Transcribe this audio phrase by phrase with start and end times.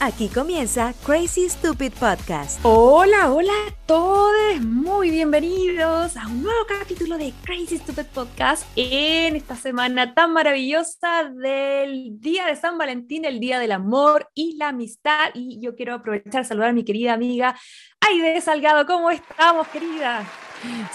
[0.00, 2.60] Aquí comienza Crazy Stupid Podcast.
[2.62, 9.36] Hola, hola a todos, muy bienvenidos a un nuevo capítulo de Crazy Stupid Podcast en
[9.36, 14.68] esta semana tan maravillosa del Día de San Valentín, el Día del Amor y la
[14.68, 15.30] Amistad.
[15.32, 17.56] Y yo quiero aprovechar a saludar a mi querida amiga
[18.00, 18.84] Aide Salgado.
[18.86, 20.24] ¿Cómo estamos, querida?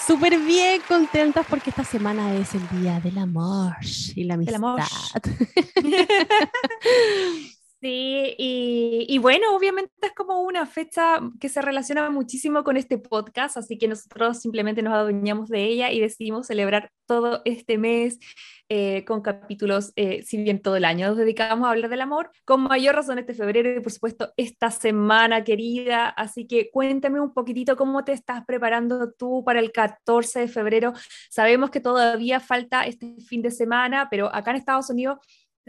[0.05, 3.75] Súper bien, contentas porque esta semana es el Día del Amor
[4.15, 4.55] y la Amistad.
[4.55, 4.81] amor.
[7.81, 13.55] Sí, y, bueno, obviamente es como una fecha que se relaciona muchísimo con este podcast,
[13.55, 18.19] así que nosotros simplemente nos adueñamos de ella y decidimos celebrar todo este mes
[18.67, 22.31] eh, con capítulos, eh, si bien todo el año nos dedicamos a hablar del amor,
[22.43, 27.33] con mayor razón este febrero y por supuesto esta semana querida, así que cuéntame un
[27.33, 30.91] poquitito cómo te estás preparando tú para el 14 de febrero.
[31.29, 35.17] Sabemos que todavía falta este fin de semana, pero acá en Estados Unidos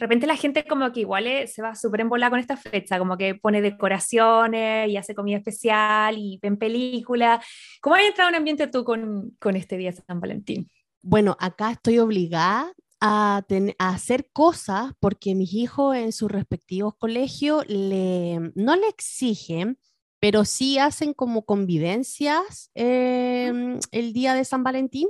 [0.00, 2.98] de repente la gente como que igual eh, se va súper embolada con esta fecha,
[2.98, 7.44] como que pone decoraciones y hace comida especial y ven películas.
[7.82, 10.70] ¿Cómo has entrado en un ambiente tú con, con este día de San Valentín?
[11.02, 13.42] Bueno, acá estoy obligada a,
[13.78, 19.78] a, hacer cosas porque mis hijos en sus respectivos colegios le, no le exigen,
[20.18, 25.08] pero sí hacen como convivencias eh, el día de San Valentín.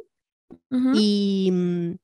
[0.69, 0.92] Uh -huh.
[0.97, 1.94] Y mm,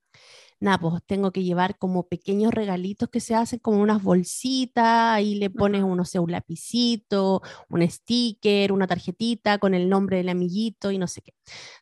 [0.61, 5.35] nada, pues tengo que llevar como pequeños regalitos que se hacen como unas bolsitas, ahí
[5.37, 10.91] le pones, no sé, un lapicito, un sticker, una tarjetita con el nombre del amiguito
[10.91, 11.33] y no sé qué.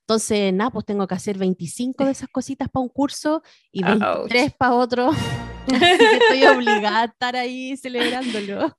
[0.01, 4.55] Entonces, nada, pues tengo que hacer 25 de esas cositas para un curso y 23
[4.55, 5.11] para otro.
[5.67, 8.77] Estoy obligada a estar ahí celebrándolo.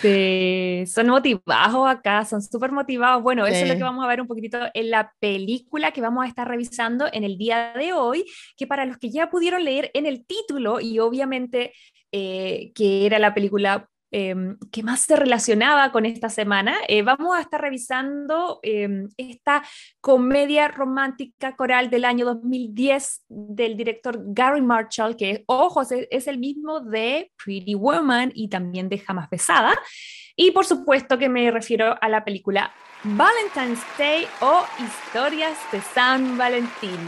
[0.00, 3.22] Sí, son motivados acá, son súper motivados.
[3.22, 6.24] Bueno, eso es lo que vamos a ver un poquitito en la película que vamos
[6.24, 8.24] a estar revisando en el día de hoy,
[8.56, 11.72] que para los que ya pudieron leer en el título y obviamente
[12.12, 14.32] eh, que era la película eh,
[14.70, 19.64] que más se relacionaba con esta semana, eh, vamos a estar revisando eh, esta
[20.00, 26.38] comedia romántica coral del año 2010 del director Gary Marshall, que, ojo, es, es el
[26.38, 29.76] mismo de Pretty Woman y también de Jamás Besada.
[30.36, 36.38] Y por supuesto que me refiero a la película Valentine's Day o Historias de San
[36.38, 37.00] Valentín.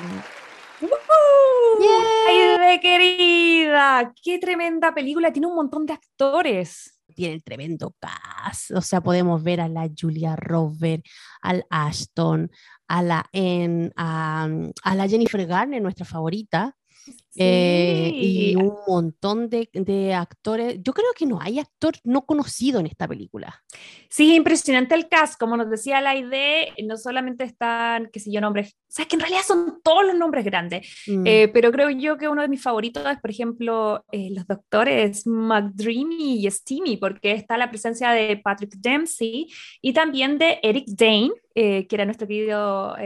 [2.29, 4.13] ¡Ay, de querida!
[4.21, 5.33] ¡Qué tremenda película!
[5.33, 8.71] Tiene un montón de actores tienen tremendo cast.
[8.73, 11.05] O sea, podemos ver a la Julia Robert,
[11.43, 12.51] al Ashton,
[12.87, 14.47] a la, en, a
[14.95, 16.77] la Jennifer Garner, nuestra favorita.
[17.07, 17.43] Sí.
[17.43, 20.79] Eh, y un montón de, de, actores.
[20.83, 23.63] Yo creo que no hay actor no conocido en esta película.
[24.09, 25.39] Sí, impresionante el cast.
[25.39, 29.17] Como nos decía la idea, no solamente están, qué sé yo, nombres, o sea, que
[29.17, 31.27] en realidad son todos los nombres grandes, mm.
[31.27, 35.27] eh, pero creo yo que uno de mis favoritos es, por ejemplo, eh, los doctores
[35.27, 39.49] McDreamy y Steamy, porque está la presencia de Patrick Dempsey
[39.83, 42.97] y también de Eric Dane, eh, que era nuestro querido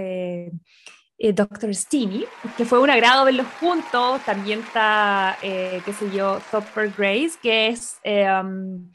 [1.23, 1.75] eh, Dr.
[1.75, 2.25] Steamy,
[2.57, 4.23] que fue un agrado verlos juntos.
[4.25, 8.91] También está, eh, qué sé yo, Topper Grace, que es eh, um,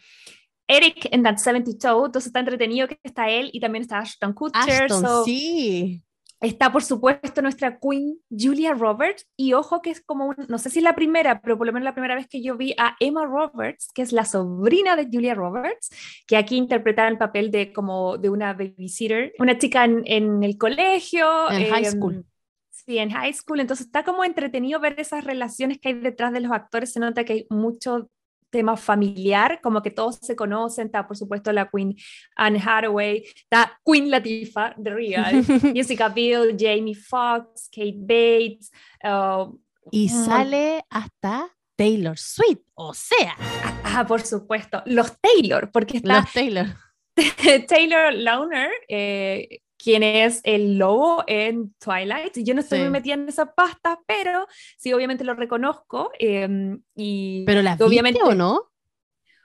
[0.68, 2.08] Eric en That 72.
[2.08, 4.86] Entonces está entretenido que está él y también está Ashton Kutcher.
[4.86, 6.04] Ashton, so, sí.
[6.46, 9.28] Está, por supuesto, nuestra Queen Julia Roberts.
[9.36, 11.74] Y ojo que es como, un, no sé si es la primera, pero por lo
[11.74, 15.10] menos la primera vez que yo vi a Emma Roberts, que es la sobrina de
[15.12, 15.90] Julia Roberts,
[16.28, 20.56] que aquí interpretaba el papel de como de una babysitter, una chica en, en el
[20.60, 21.50] colegio.
[21.50, 22.24] En eh, high school.
[22.70, 23.60] Sí, en high school.
[23.60, 26.94] Entonces está como entretenido ver esas relaciones que hay detrás de los actores.
[26.94, 28.12] Se nota que hay mucho
[28.56, 31.94] tema familiar, como que todos se conocen, está por supuesto la Queen
[32.38, 35.44] Anne Hathaway, está Queen Latifah de Real,
[35.76, 38.72] Jessica Biel, Jamie Foxx, Kate Bates.
[39.04, 39.60] Uh,
[39.92, 43.36] y sale hasta Taylor Swift, o sea.
[43.84, 46.68] Ah, por supuesto, los Taylor, porque está los Taylor.
[47.68, 52.34] Taylor Launer, eh, quien es el lobo en Twilight.
[52.38, 52.84] Yo no estoy sí.
[52.84, 56.12] muy metida en esa pasta, pero sí, obviamente lo reconozco.
[56.20, 58.72] Eh, y ¿Pero la obviamente, viste o no?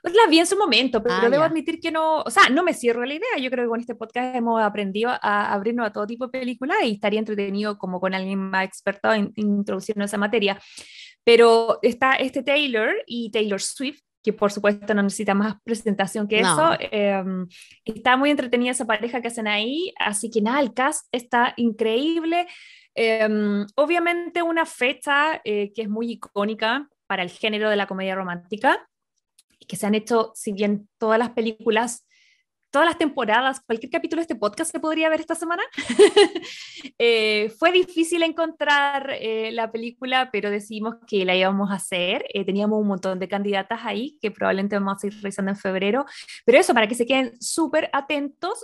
[0.01, 1.45] Pues la vi en su momento, pero ah, debo ya.
[1.45, 3.37] admitir que no, o sea, no me cierro la idea.
[3.39, 6.77] Yo creo que con este podcast hemos aprendido a abrirnos a todo tipo de películas
[6.83, 10.59] y estaría entretenido como con alguien más experto en introducirnos a esa materia.
[11.23, 16.41] Pero está este Taylor y Taylor Swift, que por supuesto no necesita más presentación que
[16.41, 16.73] no.
[16.73, 16.77] eso.
[16.91, 17.23] Eh,
[17.85, 22.47] está muy entretenida esa pareja que hacen ahí, así que nada, el cast está increíble.
[22.95, 23.27] Eh,
[23.75, 28.87] obviamente una fecha eh, que es muy icónica para el género de la comedia romántica.
[29.67, 32.05] que se han hecho, si bien todas las películas
[32.71, 35.63] todas las temporadas, cualquier capítulo de este podcast se podría ver esta semana.
[37.03, 42.25] Eh, fue difícil encontrar eh, la película, pero decidimos que la íbamos a hacer.
[42.31, 46.05] Eh, teníamos un montón de candidatas ahí que probablemente vamos a ir revisando en febrero.
[46.45, 48.63] Pero eso, para que se queden súper atentos,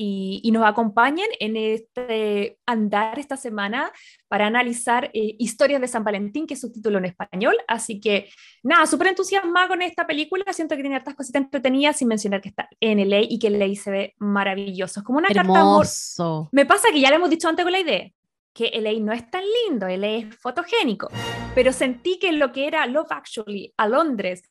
[0.00, 3.92] y, nos acompañen en este andar esta semana
[4.28, 7.56] para analizar eh, Historias de San Valentín, que es su título en español.
[7.66, 8.30] Así que
[8.62, 10.44] nada, súper entusiasmada con esta película.
[10.52, 13.74] Siento que tiene hartas cositas entretenidas, sin mencionar que está en LA y que LA
[13.74, 15.00] se ve maravilloso.
[15.00, 15.86] Es como una carta amor.
[16.52, 18.08] Me pasa que ya lo hemos dicho antes con la idea
[18.54, 21.08] que LA no es tan lindo, LA es fotogénico,
[21.54, 24.42] pero sentí que lo que era Love Actually a Londres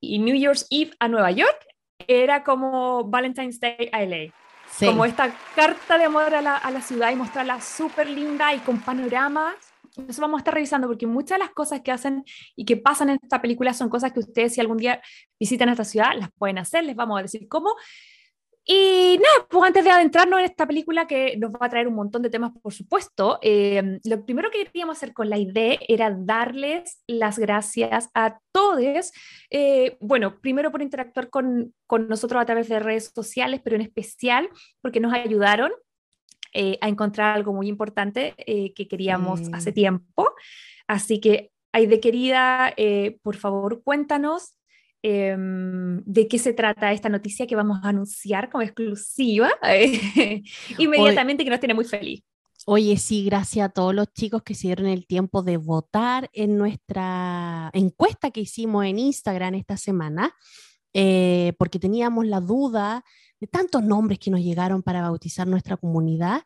[0.00, 1.66] y New Year's Eve a Nueva York
[2.06, 4.32] era como Valentine's Day a LA.
[4.80, 8.58] Como esta carta de amor a la, a la ciudad y mostrarla súper linda y
[8.58, 9.54] con panoramas.
[10.08, 12.24] Eso vamos a estar revisando porque muchas de las cosas que hacen
[12.54, 15.00] y que pasan en esta película son cosas que ustedes si algún día
[15.40, 17.74] visitan esta ciudad las pueden hacer, les vamos a decir cómo.
[18.68, 21.94] Y nada, pues antes de adentrarnos en esta película que nos va a traer un
[21.94, 26.10] montón de temas, por supuesto, eh, lo primero que queríamos hacer con la idea era
[26.10, 29.12] darles las gracias a todos.
[29.50, 33.82] Eh, bueno, primero por interactuar con, con, nosotros a través de redes sociales, pero en
[33.82, 34.48] especial
[34.82, 35.70] porque nos ayudaron
[36.52, 40.34] eh, a encontrar algo muy importante que queríamos hace tiempo.
[40.88, 42.74] Así que, Aide querida,
[43.22, 44.55] por favor, cuéntanos
[45.08, 49.52] Em, de qué se trata esta noticia que vamos a anunciar como exclusiva
[50.78, 52.24] inmediatamente que nos tiene muy feliz.
[52.64, 56.58] Oye, sí, gracias a todos los chicos que se dieron el tiempo de votar en
[56.58, 60.34] nuestra encuesta que hicimos en Instagram esta semana,
[60.92, 63.04] eh, porque teníamos la duda
[63.38, 66.42] de tantos nombres que nos llegaron para bautizar nuestra comunidad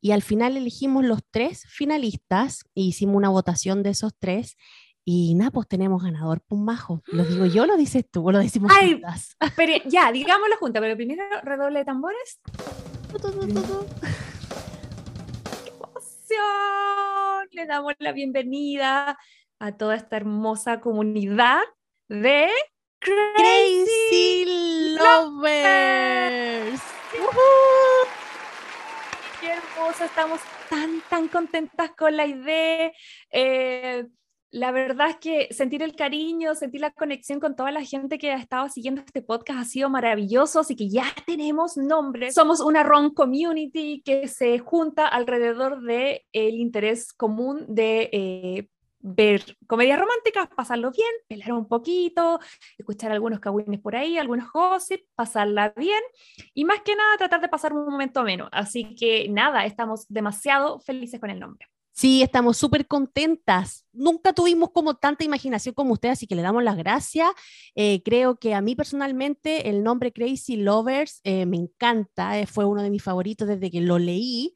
[0.00, 4.56] y al final elegimos los tres finalistas e hicimos una votación de esos tres
[5.04, 7.02] y nada, pues tenemos ganador, pues majo.
[7.08, 9.02] ¿Lo digo yo lo dices tú o lo decimos Ay,
[9.56, 12.40] Pero ya, digámoslo juntas, pero primero redoble de tambores.
[15.64, 17.48] ¡Qué emoción!
[17.52, 19.18] Le damos la bienvenida
[19.58, 21.60] a toda esta hermosa comunidad
[22.08, 22.48] de
[22.98, 26.80] Crazy, Lovers.
[29.40, 30.06] ¡Qué hermosa!
[30.06, 30.40] Estamos
[30.70, 32.90] tan, tan contentas con la idea.
[33.30, 34.06] Eh,
[34.54, 38.30] la verdad es que sentir el cariño, sentir la conexión con toda la gente que
[38.30, 42.30] ha estado siguiendo este podcast ha sido maravilloso, así que ya tenemos nombre.
[42.30, 48.68] Somos una RON community que se junta alrededor del el interés común de eh,
[49.00, 52.38] ver comedias románticas, pasarlo bien, pelar un poquito,
[52.78, 56.02] escuchar algunos cagüines por ahí, algunos gossip, pasarla bien
[56.54, 58.50] y más que nada tratar de pasar un momento menos.
[58.52, 61.73] Así que nada, estamos demasiado felices con el nombre.
[61.96, 63.86] Sí, estamos súper contentas.
[63.92, 67.30] Nunca tuvimos como tanta imaginación como usted, así que le damos las gracias.
[67.76, 72.64] Eh, creo que a mí personalmente el nombre Crazy Lovers eh, me encanta, eh, fue
[72.64, 74.52] uno de mis favoritos desde que lo leí.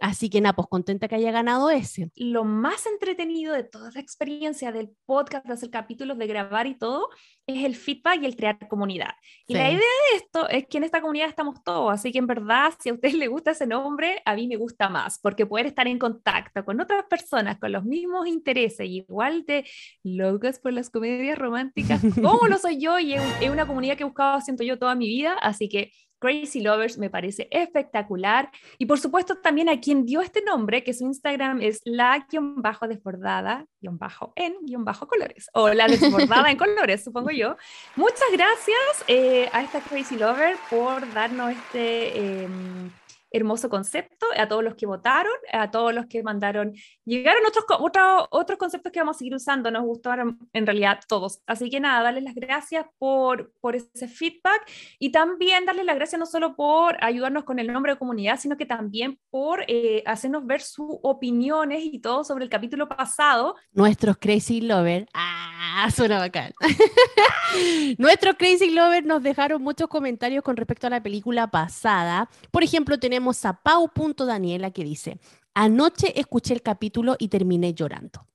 [0.00, 2.10] Así que nada, pues contenta que haya ganado ese.
[2.16, 6.74] Lo más entretenido de toda la experiencia del podcast, de hacer capítulos, de grabar y
[6.74, 7.10] todo,
[7.46, 9.10] es el feedback y el crear comunidad.
[9.46, 12.26] Y la idea de esto es que en esta comunidad estamos todos, así que en
[12.26, 15.66] verdad, si a ustedes les gusta ese nombre, a mí me gusta más, porque poder
[15.66, 19.66] estar en contacto con otras personas con los mismos intereses, igual de
[20.02, 24.06] locas por las comedias románticas, como lo soy yo, y es, una comunidad que he
[24.06, 28.50] buscado, siento yo, toda mi vida, así que Crazy Lovers me parece espectacular.
[28.78, 34.32] Y por supuesto también a quien dio este nombre, que su Instagram es la-desbordada, bajo
[34.36, 37.56] en, bajo colores, o la desbordada en colores, supongo yo.
[37.96, 42.42] Muchas gracias eh, a esta Crazy Lover por darnos este...
[42.42, 42.90] Em,
[43.30, 46.74] hermoso concepto, a todos los que votaron, a todos los que mandaron.
[47.04, 51.40] Llegaron otros, otros, otros conceptos que vamos a seguir usando, nos gustaron en realidad todos.
[51.46, 54.68] Así que nada, darles las gracias por, por ese feedback
[54.98, 58.56] y también darles las gracias no solo por ayudarnos con el nombre de comunidad, sino
[58.56, 63.54] que también por eh, hacernos ver sus opiniones y todo sobre el capítulo pasado.
[63.72, 65.08] Nuestros Crazy Lover.
[65.14, 66.52] Ah, suena bacán.
[67.98, 72.28] Nuestros Crazy Lover nos dejaron muchos comentarios con respecto a la película pasada.
[72.50, 75.20] Por ejemplo, tenemos tenemos a Pau.daniela que dice,
[75.52, 78.26] anoche escuché el capítulo y terminé llorando.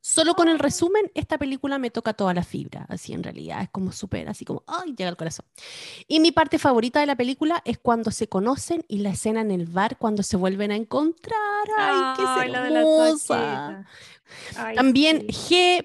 [0.00, 3.70] Solo con el resumen, esta película me toca toda la fibra, así en realidad, es
[3.70, 5.44] como súper, así como, ay, llega al corazón.
[6.06, 9.50] Y mi parte favorita de la película es cuando se conocen y la escena en
[9.50, 11.66] el bar cuando se vuelven a encontrar.
[11.76, 13.84] ¡Ay, qué hermosa!
[14.76, 15.84] También G.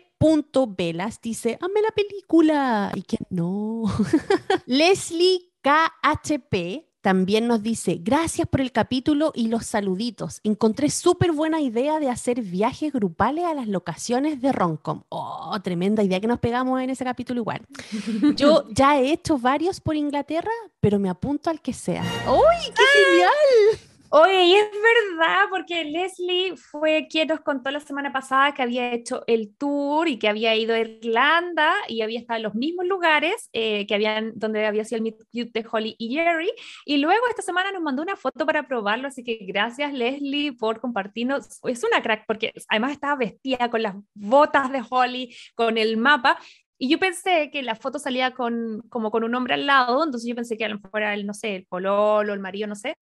[0.77, 2.91] Velas dice, amé la película.
[2.93, 3.85] ¿Y que no?
[4.67, 10.39] Leslie KHP también nos dice, gracias por el capítulo y los saluditos.
[10.43, 15.01] Encontré súper buena idea de hacer viajes grupales a las locaciones de Roncom.
[15.09, 17.61] Oh, tremenda idea que nos pegamos en ese capítulo igual.
[18.35, 22.03] Yo ya he hecho varios por Inglaterra, pero me apunto al que sea.
[22.27, 23.90] ¡Uy, qué genial!
[24.13, 28.91] Oye, y es verdad, porque Leslie fue quien nos contó la semana pasada que había
[28.91, 32.85] hecho el tour y que había ido a Irlanda y había estado en los mismos
[32.87, 36.51] lugares eh, que habían, donde había sido el meet de Holly y Jerry.
[36.85, 40.81] Y luego esta semana nos mandó una foto para probarlo, así que gracias Leslie por
[40.81, 41.61] compartirnos.
[41.63, 46.37] Es una crack, porque además estaba vestida con las botas de Holly, con el mapa.
[46.77, 50.27] Y yo pensé que la foto salía con, como con un hombre al lado, entonces
[50.27, 52.75] yo pensé que a lo mejor era el, no sé, el pololo, el marido, no
[52.75, 52.97] sé.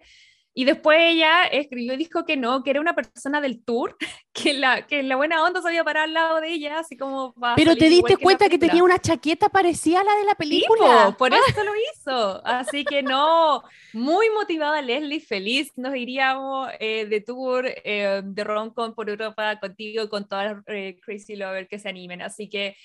[0.54, 3.96] Y después ella escribió y dijo que no, que era una persona del tour,
[4.34, 7.34] que la, que la buena onda se había parado al lado de ella, así como...
[7.56, 11.08] Pero te diste cuenta que, tenía una chaqueta parecida a la de la película.
[11.08, 12.46] Sí, por eso lo hizo.
[12.46, 13.64] Así que no,
[13.94, 20.10] muy motivada Leslie, feliz nos iríamos eh, de tour eh, de Roncon por Europa contigo,
[20.10, 22.22] con todas las eh, Crazy Lover que se animen.
[22.22, 22.76] Así que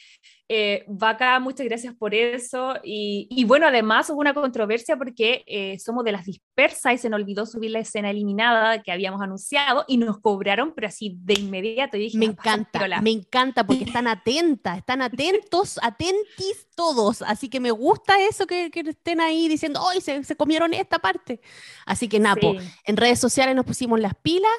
[0.48, 2.74] eh, Vaca, muchas gracias por eso.
[2.82, 7.20] Y, bueno, además hubo una controversia porque eh, somos de las dispersas y se nos
[7.20, 11.96] olvidó subir la escena eliminada que habíamos anunciado y nos cobraron, pero así de inmediato.
[12.14, 17.22] me encanta, me encanta porque están atentas, están atentos, atentis todos.
[17.22, 21.40] Así que me gusta eso que, estén ahí diciendo, hoy se, se, comieron esta parte.
[21.86, 24.52] Así que Napo, en redes sociales nos pusimos las pilas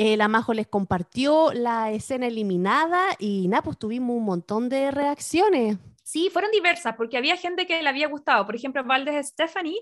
[0.00, 4.92] eh, la Majo les compartió la escena eliminada y nada, pues tuvimos un montón de
[4.92, 5.76] reacciones.
[6.04, 8.46] Sí, fueron diversas, porque había gente que le había gustado.
[8.46, 9.80] Por ejemplo, Valdez Stephanie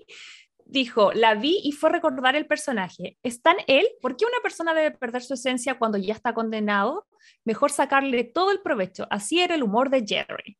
[0.67, 3.17] dijo, la vi y fue recordar el personaje.
[3.23, 3.87] ¿Es tan él?
[4.01, 7.07] ¿Por qué una persona debe perder su esencia cuando ya está condenado?
[7.45, 9.07] Mejor sacarle todo el provecho.
[9.09, 10.57] Así era el humor de Jerry.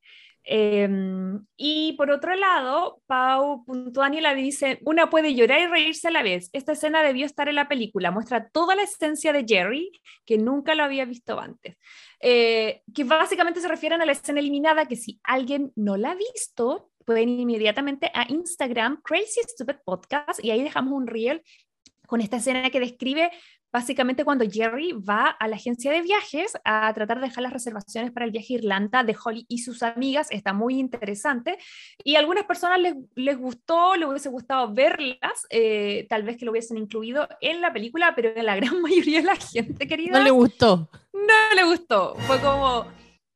[0.49, 6.23] Em, y por otro lado, Pau Daniela dice, una puede llorar y reírse a la
[6.23, 6.49] vez.
[6.53, 9.91] Esta escena debió estar en la película, muestra toda la esencia de Jerry,
[10.25, 11.75] que nunca lo había visto antes.
[12.21, 16.15] Eh, que básicamente se refieren a la escena eliminada, que si alguien no la ha
[16.15, 21.41] visto, pueden ir inmediatamente a Instagram, Crazy Stupid Podcast, y ahí dejamos un reel
[22.05, 23.31] con esta escena que describe
[23.71, 28.11] básicamente cuando Jerry va a la agencia de viajes a tratar de dejar las reservaciones
[28.11, 31.57] para el viaje a Irlanda de Holly y sus amigas, está muy interesante.
[32.03, 36.45] Y a algunas personas les, les gustó, les hubiese gustado verlas, eh, tal vez que
[36.45, 40.17] lo hubiesen incluido en la película, pero a la gran mayoría de la gente querida
[40.17, 40.89] no le gustó.
[41.13, 42.85] No le gustó, fue como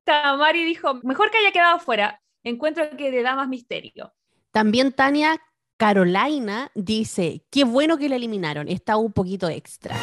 [0.04, 4.14] Tamari dijo, mejor que haya quedado fuera, encuentro que le da más misterio.
[4.52, 5.40] También Tania
[5.82, 9.96] Carolina dice, qué bueno que la eliminaron, está un poquito extra.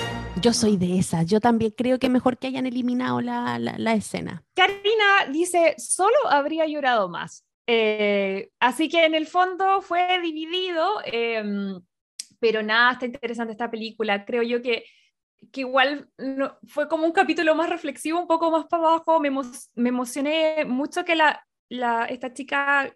[0.43, 4.45] Yo soy de esas, yo también creo que mejor que hayan eliminado la, la, escena.
[4.55, 7.45] Karina dice, solo habría llorado más.
[7.69, 11.81] Eh, así que en el fondo fue dividido, em,
[12.41, 14.25] pero nada, está interesante esta película.
[14.25, 14.83] Creo yo que,
[15.53, 16.11] que igual
[16.67, 19.21] fue como un capítulo más reflexivo, un poco más para abajo.
[19.21, 22.95] Me, me emocioné mucho que la, la, esta chica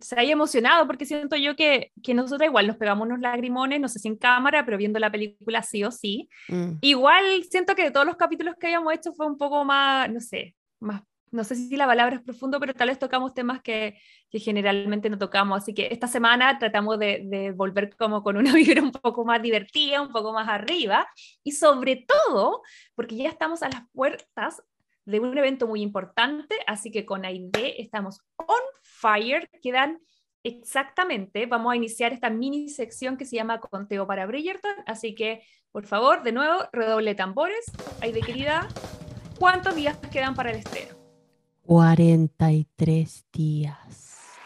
[0.00, 3.88] se haya emocionado, porque siento yo que, que nosotros igual nos pegamos unos lagrimones, no
[3.88, 6.28] sé si en cámara, pero viendo la película sí o sí.
[6.48, 6.78] Mm.
[6.80, 10.20] Igual siento que de todos los capítulos que habíamos hecho fue un poco más, no
[10.20, 13.98] sé, más, no sé si la palabra es profundo, pero tal vez tocamos temas que,
[14.30, 15.62] que generalmente no tocamos.
[15.62, 19.42] Así que esta semana tratamos de, de, volver como con una vibra un poco más
[19.42, 21.06] divertida, un poco más arriba,
[21.42, 22.62] y sobre todo,
[22.94, 24.62] porque ya estamos a las puertas
[25.06, 30.00] de un evento muy importante, así que con Aide estamos on fire, quedan
[30.42, 35.42] exactamente, vamos a iniciar esta mini sección que se llama Conteo para Bridgerton, así que
[35.72, 37.64] por favor, de nuevo, redoble tambores,
[38.00, 38.68] Aide querida,
[39.40, 40.94] ¿cuántos días quedan para el estreno?
[41.62, 44.38] 43 días.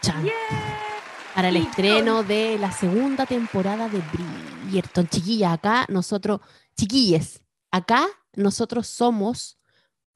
[1.35, 5.07] Para el estreno de la segunda temporada de Bridgerton.
[5.09, 6.41] Chiquilla, acá nosotros,
[6.77, 9.58] chiquilles, acá nosotros somos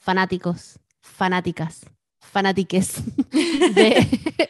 [0.02, 1.86] fanáticos, fanáticas,
[2.18, 4.06] fanátiques de,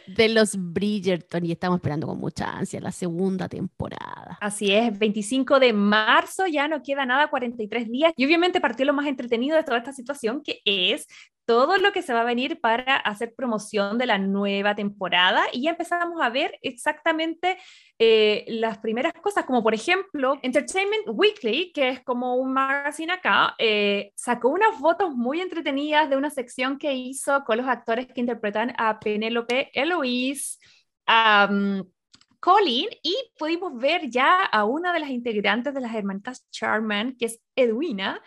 [0.07, 4.39] de, los Bridgerton y estamos esperando con mucha ansia la segunda temporada.
[4.41, 8.95] Así es, 25 de marzo, ya no queda nada, 43 días y obviamente partió lo
[8.95, 11.07] más entretenido de toda esta situación que es
[11.45, 15.63] todo lo que se va a venir para hacer promoción de la nueva temporada y
[15.63, 17.59] ya empezamos a ver exactamente
[17.99, 23.55] eh, las primeras cosas, como por ejemplo Entertainment Weekly, que es como un magazine acá,
[23.59, 28.21] eh, sacó unas fotos muy entretenidas de una sección que hizo con los actores que
[28.21, 30.59] interpretan a Penélope Eloise.
[31.07, 31.49] a
[32.43, 37.27] Colin y pudimos ver ya a una de las integrantes de las hermanitas Charman, que
[37.27, 38.21] es Edwina,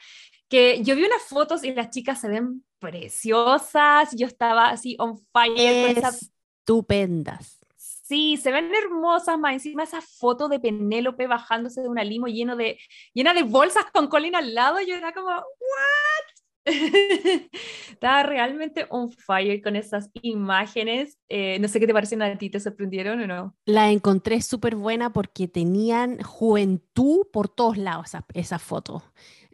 [0.50, 5.18] que yo vi unas fotos y las chicas se ven preciosas, yo estaba así on
[5.32, 5.98] fire.
[5.98, 7.60] Estupendas.
[7.78, 12.56] Sí, se ven hermosas, más encima esa foto de Penélope bajándose de una limo lleno
[12.56, 12.78] de,
[13.14, 16.36] llena de bolsas con Colin al lado, yo era como, ¿what?
[17.92, 21.18] Estaba realmente on fire con esas imágenes.
[21.30, 23.56] Eh, no sé qué te parecen a ti, ¿te sorprendieron o no?
[23.66, 29.04] La encontré súper buena porque tenían juventud por todos lados esas esa fotos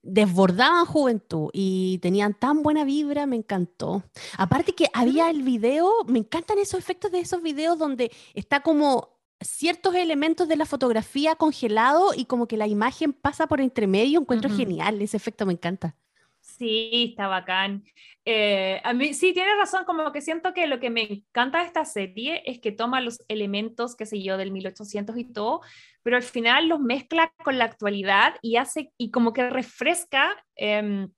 [0.03, 4.03] desbordaban juventud y tenían tan buena vibra, me encantó.
[4.37, 9.21] Aparte que había el video, me encantan esos efectos de esos videos donde está como
[9.41, 14.19] ciertos elementos de la fotografía congelado y como que la imagen pasa por entre medio,
[14.19, 15.95] encuentro genial, ese efecto me encanta.
[16.39, 17.83] Sí, está bacán.
[18.25, 21.65] Eh, a mí sí, tienes razón, como que siento que lo que me encanta de
[21.65, 25.61] esta serie es que toma los elementos, qué sé yo, del 1800 y todo,
[26.03, 31.09] pero al final los mezcla con la actualidad y hace, y como que refresca em,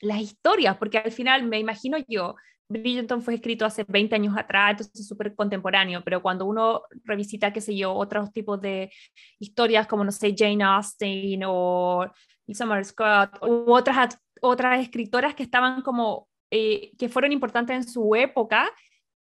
[0.00, 2.34] las historias, porque al final me imagino yo,
[2.68, 7.52] Bridgerton fue escrito hace 20 años atrás, entonces es súper contemporáneo, pero cuando uno revisita,
[7.52, 8.90] qué sé yo, otros tipos de
[9.38, 12.06] historias como, no sé, Jane Austen o
[12.48, 18.14] Summer Scott u otras, otras escritoras que estaban como, eh, que fueron importantes en su
[18.14, 18.70] época,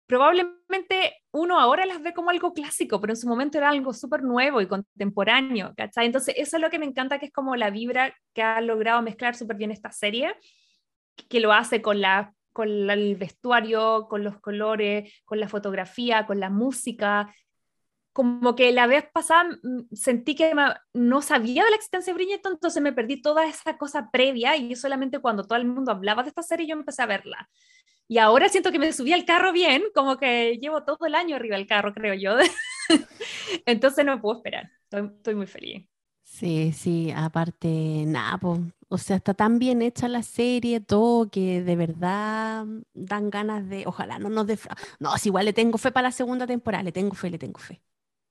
[0.08, 4.24] probablemente uno ahora las ve como algo clásico, pero en su momento era algo súper
[4.24, 6.06] nuevo y contemporáneo, ¿cachai?
[6.06, 9.02] Entonces eso es lo que me encanta, que es como la vibra que ha logrado
[9.02, 10.36] mezclar súper bien esta serie,
[11.30, 16.40] que lo hace con, la, con el vestuario, con los colores, con la fotografía, con
[16.40, 17.34] la música,
[18.16, 20.54] como que la vez pasada mm, sentí que
[20.94, 24.74] no sabía de la existencia de Bridgerton, entonces me perdí toda esa cosa previa y
[24.78, 27.50] solamente cuando todo el mundo hablaba de esta serie yo empecé a verla.
[28.08, 31.36] Y ahora siento que me subí al carro bien, como que llevo todo el año
[31.36, 32.38] arriba del carro, creo yo.
[33.66, 35.88] entonces no puedo esperar, estoy, muy feliz.
[36.24, 38.60] Sí, sí, aparte, nada, pues,
[38.90, 43.84] o sea, está tan bien hecha la serie, todo, que de verdad dan ganas de,
[43.88, 44.76] ojalá no nos defra...
[45.00, 47.60] No, si igual le tengo fe para la segunda temporada, le tengo fe, le tengo
[47.60, 47.82] fe.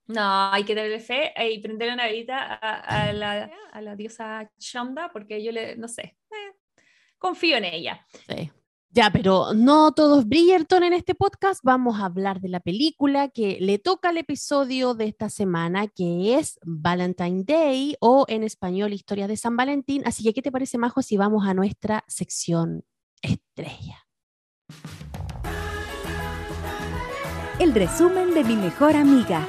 [0.07, 5.09] No, hay que tenerle fe y prender una velita a, la, a, la, diosa Shonda
[5.11, 6.77] porque yo le, no sé, eh,
[7.17, 8.05] confío en ella.
[8.27, 8.51] Sí.
[8.95, 11.59] Ya, pero no todos Bridgerton en este podcast.
[11.65, 16.39] Vamos a hablar de la película que le toca al episodio de esta semana, que
[16.39, 20.03] es Valentine Day o en español Historia de San Valentín.
[20.05, 22.85] Así que, ¿qué te parece, Majo, si vamos a nuestra sección
[23.21, 24.07] estrella?
[27.59, 29.45] El resumen de mi mejor amiga.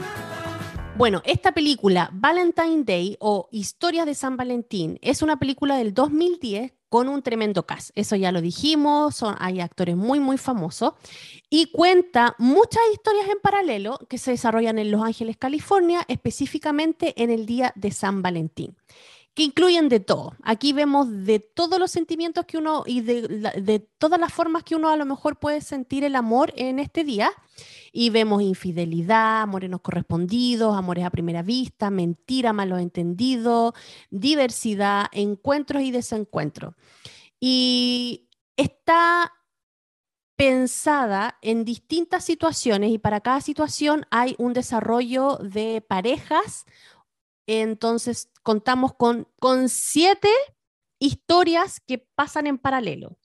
[0.97, 6.73] Bueno, esta película, Valentine Day o Historia de San Valentín, es una película del 2010
[6.89, 7.91] con un tremendo cast.
[7.95, 10.95] Eso ya lo dijimos, son, hay actores muy, muy famosos
[11.51, 17.29] y cuenta muchas historias en paralelo que se desarrollan en Los Ángeles, California, específicamente en
[17.29, 18.75] el día de San Valentín
[19.35, 20.33] que incluyen de todo.
[20.43, 24.75] Aquí vemos de todos los sentimientos que uno y de, de, todas las formas que
[24.75, 27.31] uno a lo mejor puede sentir el amor en este día.
[27.99, 33.73] Y vemos infidelidad, amores no correspondidos, amores a primera vista, mentira, malos entendidos,
[34.11, 36.75] diversidad, encuentros y desencuentros.
[37.41, 39.33] Y está
[40.37, 46.67] pensada en distintas situaciones y para cada situación hay un desarrollo de parejas
[47.47, 50.29] entonces contamos con, con siete
[50.99, 53.19] historias que pasan en paralelo.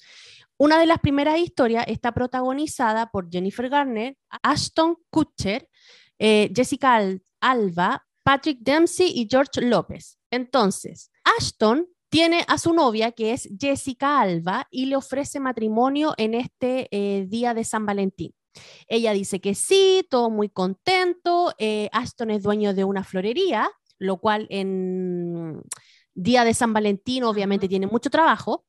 [0.61, 5.67] Una de las primeras historias está protagonizada por Jennifer Garner, Ashton Kutcher,
[6.19, 7.01] eh, Jessica
[7.39, 10.19] Alba, Patrick Dempsey y George López.
[10.29, 16.35] Entonces, Ashton tiene a su novia, que es Jessica Alba, y le ofrece matrimonio en
[16.35, 18.35] este eh, día de San Valentín.
[18.87, 21.55] Ella dice que sí, todo muy contento.
[21.57, 25.61] Eh, Ashton es dueño de una florería lo cual en
[26.15, 28.65] Día de San Valentín obviamente tiene mucho trabajo.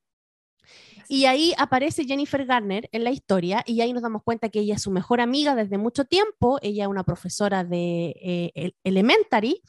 [1.08, 4.74] Y ahí aparece Jennifer Garner en la historia y ahí nos damos cuenta que ella
[4.74, 6.58] es su mejor amiga desde mucho tiempo.
[6.62, 9.62] Ella es una profesora de eh, Elementary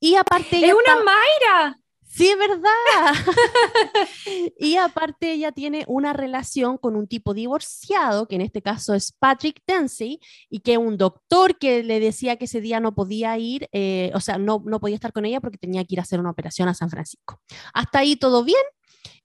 [0.00, 0.56] y aparte...
[0.64, 1.80] ¡Es una Mayra!
[2.18, 3.14] Sí, es verdad.
[4.58, 9.12] y aparte ella tiene una relación con un tipo divorciado, que en este caso es
[9.12, 13.68] Patrick Dempsey, y que un doctor que le decía que ese día no podía ir,
[13.72, 16.18] eh, o sea, no, no podía estar con ella porque tenía que ir a hacer
[16.18, 17.40] una operación a San Francisco.
[17.74, 18.62] Hasta ahí todo bien.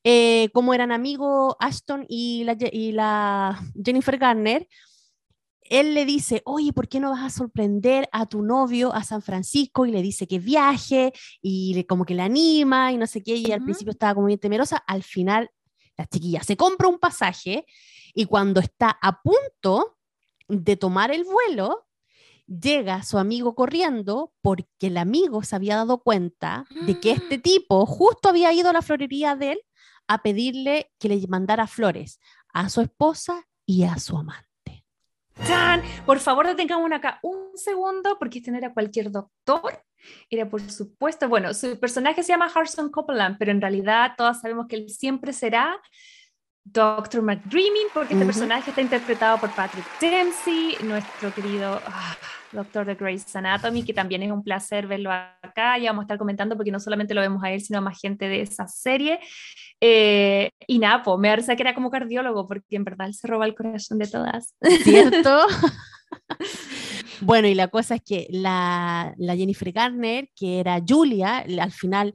[0.03, 4.67] Eh, como eran amigos Ashton y la, y la Jennifer Garner,
[5.69, 9.21] él le dice, oye, ¿por qué no vas a sorprender a tu novio a San
[9.21, 9.85] Francisco?
[9.85, 13.35] Y le dice que viaje y le, como que le anima y no sé qué.
[13.35, 14.83] Y al principio estaba como bien temerosa.
[14.85, 15.49] Al final,
[15.97, 17.65] la chiquilla se compra un pasaje
[18.13, 19.97] y cuando está a punto
[20.47, 21.87] de tomar el vuelo,
[22.45, 27.85] llega su amigo corriendo porque el amigo se había dado cuenta de que este tipo
[27.85, 29.61] justo había ido a la florería de él
[30.07, 32.19] a pedirle que le mandara flores
[32.53, 34.85] a su esposa y a su amante.
[35.47, 35.81] ¡Tan!
[36.05, 39.83] Por favor, detengamos acá un segundo, porque este no era cualquier doctor.
[40.29, 44.67] Era, por supuesto, bueno, su personaje se llama Harrison Copeland, pero en realidad todos sabemos
[44.67, 45.79] que él siempre será
[46.65, 47.21] Dr.
[47.21, 52.17] McDreaming, porque este personaje está interpretado por Patrick Dempsey, nuestro querido ah,
[52.53, 55.77] doctor de Grey's Anatomy, que también es un placer verlo acá.
[55.77, 57.99] Ya vamos a estar comentando porque no solamente lo vemos a él, sino a más
[57.99, 59.19] gente de esa serie.
[59.81, 63.27] Eh, y nada, pues, me parece que era como cardiólogo, porque en verdad él se
[63.27, 64.55] roba el corazón de todas.
[64.83, 65.45] ¿Cierto?
[67.21, 72.13] bueno, y la cosa es que la, la Jennifer Garner, que era Julia, al final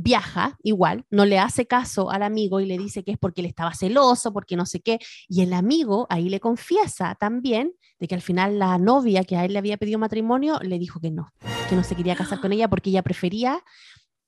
[0.00, 3.46] viaja igual, no le hace caso al amigo y le dice que es porque él
[3.46, 8.14] estaba celoso, porque no sé qué, y el amigo ahí le confiesa también de que
[8.14, 11.32] al final la novia que a él le había pedido matrimonio le dijo que no,
[11.68, 13.62] que no se quería casar con ella porque ella prefería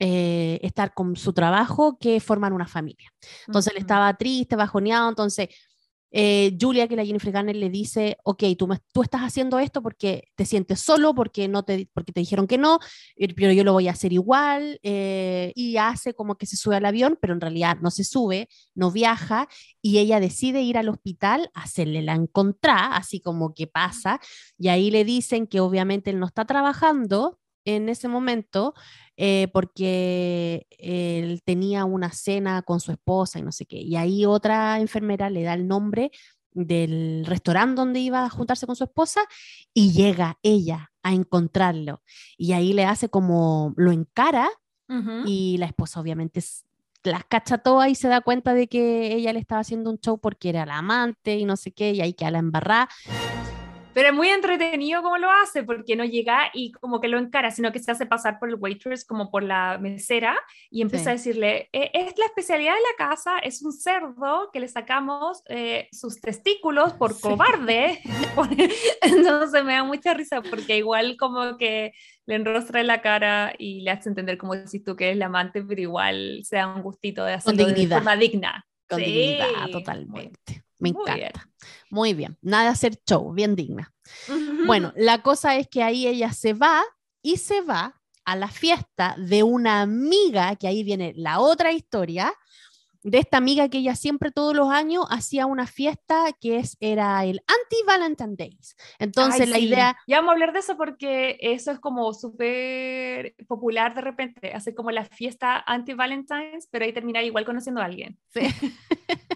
[0.00, 3.12] eh, estar con su trabajo que formar una familia.
[3.46, 5.48] Entonces él estaba triste, bajoneado, entonces
[6.12, 10.44] eh, Julia, que la Jennifer Garner le dice, ok, tú, estás haciendo esto porque te
[10.44, 12.78] sientes solo, porque, no te, porque te dijeron que no,
[13.36, 16.86] pero yo lo voy a hacer igual, eh, y hace como que se sube al
[16.86, 19.48] avión, pero en realidad no se sube, no viaja,
[19.82, 24.20] y ella decide ir al hospital a hacerle la encontrá, así como que pasa,
[24.58, 28.74] y ahí le dicen que obviamente él no está trabajando en ese momento,
[29.16, 33.78] eh, porque él tenía una cena con su esposa y no sé qué.
[33.78, 36.10] Y ahí otra enfermera le da el nombre
[36.52, 39.20] del restaurante donde iba a juntarse con su esposa
[39.72, 42.02] y llega ella a encontrarlo.
[42.36, 44.48] Y ahí le hace como lo encara
[45.24, 46.42] y la esposa obviamente
[47.04, 50.18] las cacha todas y se da cuenta de que ella le estaba haciendo un show
[50.18, 52.88] porque era la amante y no sé qué, y ahí queda la embarrada.
[53.92, 57.50] Pero es muy entretenido como lo hace, porque no llega y como que lo encara,
[57.50, 60.38] sino que se hace pasar por el waitress como por la mesera
[60.70, 64.60] y empieza a decirle, e, es la especialidad de la casa, es un cerdo que
[64.60, 68.00] le sacamos eh, sus testículos por cobarde.
[69.02, 71.92] Entonces me da mucha risa porque igual como que
[72.26, 75.26] le enrostra en la cara y le hace entender como decís tú que es la
[75.26, 78.64] amante, pero igual se da un gustito de hacerlo de forma digna.
[78.88, 80.64] Con dignidad, totalmente.
[80.80, 81.48] Me encanta.
[81.90, 82.36] Muy bien.
[82.42, 83.92] Nada de hacer show, bien digna.
[84.66, 86.82] Bueno, la cosa es que ahí ella se va
[87.22, 92.32] y se va a la fiesta de una amiga, que ahí viene la otra historia,
[93.02, 97.24] de esta amiga que ella siempre todos los años hacía una fiesta que es, era
[97.24, 98.76] el anti-Valentine Days.
[98.98, 99.96] Entonces la idea...
[100.06, 104.74] Ya vamos a hablar de eso porque eso es como súper popular de repente, hacer
[104.74, 108.18] como la fiesta anti-Valentines, pero ahí terminar igual conociendo a alguien.
[108.28, 108.40] Sí.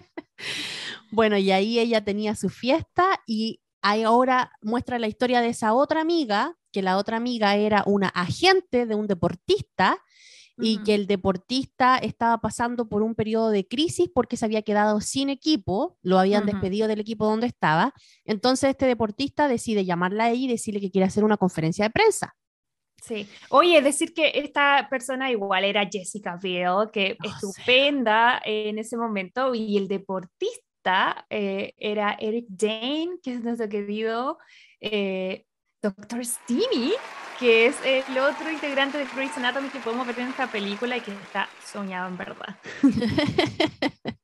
[1.15, 6.01] Bueno, y ahí ella tenía su fiesta y ahora muestra la historia de esa otra
[6.01, 9.97] amiga, que la otra amiga era una agente de un deportista
[10.57, 14.99] y que el deportista estaba pasando por un periodo de crisis porque se había quedado
[14.99, 17.93] sin equipo, lo habían despedido del equipo donde estaba.
[18.25, 21.91] Entonces este deportista decide llamarla a ella y decirle que quiere hacer una conferencia de
[21.91, 22.35] prensa.
[23.01, 23.25] Sí.
[23.49, 29.53] Oye, decir que esta persona igual era Jessica Biel, que oh, estupenda en ese momento,
[29.53, 30.64] y el deportista
[31.29, 34.37] eh, era Eric Dane, que es nuestro querido
[34.79, 35.45] eh,
[35.81, 36.93] Doctor Steamy,
[37.39, 41.01] que es el otro integrante de Grey's Anatomy que podemos ver en esta película y
[41.01, 42.57] que está soñado en verdad.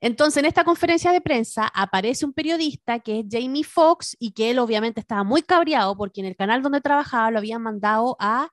[0.00, 4.50] Entonces, en esta conferencia de prensa aparece un periodista que es Jamie Foxx y que
[4.50, 8.48] él obviamente estaba muy cabreado porque en el canal donde trabajaba lo habían mandado a,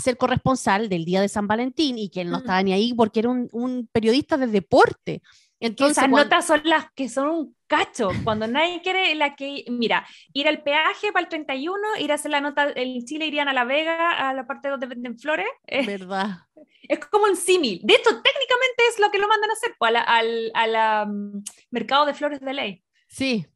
[0.00, 3.20] ser corresponsal del Día de San Valentín y que él no estaba ni ahí porque
[3.20, 5.20] era un, un periodista de deporte.
[5.60, 8.10] Entonces, esas notas son las que son un cacho.
[8.24, 12.30] Cuando nadie quiere la que, mira, ir al peaje para el 31, ir a hacer
[12.30, 15.46] la nota, en Chile irían a La Vega, a la parte donde venden flores.
[15.86, 16.38] ¿Verdad?
[16.82, 17.80] Es como un símil.
[17.84, 22.06] De hecho, técnicamente es lo que lo mandan a hacer, pues, al, al mm, mercado
[22.06, 22.84] de flores de ley.
[23.08, 23.46] Sí,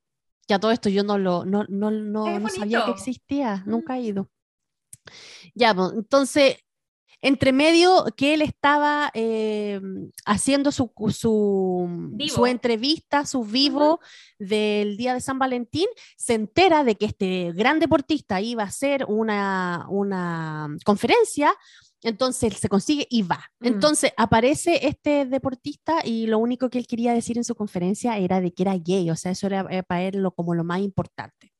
[0.47, 4.03] ya todo esto yo no lo, no, no, no, no sabía que existía, nunca he
[4.03, 4.29] ido.
[5.55, 6.64] Ya, pues, entonces
[7.25, 9.81] entre medio que él estaba eh,
[10.27, 14.01] haciendo su, su, entrevista, su vivo
[14.39, 15.87] del día de San Valentín,
[16.19, 21.55] se entera de que este gran deportista iba a hacer una, una conferencia
[22.03, 23.51] entonces se consigue y va.
[23.61, 23.67] Mm.
[23.67, 28.43] Entonces aparece este deportista y lo único que él quería decir en su conferencia era
[28.43, 30.81] de que era gay, o sea, eso era eh, para él lo, como lo más
[30.81, 31.54] importante.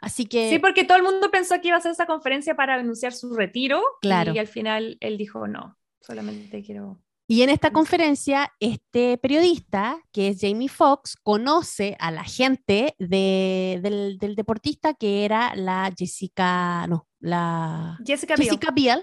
[0.00, 0.50] Así que...
[0.50, 3.34] Sí, porque todo el mundo pensó que iba a hacer esa conferencia para anunciar su
[3.34, 4.32] retiro claro.
[4.34, 7.00] y al final él dijo no, solamente quiero...
[7.26, 14.18] Y en esta conferencia, este periodista, que es Jamie Foxx, conoce a la gente del,
[14.18, 19.02] deportista que era la Jessica, no, la Jessica, Jessica Biel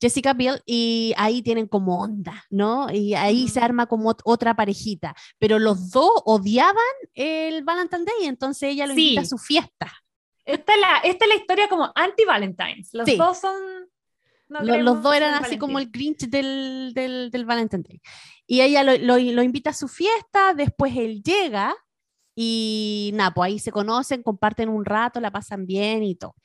[0.00, 2.90] Jessica Biel, y ahí tienen como onda, ¿no?
[2.92, 6.76] Y ahí se arma como otra parejita, pero los dos odiaban
[7.14, 9.92] el Valentine's Day, entonces ella lo invita a su fiesta.
[10.44, 13.56] Esta es la, esta es la historia como anti-Valentine's, los dos son...
[14.48, 18.00] los, dos eran así como el Grinch del, del, del Valentine's Day.
[18.46, 21.74] Y ella lo, lo, lo invita a su fiesta, después él llega
[22.36, 26.36] y nada, pues ahí se conocen, comparten un rato, la pasan bien y todo.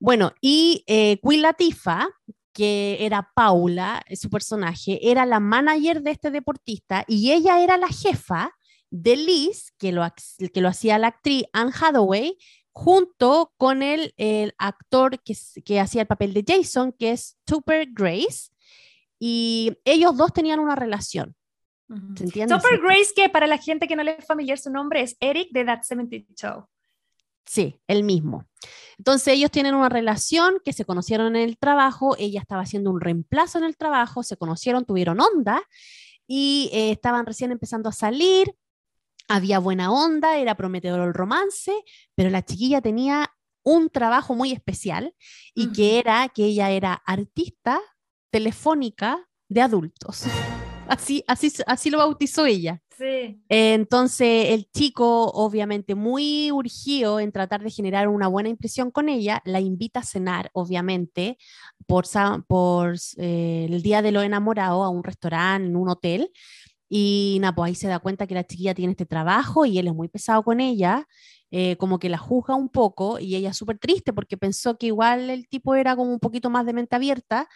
[0.00, 2.08] Bueno, y eh, Queen Latifa,
[2.58, 7.76] que era Paula, eh, su personaje, era la manager de este deportista y ella era
[7.76, 8.50] la jefa
[8.90, 10.04] de Liz, que lo,
[10.52, 12.36] que lo hacía la actriz Anne Hathaway,
[12.72, 17.86] junto con el, el actor que, que, hacía el papel de Jason, que es Tupper
[17.92, 18.50] Grace,
[19.20, 21.36] y ellos dos tenían una relación.
[21.86, 25.50] Tupper Grace, que para la gente que no le es familiar su nombre, es Eric
[25.52, 26.66] de That 70 Show.
[27.48, 28.44] Sí, el mismo.
[28.98, 33.00] Entonces ellos tienen una relación que se conocieron en el trabajo, ella estaba haciendo un
[33.00, 35.62] reemplazo en el trabajo, se conocieron, tuvieron onda
[36.26, 38.54] y eh, estaban recién empezando a salir,
[39.28, 41.72] había buena onda, era prometedor el romance,
[42.14, 43.30] pero la chiquilla tenía
[43.62, 45.14] un trabajo muy especial
[45.54, 47.80] y que era que ella era artista
[48.30, 50.24] telefónica de adultos.
[50.88, 52.80] Así, así, así lo bautizó ella.
[52.96, 53.40] Sí.
[53.48, 59.40] Entonces, el chico, obviamente muy urgido en tratar de generar una buena impresión con ella,
[59.44, 61.38] la invita a cenar, obviamente,
[61.86, 62.06] por,
[62.48, 66.32] por eh, el día de lo enamorado a un restaurante, en un hotel.
[66.88, 69.88] Y nada, pues ahí se da cuenta que la chiquilla tiene este trabajo y él
[69.88, 71.06] es muy pesado con ella,
[71.50, 75.30] eh, como que la juzga un poco y ella súper triste porque pensó que igual
[75.30, 77.48] el tipo era como un poquito más de mente abierta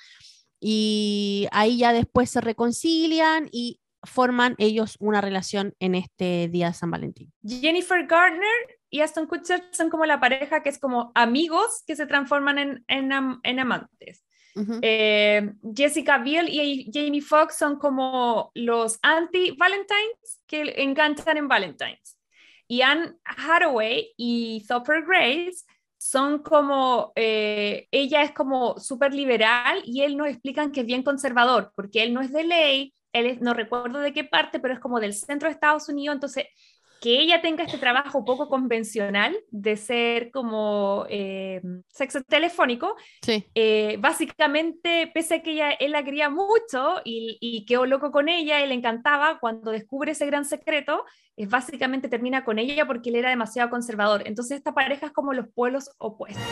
[0.64, 6.75] y ahí ya después se reconcilian y forman ellos una relación en este día de
[6.75, 7.33] San Valentín.
[7.44, 12.07] Jennifer Garner y Aston Kutcher son como la pareja que es como amigos que se
[12.07, 14.25] transforman en, en, amantes.
[14.83, 22.18] Eh, Jessica Biel y Jamie Foxx son como los anti-Valentines que enganchan en Valentines.
[22.68, 25.64] Y Anne Hathaway y Thopper Grace
[26.02, 31.04] son como, eh, ella es como súper liberal y él nos explican que es bien
[31.04, 34.74] conservador, porque él no es de ley, él es, no recuerdo de qué parte, pero
[34.74, 36.46] es como del centro de Estados Unidos, entonces
[37.02, 42.94] que ella tenga este trabajo poco convencional de ser como eh, sexo telefónico,
[43.26, 48.28] eh, básicamente, pese a que ella, él la quería mucho y, y, quedó loco con
[48.28, 51.04] ella, él le encantaba, cuando descubre ese gran secreto,
[51.36, 54.22] es básicamente termina con ella porque él era demasiado conservador.
[54.24, 56.44] Entonces esta pareja es como los pueblos opuestos,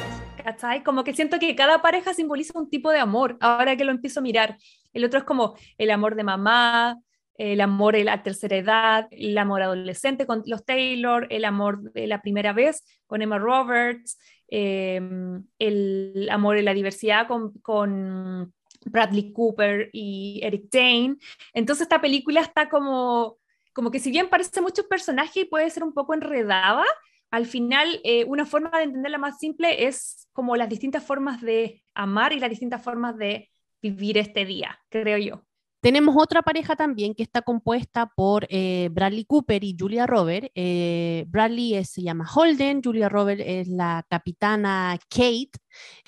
[0.42, 0.82] ¿cachai?
[0.82, 4.18] Como que siento que cada pareja simboliza un tipo de amor, ahora que lo empiezo
[4.18, 4.56] a mirar.
[4.92, 6.98] El otro es como el amor de mamá,
[7.36, 12.06] el amor de la tercera edad, el amor adolescente con los Taylor, el amor de
[12.06, 18.52] la primera vez con Emma Roberts, em, el amor de la diversidad con, con,
[18.86, 21.16] Bradley Cooper y Eric Dane.
[21.52, 23.36] Entonces esta película está como,
[23.74, 26.84] como que si bien parece muchos personajes y puede ser un poco enredada,
[27.30, 31.82] al final eh, una forma de entenderla más simple es como las distintas formas de
[31.94, 33.50] amar y las distintas formas de
[33.82, 35.44] vivir este día, creo yo.
[35.80, 40.50] Tenemos otra pareja también que está compuesta por eh, Bradley Cooper y Julia Roberts.
[40.54, 45.50] Eh, Bradley se llama Holden, Julia Roberts es la capitana Kate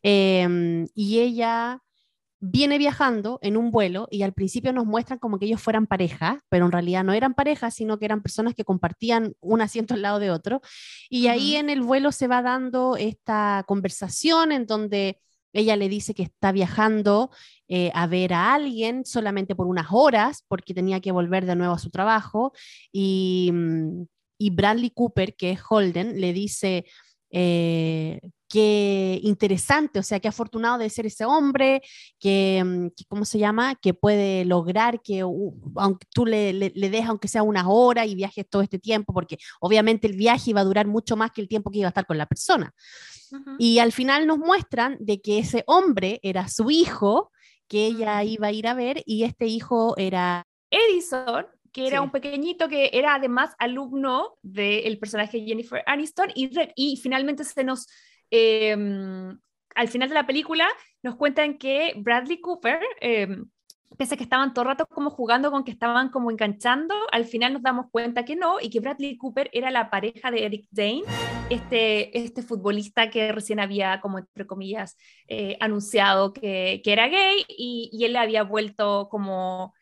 [0.03, 1.81] em, y ella
[2.45, 6.41] viene viajando en un vuelo y al principio nos muestran como que ellos fueran pareja,
[6.49, 10.03] pero en realidad no eran pareja, sino que eran personas que compartían un asiento al
[10.03, 10.61] lado de otro.
[11.09, 15.21] Y ahí en el vuelo se va dando esta conversación en donde
[15.53, 17.31] ella le dice que está viajando
[17.69, 21.75] eh, a ver a alguien solamente por unas horas porque tenía que volver de nuevo
[21.75, 22.53] a su trabajo
[22.91, 24.05] y, mm,
[24.39, 26.85] y Bradley Cooper, que es Holden, le dice...
[27.35, 28.21] Eh,
[28.53, 31.81] qué interesante, o sea, qué afortunado de ser ese hombre,
[32.21, 33.77] que, mm, ¿cómo se llama?
[33.77, 38.47] Que puede lograr que, aunque tú le, le, dejes, aunque sea unas horas y viajes
[38.47, 41.71] todo este tiempo, porque obviamente el viaje iba a durar mucho más que el tiempo
[41.71, 42.75] que iba a estar con la persona.
[43.59, 47.33] Y al final nos muestran de que ese hombre era su hijo,
[47.69, 50.45] que ella iba a ir a ver, y este hijo era...
[50.71, 56.99] Edison, que era un pequeñito que era además alumno del personaje Jennifer Aniston, y, y
[56.99, 57.87] finalmente se nos
[58.35, 59.39] Em,
[59.75, 60.67] al final de la película
[61.03, 63.45] nos cuentan que Bradley Cooper, em,
[63.99, 67.27] pese a que estaban todo el rato como jugando con que estaban como enganchando, al
[67.27, 70.67] final nos damos cuenta que no y que Bradley Cooper era la pareja de Eric
[70.71, 71.03] Dane,
[71.51, 74.97] este, este futbolista que recién había como entre comillas
[75.29, 79.75] eh, anunciado que, que, era gay y, y, él había vuelto como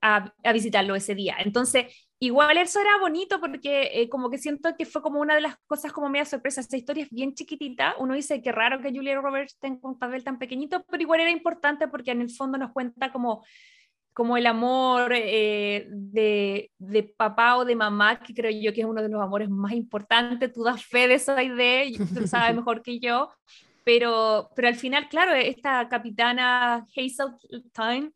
[0.00, 1.36] a visitarlo ese día.
[1.40, 5.40] Entonces igual eso era bonito porque eh, como que siento que fue como una de
[5.42, 6.60] las cosas como media sorpresa.
[6.60, 7.94] Esta historia es bien chiquitita.
[7.98, 11.30] Uno dice que raro que Julia Roberts tenga un papel tan pequeñito, pero igual era
[11.30, 13.42] importante porque en el fondo nos cuenta como
[14.18, 18.86] como el amor eh, de, de, papá o de mamá, que creo yo que es
[18.88, 22.26] uno de los amores más importantes, tú das fe de esa idea, y tú lo
[22.26, 23.30] sabes mejor que yo,
[23.84, 28.10] pero, pero al final, claro, esta capitana Hazeltine,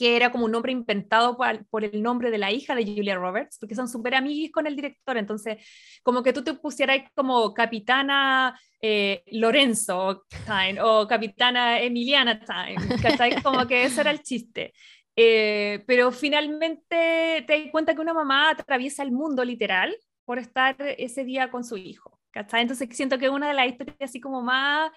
[0.00, 3.16] que era como un nombre inventado por, por, el nombre de la hija de Julia
[3.16, 5.58] Roberts, porque son súper amigos con el director, entonces
[6.02, 13.66] como que tú te pusieras como capitana eh, Lorenzo Time o capitana Emiliana Time, como
[13.66, 14.72] que ese era el chiste.
[15.14, 20.76] Eh, pero finalmente te das cuenta que una mamá atraviesa el mundo literal por estar
[20.96, 22.18] ese día con su hijo.
[22.30, 22.62] ¿cachai?
[22.62, 24.90] Entonces siento que una de las historias así como más,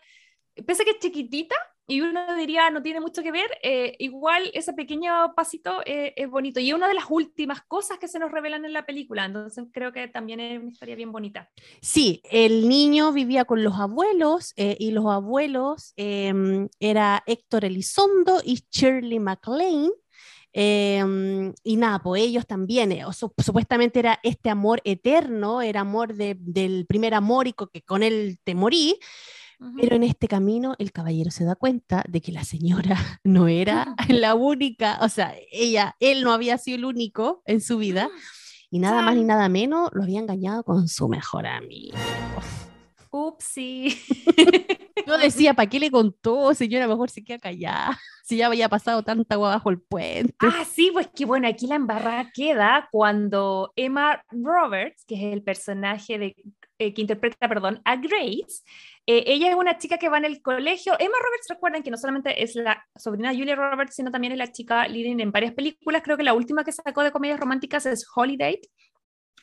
[0.65, 4.49] pese a que es chiquitita y uno diría no tiene mucho que ver, eh, igual
[4.53, 8.19] ese pequeño pasito eh, es bonito y es una de las últimas cosas que se
[8.19, 11.49] nos revelan en la película, entonces creo que también es una historia bien bonita.
[11.81, 18.63] Sí, el niño vivía con los abuelos y los abuelos em, era Héctor Elizondo y
[18.71, 19.91] Shirley MacLaine
[20.55, 26.85] Em, y nada, pues ellos también, eh, supuestamente era este amor eterno, era amor del
[26.85, 28.99] primer amor y que con él te morí,
[29.79, 33.95] pero en este camino el caballero se da cuenta de que la señora no era
[34.09, 38.09] la única, o sea, ella, él no había sido el único en su vida
[38.69, 41.95] y nada más ni nada menos lo había engañado con su mejor amigo.
[43.11, 43.95] Upsi.
[45.05, 46.53] Yo decía, ¿para qué le contó?
[46.55, 47.99] Señora, mejor se queda callada.
[48.23, 50.33] Si ya había pasado tanta agua bajo el puente.
[50.39, 55.43] Ah, sí, pues que bueno, aquí la embarrada queda cuando Emma Roberts, que es el
[55.43, 56.35] personaje de,
[56.79, 58.63] eh, que interpreta, perdón, a Grace,
[59.05, 60.93] eh, ella es una chica que va en el colegio.
[60.97, 64.51] Emma Roberts, recuerden que no solamente es la sobrina Julia Roberts, sino también es la
[64.51, 66.01] chica leading en varias películas.
[66.03, 68.61] Creo que la última que sacó de comedias románticas es Holiday,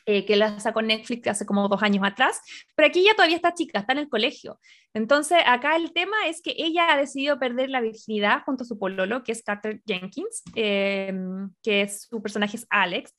[0.07, 2.41] eh, que la sacó Netflix hace como dos años atrás,
[2.75, 4.59] pero aquí ya todavía está chica, está en el colegio.
[4.95, 8.79] Entonces, acá el tema es que ella ha decidido perder la virginidad junto a su
[8.79, 13.13] pololo, que es Carter Jenkins, em, que es, su personaje es Alex.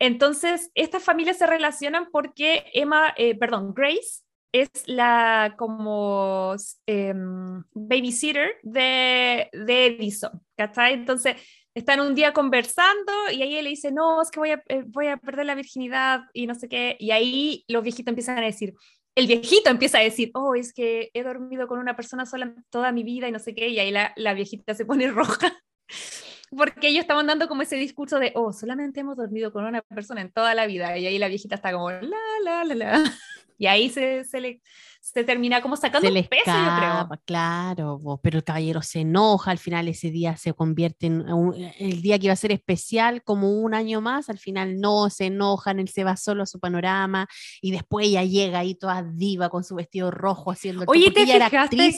[0.00, 4.23] Entonces, estas familias se relacionan porque Emma, eh, perdón, Grace
[4.54, 6.54] es la como
[6.86, 10.94] em, babysitter de, de Edison, ¿cachai?
[10.94, 11.34] Entonces,
[11.74, 14.84] están un día conversando y ahí él le dice, no, es que voy a, eh,
[14.86, 16.96] voy a perder la virginidad y no sé qué.
[17.00, 18.74] Y ahí los viejitos empiezan a decir,
[19.16, 22.92] el viejito empieza a decir, oh, es que he dormido con una persona sola toda
[22.92, 23.70] mi vida y no sé qué.
[23.70, 25.52] Y ahí la, la viejita se pone roja.
[26.56, 30.20] Porque ellos estaban dando como ese discurso de, oh, solamente hemos dormido con una persona
[30.20, 30.96] en toda la vida.
[30.96, 33.02] Y ahí la viejita está como, la, la, la, la.
[33.64, 34.60] Y ahí se, se le
[35.00, 37.08] se termina como sacando se peso, yo creo.
[37.24, 41.24] Claro, pero el caballero se enoja, al final ese día se convierte en
[41.78, 45.26] el día que iba a ser especial, como un año más, al final no, se
[45.26, 47.26] enojan, él se va solo a su panorama
[47.62, 51.26] y después ella llega ahí toda diva con su vestido rojo haciendo el Oye, ¿te
[51.26, 51.92] fijaste?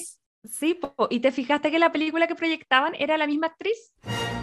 [0.44, 0.78] Sí,
[1.10, 3.92] ¿y te fijaste que la película que proyectaban era la misma actriz?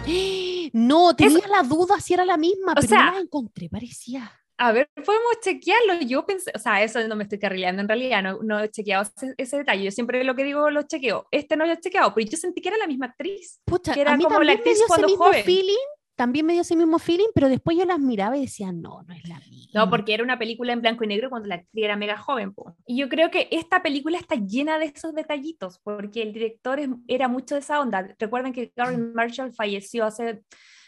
[0.72, 4.32] No, tenía la duda si era la misma, pero no la encontré, parecía.
[4.56, 6.00] A ver, podemos chequearlo.
[6.06, 9.04] Yo pensé, o sea, eso no me estoy carrileando en realidad, no, no he chequeado
[9.36, 9.84] ese, detalle.
[9.84, 11.26] Yo siempre lo que digo lo chequeo.
[11.30, 13.60] Este no lo he chequeado, pero yo sentí que era la misma actriz.
[13.64, 15.74] Pucha, que era a mí como la actriz ese mismo Feeling,
[16.16, 19.14] también me dio ese mismo feeling, pero después yo las miraba y decía, no, no
[19.14, 19.72] es la misma.
[19.74, 22.54] No, porque era una película en blanco y negro cuando la actriz era mega joven.
[22.86, 27.26] Y yo creo que esta película está llena de esos detallitos, porque el director era
[27.26, 28.14] mucho de esa onda.
[28.18, 30.44] Recuerden que Gary Marshall falleció hace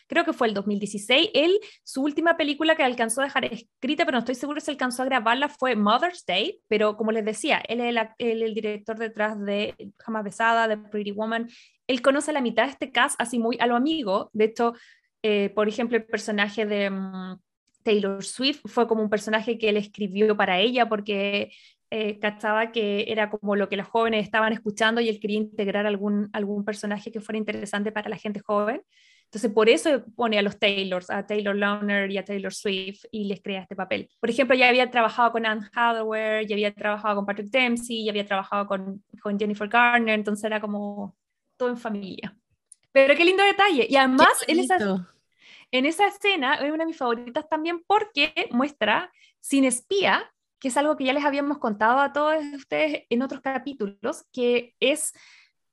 [0.06, 1.30] creo que fue el 2016.
[1.34, 5.02] Él, su última película que alcanzó a dejar escrita, pero no estoy seguro si alcanzó
[5.02, 9.74] a grabarla, fue Mother's Day, pero como les decía, él es el, director detrás de
[9.98, 11.48] Jamás Besada, de Pretty Woman.
[11.86, 14.30] Él conoce la mitad de este cast así muy a lo amigo.
[14.32, 14.74] De hecho,
[15.22, 17.38] eh, por ejemplo, el personaje de mm,
[17.82, 21.52] Taylor Swift fue como un personaje que él escribió para ella porque
[21.90, 25.86] eh, cachaba que era como lo que los jóvenes estaban escuchando y él quería integrar
[25.86, 28.82] algún, algún personaje que fuera interesante para la gente joven.
[29.36, 33.24] Entonces, por eso pone a los Taylors, a Taylor Lautner y a Taylor Swift, y
[33.24, 34.08] les crea este papel.
[34.18, 38.12] Por ejemplo, ya había trabajado con Anne Hathaway, ya había trabajado con Patrick Dempsey, ya
[38.12, 41.14] había trabajado con, con Jennifer Garner, entonces era como
[41.58, 42.34] todo en familia.
[42.92, 43.86] Pero qué lindo detalle.
[43.90, 45.06] Y además, en esa,
[45.70, 50.76] en esa escena, es una de mis favoritas también porque muestra Sin Espía, que es
[50.78, 55.12] algo que ya les habíamos contado a todos ustedes en otros capítulos, que es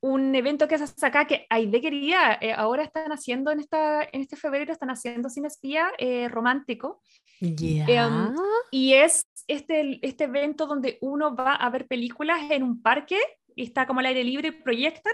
[0.04, 4.04] un evento que se hace acá que Aide quería, eh, ahora están haciendo en, esta,
[4.04, 7.02] en este febrero, están haciendo Cine Espía eh, romántico.
[7.40, 8.36] Em,
[8.70, 13.18] y es este, este evento donde uno va a ver películas en un parque
[13.56, 15.14] y está como al aire libre y proyectan,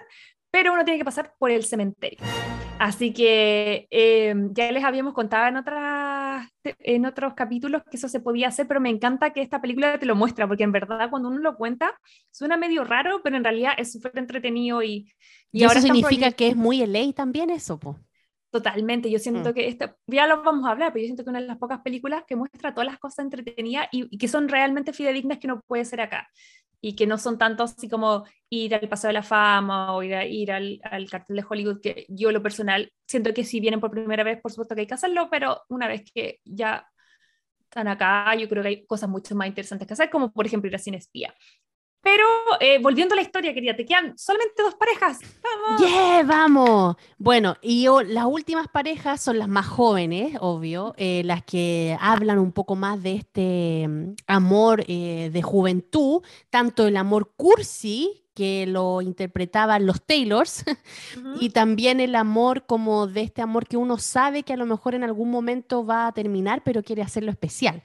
[0.49, 2.19] pero uno tiene que pasar por el cementerio.
[2.79, 8.21] Así que eh, ya les habíamos contado en, otras, en otros capítulos que eso se
[8.21, 11.27] podía hacer, pero me encanta que esta película te lo muestra, porque en verdad cuando
[11.27, 11.99] uno lo cuenta
[12.31, 15.11] suena medio raro, pero en realidad es súper entretenido y...
[15.51, 17.99] Y, ahora eso significa que es muy LA también eso, po.
[18.51, 19.53] Totalmente, yo siento mm.
[19.53, 21.81] que esto, ya lo vamos a hablar, pero yo siento que una de las pocas
[21.81, 25.85] películas que muestra todas las cosas entretenidas y, que son realmente fidedignas que no puede
[25.85, 26.29] ser acá
[26.81, 30.13] y que no son tanto así como ir al Paseo de la Fama o ir,
[30.29, 33.91] ir al, al, cartel de Hollywood, que yo lo personal siento que si vienen por
[33.91, 36.87] primera vez, por supuesto que hay que hacerlo, pero una vez que ya
[37.69, 40.67] están acá, yo creo que hay cosas mucho más interesantes que hacer, como por ejemplo
[40.69, 41.33] ir a Cine Espía.
[42.01, 42.25] Pero
[42.61, 45.19] eh, volviendo a la historia, quería, te quedan solamente dos parejas.
[45.43, 45.81] ¡Vamos!
[45.81, 46.23] ¡Yeah!
[46.23, 46.95] ¡Vamos!
[47.17, 52.53] Bueno, y las últimas parejas son las más jóvenes, obvio, eh, las que hablan un
[52.53, 59.01] poco más de este mm, amor eh, de juventud, tanto el amor cursi, que lo
[59.01, 60.63] interpretaban los Taylors,
[61.41, 64.95] y también el amor como de este amor que uno sabe que a lo mejor
[64.95, 67.83] en algún momento va a terminar, pero quiere hacerlo especial.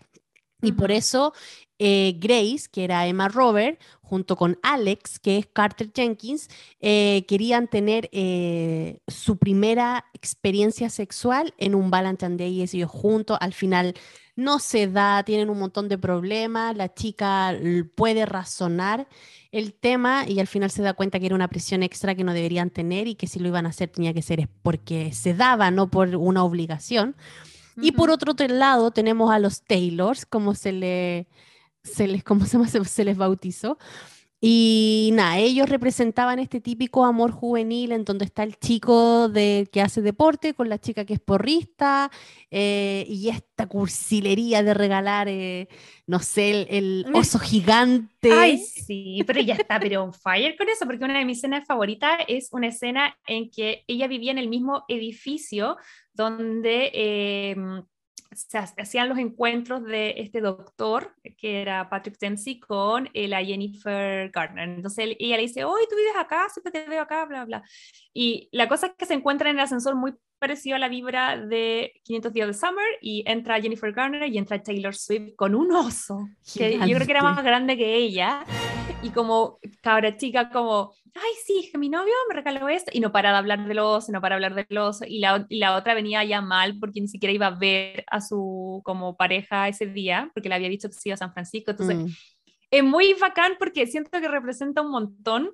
[0.64, 1.32] Y por eso
[1.78, 6.48] eh, Grace, que era Emma Robert, junto con Alex, que es Carter Jenkins,
[6.80, 13.38] eh, querían tener eh, su primera experiencia sexual en un Valentine Day y ellos juntos.
[13.40, 13.94] Al final
[14.36, 17.56] no se da, tienen un montón de problemas, la chica
[17.96, 19.08] puede razonar
[19.52, 22.32] el tema y al final se da cuenta que era una presión extra que no
[22.34, 25.70] deberían tener y que si lo iban a hacer tenía que ser porque se daba,
[25.70, 27.16] no por una obligación.
[27.76, 31.28] Y por otro lado tenemos a los Taylors, como se, le,
[31.82, 33.78] se les, ¿cómo se, se les bautizó.
[34.46, 39.80] Y nada, ellos representaban este típico amor juvenil en donde está el chico de, que
[39.80, 42.10] hace deporte con la chica que es porrista
[42.50, 45.68] eh, y esta cursilería de regalar, eh,
[46.06, 48.32] no sé, el, oso gigante.
[48.32, 51.66] Ay, sí, pero ya está, pero on fire con eso, porque una de mis escenas
[51.66, 55.78] favoritas es una escena en que ella vivía en el mismo edificio
[56.12, 57.82] donde em,
[58.34, 64.30] se hacían los encuentros de este doctor, que era Patrick Dempsey, con eh, la Jennifer
[64.30, 64.68] Garner.
[64.68, 67.62] Entonces ella le dice, hoy tú vives acá, siempre te veo acá, bla, bla.
[68.12, 70.14] Y la cosa es que se encuentra en el ascensor muy
[70.44, 74.62] parecido a la vibra de 500 días de Summer y entra Jennifer Garner y entra
[74.62, 78.44] Taylor Swift con un oso, que yo creo que era más grande que ella,
[79.02, 83.10] y como cabra chica, como ay, sí, que mi novio me regaló esto, y no
[83.10, 85.76] para de hablar del oso, no para de hablar del oso, y la, y la
[85.76, 89.86] otra venía ya mal porque ni siquiera iba a ver a su como pareja ese
[89.86, 92.06] día, porque le había dicho que se iba a San Francisco, entonces mm.
[92.70, 95.52] es muy bacán porque siento que representa un montón,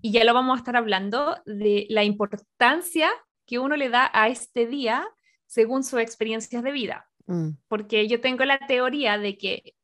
[0.00, 3.08] y ya lo vamos a estar hablando, de la importancia
[3.52, 5.06] que uno le da a este día
[5.44, 7.06] según sus experiencias de vida.
[7.26, 7.50] Mm.
[7.68, 9.74] Porque yo tengo la teoría de que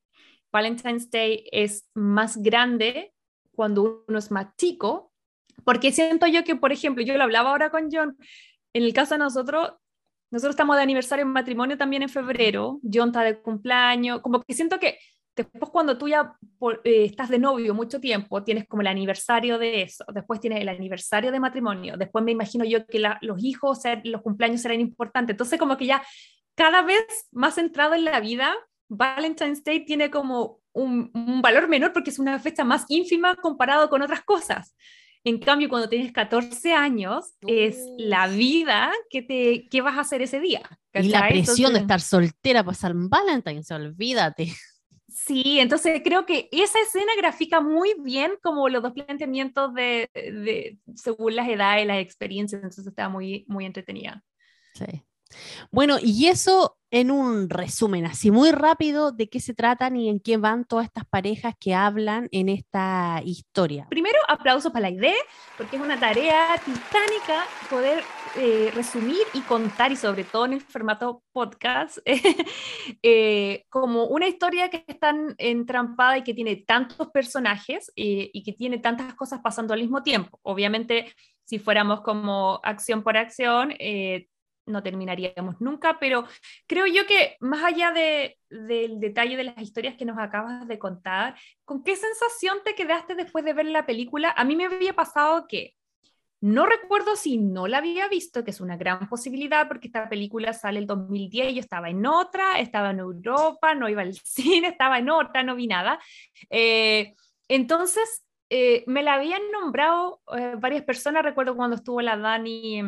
[0.51, 3.13] Valentine's Day es más grande
[3.53, 5.13] cuando uno es más chico
[5.65, 8.17] porque siento yo que, por ejemplo, yo lo hablaba ahora con John,
[8.73, 9.75] en el caso de nosotros,
[10.31, 14.55] nosotros estamos de aniversario en matrimonio también en febrero, John está de cumpleaños, como que
[14.55, 14.99] siento que
[15.43, 16.35] después cuando tú ya
[16.85, 20.69] eh, estás de novio mucho tiempo, tienes como el aniversario de eso, después tienes el
[20.69, 25.59] aniversario de matrimonio, después me imagino yo que los hijos, los cumpleaños serán importantes, entonces
[25.59, 26.03] como que ya
[26.55, 28.55] cada vez más centrado en la vida,
[28.89, 33.89] Valentine's Day tiene como un, un valor menor porque es una fecha más ínfima comparado
[33.89, 34.75] con otras cosas.
[35.25, 40.23] En cambio, cuando tienes 14 años, es la vida que, te, que vas a hacer
[40.23, 40.63] ese día.
[40.95, 44.53] Y la presión de estar soltera para San Valentine's, olvídate.
[45.25, 50.79] Sí, entonces creo que esa escena grafica muy bien como los dos planteamientos de, de
[50.95, 54.23] según las edades, las experiencias, entonces está muy, muy entretenida.
[54.75, 55.05] Sí.
[55.71, 60.21] Bueno, y eso en un resumen así muy rápido de qué se tratan y en
[60.21, 63.87] qué van todas estas parejas que hablan en esta historia.
[63.91, 65.15] Primero, aplauso para la idea,
[65.57, 68.03] porque es una tarea titánica poder
[68.37, 71.99] eh, resumir y contar, y sobre todo en el formato podcast,
[73.03, 78.43] eh, como una historia que es tan entrampada y que tiene tantos personajes eh, y
[78.43, 80.39] que tiene tantas cosas pasando al mismo tiempo.
[80.43, 81.13] Obviamente,
[81.45, 83.75] si fuéramos como acción por acción,
[84.69, 86.25] no terminaríamos nunca, pero
[86.67, 90.79] creo yo que más allá de, del detalle de las historias que nos acabas de
[90.79, 94.33] contar, ¿con qué sensación te quedaste después de ver la película?
[94.37, 95.75] A mí me había pasado que
[96.41, 100.53] no recuerdo si no la había visto, que es una gran posibilidad porque esta película
[100.53, 104.99] sale el 2010, yo estaba en otra, estaba en Europa, no iba al cine, estaba
[104.99, 105.99] en otra, no vi nada.
[106.49, 107.15] Eh,
[107.49, 112.83] entonces, eh, me la habían nombrado eh, varias personas, recuerdo cuando estuvo la Dani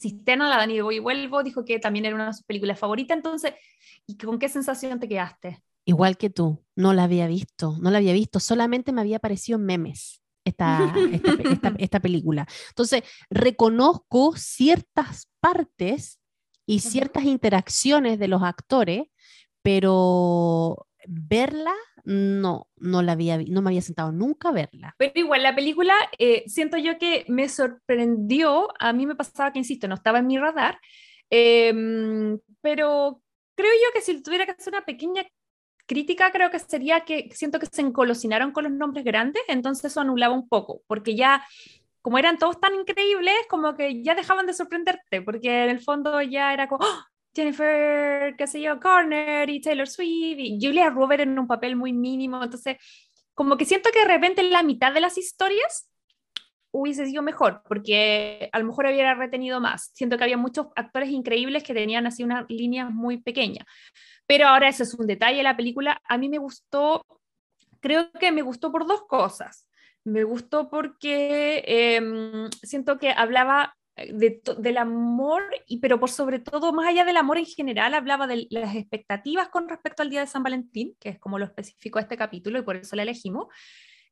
[0.00, 2.78] Cisterna, la Dani de Voy y Vuelvo, dijo que también era una de sus películas
[2.78, 3.16] favoritas.
[3.16, 3.54] Entonces,
[4.06, 5.62] ¿y con qué sensación te quedaste?
[5.84, 9.58] Igual que tú, no la había visto, no la había visto, solamente me había parecido
[9.58, 10.22] memes.
[10.48, 12.46] esta, esta, película.
[12.70, 16.20] Entonces, reconozco ciertas partes
[16.66, 19.08] y ciertas interacciones de los actores,
[19.62, 24.94] pero verla no, no la había, no me había sentado nunca a verla.
[24.98, 29.58] Pero igual la película, eh, siento yo que me sorprendió, a mí me pasaba que,
[29.58, 30.78] insisto, no estaba en mi radar,
[31.30, 33.20] em, pero
[33.54, 35.26] creo yo que si tuviera que hacer una pequeña
[35.86, 40.00] crítica, creo que sería que siento que se encolocinaron con los nombres grandes, entonces eso
[40.00, 41.44] anulaba un poco, porque ya
[42.02, 46.22] como eran todos tan increíbles, como que ya dejaban de sorprenderte, porque en el fondo
[46.22, 47.04] ya era como, ¡Oh!
[47.38, 51.92] Jennifer, qué sé yo, Garner y Taylor Swift y Julia Roberts en un papel muy
[51.92, 52.42] mínimo.
[52.42, 52.78] Entonces,
[53.32, 55.88] como que siento que de repente la mitad de las historias
[56.72, 59.92] hubiese sido mejor, porque a lo mejor hubiera retenido más.
[59.94, 63.64] Siento que había muchos actores increíbles que tenían así una línea muy pequeña.
[64.26, 66.02] Pero ahora eso es un detalle de la película.
[66.08, 67.06] A mí me gustó,
[67.78, 69.68] creo que me gustó por dos cosas.
[70.02, 76.88] Me gustó porque em, siento que hablaba del amor, y, pero por sobre todo, más
[76.88, 80.42] allá del amor en general, hablaba de las expectativas con respecto al Día de San
[80.42, 83.46] Valentín, que es como lo especificó este capítulo y por eso la elegimos.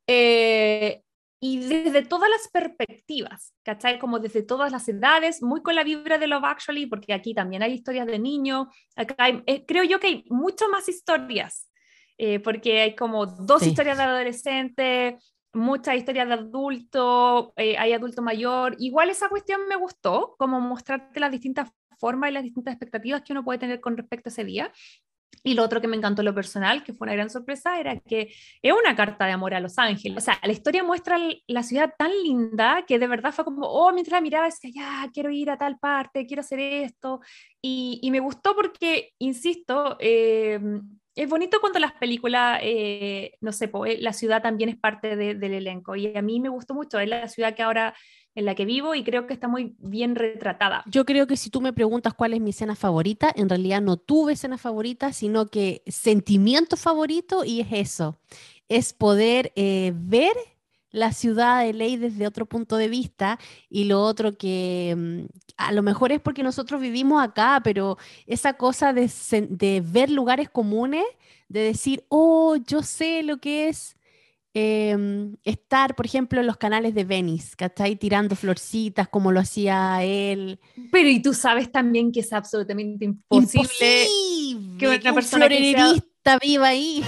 [0.07, 1.03] Eh,
[1.39, 3.99] y desde todas las perspectivas, ¿cachai?
[3.99, 7.63] Como desde todas las edades, muy con la vibra de Love Actually, porque aquí también
[7.63, 11.71] hay historias de niños, acá eh, creo yo que hay mucho más historias,
[12.17, 18.23] eh, porque hay como dos historias de adolescentes, muchas historias de adulto, eh, hay adulto
[18.23, 18.77] mayor.
[18.79, 23.33] Igual esa cuestión me gustó, como mostrarte las distintas formas y las distintas expectativas que
[23.33, 24.73] uno puede tener con respecto a ese día.
[25.43, 28.33] Y lo otro que me encantó lo personal, que fue una gran sorpresa, era que
[28.63, 30.19] es una carta de amor a Los Ángeles.
[30.19, 33.93] O sea, la historia muestra la ciudad tan linda que de verdad fue como, oh,
[33.93, 37.21] mientras la miraba decía, ya, quiero ir a tal parte, quiero hacer esto.
[37.63, 40.59] Y, me gustó porque, insisto, eh,
[41.17, 45.43] es bonito cuando las películas, eh, no sé, eh, la ciudad también es parte del
[45.43, 47.95] elenco y a mí me gustó mucho, es la ciudad que ahora
[48.35, 50.85] en la que vivo y creo que está muy bien retratada.
[50.87, 53.97] Yo creo que si tú me preguntas cuál es mi escena favorita, en realidad no
[53.97, 58.21] tuve escena favorita, sino que sentimiento favorito y es eso,
[58.69, 60.35] es poder eh, ver
[60.91, 65.25] la ciudad de ley desde otro punto de vista y lo otro que mm,
[65.57, 69.11] a lo mejor es porque nosotros vivimos acá, pero esa cosa de,
[69.51, 71.05] de ver lugares comunes,
[71.49, 73.97] de decir, oh, yo sé lo que es
[74.55, 80.03] em, estar, por ejemplo, en los canales de Venice, ahí Tirando florcitas como lo hacía
[80.03, 80.61] él.
[80.91, 84.07] Pero y tú sabes también que es absolutamente imposible,
[84.79, 86.03] que una persona que
[86.43, 87.05] viva ahí.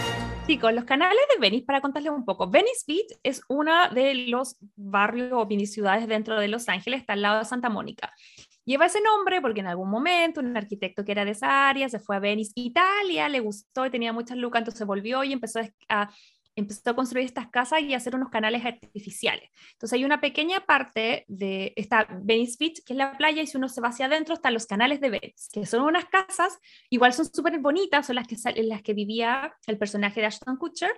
[0.49, 4.57] Chicos, los canales de Venice, para contarles un poco, Venice Beach es una de los
[4.77, 8.15] barrios o mini ciudades dentro de Los Ángeles, está al lado de Santa Mónica.
[8.65, 11.99] Lleva ese nombre porque en algún momento un arquitecto que era de esa área se
[11.99, 16.11] fue a Venice, Italia, le gustó y tenía muchas lucas, entonces volvió y empezó a
[16.61, 19.51] empezó a construir estas casas y a hacer unos canales artificiales.
[19.73, 23.57] Entonces hay una pequeña parte de esta Venice Beach, que es la playa, y si
[23.57, 26.59] uno se va hacia adentro están los canales de Venice, que son unas casas,
[26.91, 30.57] igual son súper bonitas, son las que, en las que vivía el personaje de Ashton
[30.57, 30.93] Kutcher,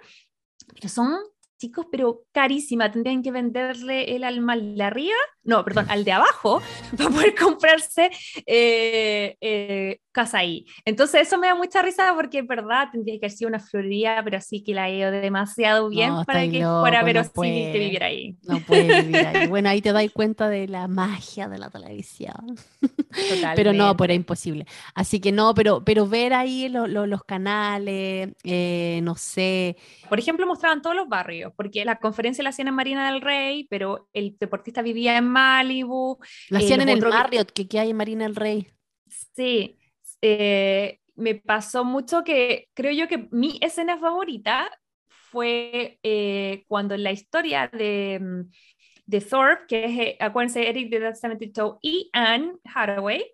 [0.74, 1.18] pero son
[1.60, 2.90] chicos, pero carísima.
[2.90, 6.60] Tendrían que venderle el alma al de arriba, no, perdón, al de abajo,
[6.96, 8.10] para poder comprarse
[8.46, 10.00] eh, eh,
[10.32, 10.66] ahí.
[10.84, 14.20] Entonces eso me da mucha risa porque es verdad, tendría que haber sido una florería,
[14.24, 18.06] pero sí que la he ido demasiado bien para que fuera verosímil no que viviera
[18.06, 18.36] ahí.
[18.42, 19.48] No puede vivir ahí.
[19.50, 22.56] Bueno, ahí te das cuenta de la magia de la televisión.
[23.56, 24.66] pero no, pues era imposible.
[24.94, 29.76] Así que no, pero, pero ver ahí los canales, eh, no sé.
[30.08, 33.66] Por ejemplo, mostraban todos los barrios, porque la conferencia la hacían en Marina del Rey,
[33.68, 36.18] pero el deportista vivía en Malibu.
[36.48, 38.68] La hacían eh, en el Marriott, que, que hay en Marina del Rey.
[39.34, 39.79] Sí,
[40.22, 44.70] eh, me pasó mucho que creo yo que mi escena favorita
[45.08, 48.50] fue eh, cuando la historia de, mm,
[49.06, 53.24] de Thorpe, que es, eh, acuérdense, Eric de The y Anne Hathaway,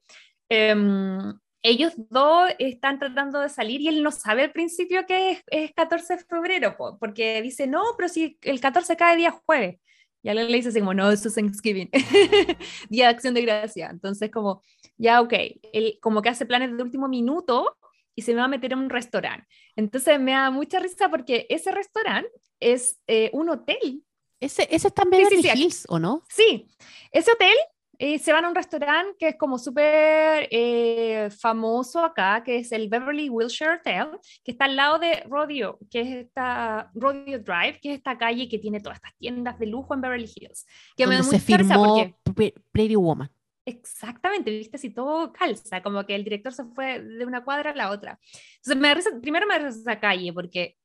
[0.48, 5.72] em, ellos dos están tratando de salir y él no sabe al principio que es,
[5.74, 9.78] 14 de febrero, porque dice, no, pero si el 14 cae día jueves.
[10.26, 11.88] Y alguien le dice así como, no, eso es Thanksgiving,
[12.90, 13.90] Día de Acción de Gracia.
[13.92, 14.60] Entonces como,
[14.96, 15.32] ya, ok,
[15.72, 17.76] él como que hace planes de último minuto
[18.16, 19.46] y se me va a meter en un restaurante.
[19.76, 24.02] Entonces me da mucha risa porque ese restaurante es eh, un hotel.
[24.40, 26.24] Ese, ese está en Beverly Hills, ¿o no?
[26.28, 26.66] Sí,
[27.12, 27.54] ese hotel
[27.98, 32.72] y se van a un restaurante que es como súper eh, famoso acá, que es
[32.72, 34.08] el Beverly Wilshire Hotel,
[34.44, 38.48] que está al lado de Rodeo, que es esta Rodeo Drive, que es esta calle
[38.48, 40.66] que tiene todas estas tiendas de lujo en Beverly Hills.
[40.96, 42.54] Que me se firmó porque...
[42.72, 43.30] Pretty Woman.
[43.64, 47.74] Exactamente, viste, si todo calza, como que el director se fue de una cuadra a
[47.74, 48.20] la otra.
[48.64, 48.76] Entonces,
[49.12, 50.76] me primero me da esa calle, porque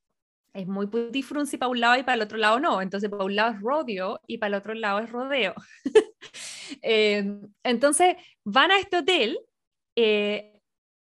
[0.53, 2.81] es muy putti frunzi para un lado y para el otro lado no.
[2.81, 5.53] Entonces, para un lado es rodeo y para el otro lado es rodeo.
[6.81, 7.23] Eh,
[7.63, 9.39] entonces, van a este hotel
[9.95, 10.59] eh,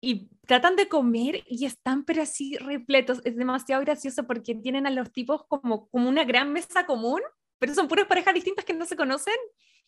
[0.02, 3.22] y tratan de comer y están pero así repletos.
[3.24, 7.22] Es demasiado gracioso porque tienen a los tipos como, como una gran mesa común,
[7.60, 9.36] pero son puras parejas distintas que no se conocen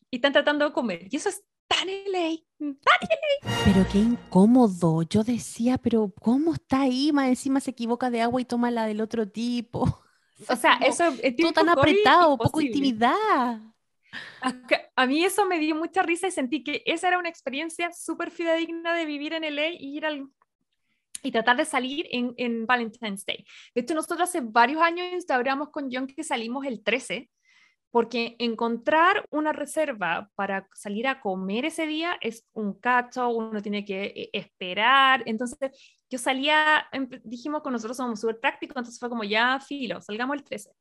[0.10, 1.08] y están tratando de comer.
[1.12, 3.64] Y eso es tan LA, tan LA.
[3.66, 5.02] Pero qué incómodo.
[5.04, 7.12] Yo decía, pero ¿cómo está ahí?
[7.12, 10.02] Más encima se equivoca de agua y toma la del otro tipo.
[10.50, 13.62] O sea, eso es todo tan apretado, poco intimidad.
[14.96, 18.32] A, mí eso me dio mucha risa y sentí que esa era una experiencia súper
[18.32, 20.28] fidedigna de vivir en LA y ir al
[21.24, 23.44] y tratar de salir en, en Valentine's Day.
[23.74, 27.30] De hecho, nosotros hace varios años instauramos con John que salimos el 13,
[27.90, 33.86] porque encontrar una reserva para salir a comer ese día es un cacho, uno tiene
[33.86, 35.24] que eh, esperar.
[35.26, 35.72] Entonces,
[36.10, 36.88] yo salía,
[37.24, 40.72] dijimos con nosotros somos súper prácticos, entonces fue como ya filo, salgamos el 13.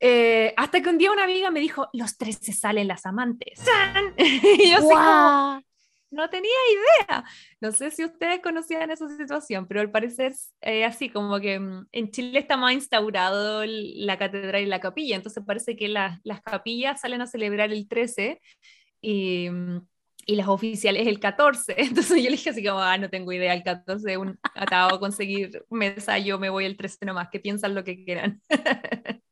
[0.00, 3.62] Eh, hasta que un día una amiga me dijo, los 13 salen las amantes.
[4.16, 5.62] y yo wow
[6.10, 7.24] no tenía idea.
[7.60, 10.32] No sé si ustedes conocían esa situación, pero al parecer
[10.62, 15.16] eh, así como que mm, en Chile está más instaurado la catedral y la capilla,
[15.16, 18.40] entonces parece que las capillas salen a celebrar el 13
[19.00, 19.86] y, mm,
[20.26, 21.74] y, las oficiales el 14.
[21.78, 25.00] Entonces yo le dije así como, ah, no tengo idea, el 14 un atado a
[25.00, 28.40] conseguir mesa, yo me voy el 13 nomás, que piensan lo que quieran.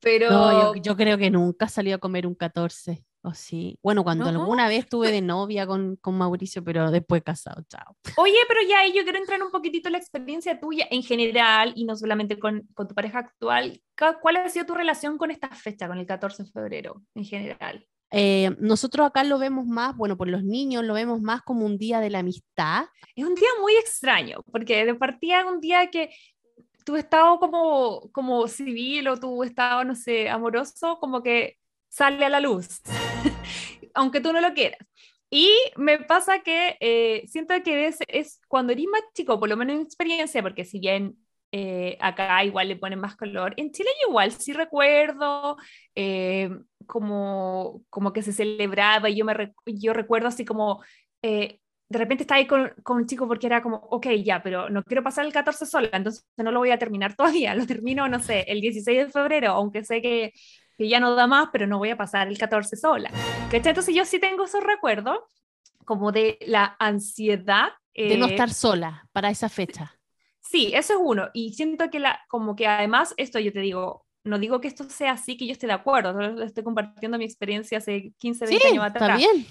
[0.00, 0.30] pero...
[0.30, 3.04] No, yo, yo creo que nunca salió a comer un 14.
[3.22, 3.78] ¿O sí?
[3.82, 7.96] Bueno, cuando alguna vez estuve de novia con, con, Mauricio, pero después casado, chao.
[8.16, 11.84] Oye, pero ya yo quiero entrar un poquitito en la experiencia tuya en general y
[11.84, 13.82] no solamente con, con, tu pareja actual.
[14.22, 17.84] ¿Cuál ha sido tu relación con esta fecha, con el 14 de febrero en general?
[18.10, 21.76] Eh, nosotros acá lo vemos más, bueno, por los niños lo vemos más como un
[21.76, 22.86] día de la amistad.
[23.14, 26.10] Es un día muy extraño, porque de partida es un día que
[26.88, 31.58] tu estado como, como civil o tu estado, no sé, amoroso, como que
[31.90, 32.80] sale a la luz,
[33.94, 34.80] aunque tú no lo quieras.
[35.28, 39.56] Y me pasa que eh, siento que es, es, cuando eres más chico, por lo
[39.58, 41.18] menos en experiencia, porque si bien
[41.52, 45.58] eh, acá igual le ponen más color, en Chile igual sí recuerdo
[45.94, 46.48] eh,
[46.86, 50.82] como, como que se celebraba yo, me yo recuerdo así como
[51.88, 54.82] de repente estaba ahí con, con, un chico porque era como, ok, ya, pero no
[54.82, 58.20] quiero pasar el 14 sola, entonces no lo voy a terminar todavía, lo termino, no
[58.20, 60.32] sé, el 16 de febrero, aunque sé que
[60.78, 63.10] que ya no da más, pero no voy a pasar el 14 sola.
[63.52, 65.18] Entonces yo sí tengo esos recuerdos
[65.84, 67.70] como de la ansiedad.
[67.94, 69.98] de no eh, estar sola para esa fecha.
[70.40, 71.30] Sí, eso es uno.
[71.34, 74.84] Y siento que la, como que además esto yo te digo, no digo que esto
[74.84, 78.68] sea así, que yo esté de acuerdo, solo estoy compartiendo mi experiencia hace 15, 20
[78.68, 79.02] años atrás.
[79.02, 79.46] Está bien.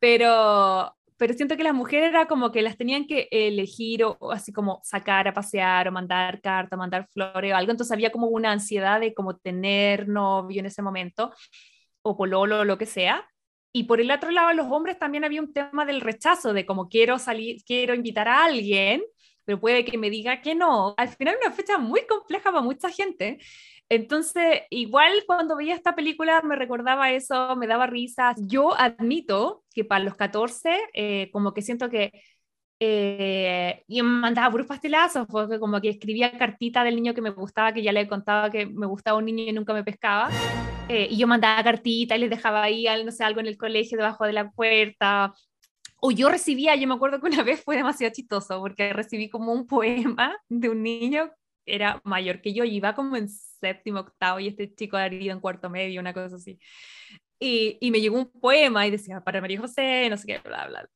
[0.00, 4.52] Pero, pero siento que las mujeres era como que las tenían que elegir o, así
[4.52, 8.52] como sacar a pasear o mandar carta, mandar flores o algo, entonces había como una
[8.52, 11.32] ansiedad de como tener novio en ese momento
[12.02, 13.26] o pololo o lo que sea.
[13.72, 16.88] Y por el otro lado, los hombres también había un tema del rechazo, de como
[16.88, 19.02] quiero salir, quiero invitar a alguien,
[19.44, 20.94] pero puede que me diga que no.
[20.96, 23.38] Al final una fecha muy compleja para mucha gente.
[23.88, 28.36] Entonces, igual cuando veía esta película me recordaba eso, me daba risas.
[28.40, 32.12] Yo admito que para los 14, eh, como que siento que
[32.80, 37.72] eh, me mandaba puros pastelazos, porque como que escribía cartita del niño que me gustaba,
[37.72, 40.30] que ya le contaba que me gustaba un niño y nunca me pescaba.
[40.88, 43.98] Eh, y yo mandaba cartita y les dejaba ahí, no sé, algo en el colegio
[43.98, 45.32] debajo de la puerta.
[46.00, 49.52] O yo recibía, yo me acuerdo que una vez fue demasiado chistoso, porque recibí como
[49.52, 51.30] un poema de un niño
[51.66, 55.32] era mayor que yo, y iba como en séptimo, octavo, y este chico había ido
[55.34, 56.58] en cuarto medio, una cosa así.
[57.38, 60.66] Y, y, me llegó un poema y decía, para María José, no sé qué, bla,
[60.68, 60.88] bla.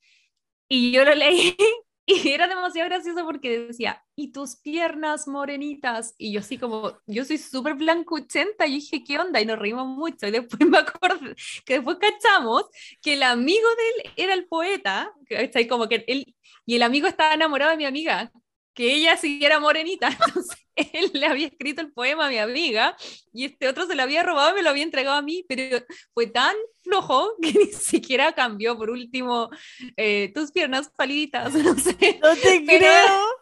[0.68, 1.56] Y yo lo leí
[2.06, 6.14] y era demasiado gracioso porque decía, y tus piernas morenitas.
[6.18, 9.40] Y yo así como, yo soy súper blancuchenta, y dije, ¿qué onda?
[9.40, 10.26] Y nos reímos mucho.
[10.26, 12.64] Y después me acordé que después cachamos
[13.02, 16.34] que el amigo de él era el poeta, que como que él,
[16.66, 18.32] y el amigo estaba enamorado de mi amiga,
[18.80, 20.08] que ella siguiera morenita.
[20.26, 22.96] Entonces él le había escrito el poema a mi amiga
[23.30, 25.84] y este otro se lo había robado y me lo había entregado a mí, pero
[26.14, 28.78] fue tan flojo que ni siquiera cambió.
[28.78, 29.50] Por último,
[29.98, 32.18] eh, tus piernas palitas, no sé.
[32.22, 33.39] No te creo.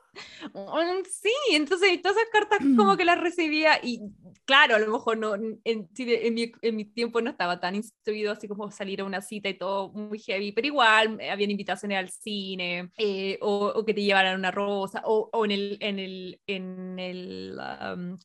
[0.55, 4.01] Mm, sí, entonces todas esas cartas como que las recibía y
[4.45, 8.33] claro, a lo mejor no, en, en, mi, en mi, tiempo no estaba tan instruido
[8.33, 12.09] así como salir a una cita y todo muy heavy, pero igual habían invitaciones al
[12.09, 16.99] cine eh, o, que te llevaran una rosa o, o en el, en el, en
[16.99, 17.61] el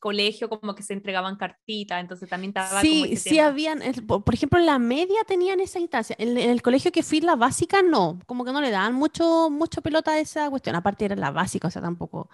[0.00, 2.80] colegio como que se entregaban cartitas, entonces también estaba...
[2.80, 7.02] Sí, sí habían, por ejemplo, en la media tenían esa instancia, en, el colegio que
[7.02, 10.74] fui la básica no, como que no le daban mucho, mucho pelota a esa cuestión,
[10.76, 12.28] aparte era la básica, o sea, tampoco.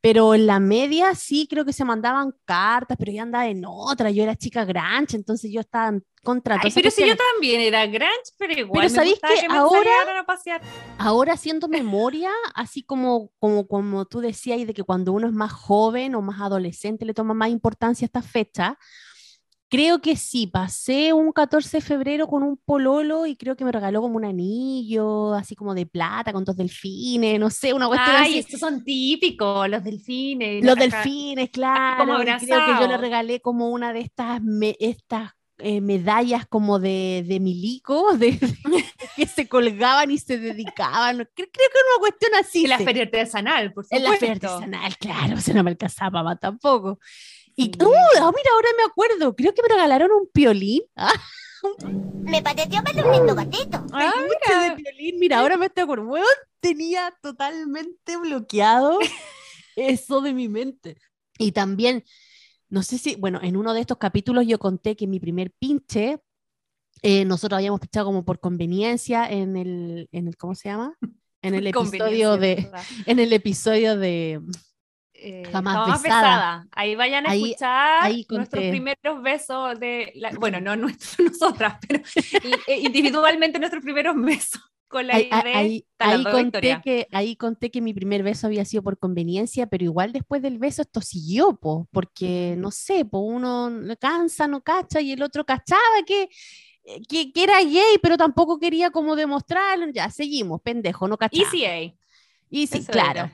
[0.00, 4.10] Pero en la media sí creo que se mandaban cartas, pero yo andaba en otra,
[4.10, 6.58] yo era chica granch, entonces yo estaba en contra.
[6.62, 9.56] Ay, pero si yo también era granch, pero igual pero me ¿sabéis que que me
[9.58, 10.60] ahora- enseñaran a pasear.
[10.98, 11.68] ahora haciendo
[12.08, 16.22] memoria, así como, como, como tú decías, de que cuando uno es más joven o
[16.22, 18.78] más adolescente le toma más importancia a esta fecha,
[19.72, 23.72] creo que sí, pasé un 14 de febrero con un pololo y creo que me
[23.72, 28.14] regaló como un anillo, así como de plata, con dos delfines, no sé, una cuestión
[28.16, 28.38] Ay, así.
[28.40, 30.62] estos son típicos, los delfines.
[30.62, 32.04] Los delfines, claro.
[32.04, 36.78] como creo que yo le regalé como una de estas, me- estas eh, medallas como
[36.78, 38.84] de, de milico, de, de-
[39.16, 41.18] que se colgaban y se dedicaban.
[41.18, 42.64] Cre- Creo, que era una cuestión así.
[42.64, 44.10] En la feria artesanal, por En supuesto.
[44.10, 46.98] la feria artesanal, claro, se no me alcanzaba tampoco.
[47.56, 50.82] Y, mira, ahora me acuerdo, creo que me regalaron un piolín.
[51.64, 51.88] Ah,
[52.24, 53.86] Me pareció verle un lindo gatito.
[53.92, 54.74] Ah, mira.
[54.74, 55.20] de piolín.
[55.20, 56.12] Mira, ahora me estoy acordando.
[56.12, 56.26] Weón,
[56.58, 58.98] tenía totalmente bloqueado
[59.76, 60.96] eso de mi mente.
[61.38, 62.02] Y también,
[62.68, 66.20] no sé si, bueno, en uno de estos capítulos yo conté que mi primer pinche,
[67.02, 70.96] eh, nosotros habíamos pinchado como por conveniencia en el, en el ¿cómo se llama?
[71.42, 72.70] En el episodio de,
[73.06, 74.40] en el episodio de,
[75.24, 76.66] Eh, Jamás besada.
[76.72, 80.74] Ahí vayan a Ahí- escuchar ahí nuestros primeros besos de, la- bueno, no
[81.18, 82.02] nosotras, pero
[82.66, 86.80] eh, individualmente nuestros primeros besos con la Ahí, idea ahí- ahí- conté Victoria.
[86.82, 90.58] que, ahí conté que mi primer beso había sido por conveniencia, pero igual después del
[90.58, 95.22] beso esto siguió, po, porque no sé, po, uno no cansa, no cacha, y el
[95.22, 96.28] otro cachaba que,
[96.84, 99.86] eh, que, que era gay, pero tampoco quería como demostrarlo.
[99.94, 101.48] Ya, seguimos, pendejo, no cachaba.
[102.50, 103.30] Y sí, claro.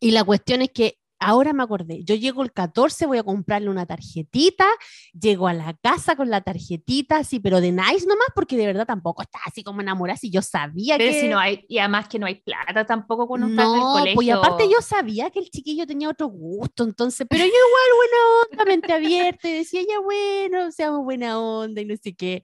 [0.00, 3.68] Y la cuestión es que ahora me acordé, yo llego el 14, voy a comprarle
[3.70, 4.66] una tarjetita,
[5.12, 8.86] llego a la casa con la tarjetita, así, pero de nice nomás, porque de verdad
[8.86, 11.20] tampoco estaba así como enamorada, si yo sabía Pero que...
[11.20, 14.14] si no hay, y además que no hay plata tampoco está en el No, colegio.
[14.14, 17.96] pues y aparte yo sabía que el chiquillo tenía otro gusto, entonces, pero yo igual
[17.96, 18.16] buena
[18.50, 22.42] onda, mente abierta, y decía, ya bueno, seamos buena onda y no sé qué.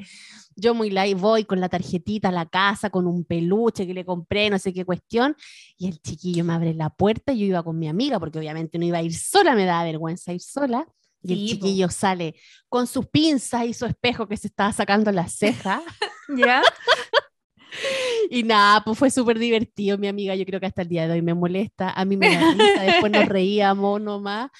[0.61, 4.05] Yo muy light voy con la tarjetita a la casa, con un peluche que le
[4.05, 5.37] compré, no sé qué cuestión,
[5.77, 8.77] y el chiquillo me abre la puerta, y yo iba con mi amiga, porque obviamente
[8.79, 10.85] no iba a ir sola, me daba vergüenza ir sola.
[11.23, 11.51] Y el Sí, po.
[11.67, 12.35] chiquillo sale
[12.69, 15.83] con sus pinzas y su espejo que se estaba sacando las cejas.
[16.37, 16.63] ¿Ya?
[18.31, 20.35] Y nada, pues fue súper divertido, mi amiga.
[20.35, 21.91] Yo creo que hasta el día de hoy me molesta.
[21.91, 24.51] A mí me da risa, después nos reíamos nomás.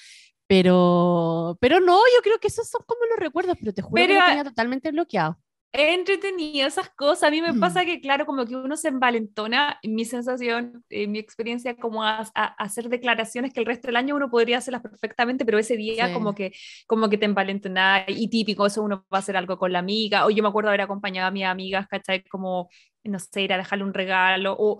[0.47, 4.13] Pero, pero no, yo creo que esos son como los recuerdos, pero te juro que
[4.13, 5.37] lo tenía totalmente bloqueado.
[5.71, 7.23] Entretenido esas cosas.
[7.27, 7.59] A mí me Mm.
[7.59, 9.79] pasa que, claro, como que uno se envalentona.
[9.83, 14.15] Mi sensación, eh, mi experiencia, como a, a- hacer declaraciones que el resto del año
[14.15, 16.13] uno podría hacerlas perfectamente, pero ese día, Sí.
[16.13, 16.53] como que
[16.87, 18.03] como que te envalentonas.
[18.07, 20.25] Y típico, eso uno va a hacer algo con la amiga.
[20.25, 22.23] O yo me acuerdo haber acompañado a mis amigas, ¿cachai?
[22.23, 22.67] Como,
[23.03, 24.55] no sé, ir a dejarle un regalo.
[24.57, 24.79] O,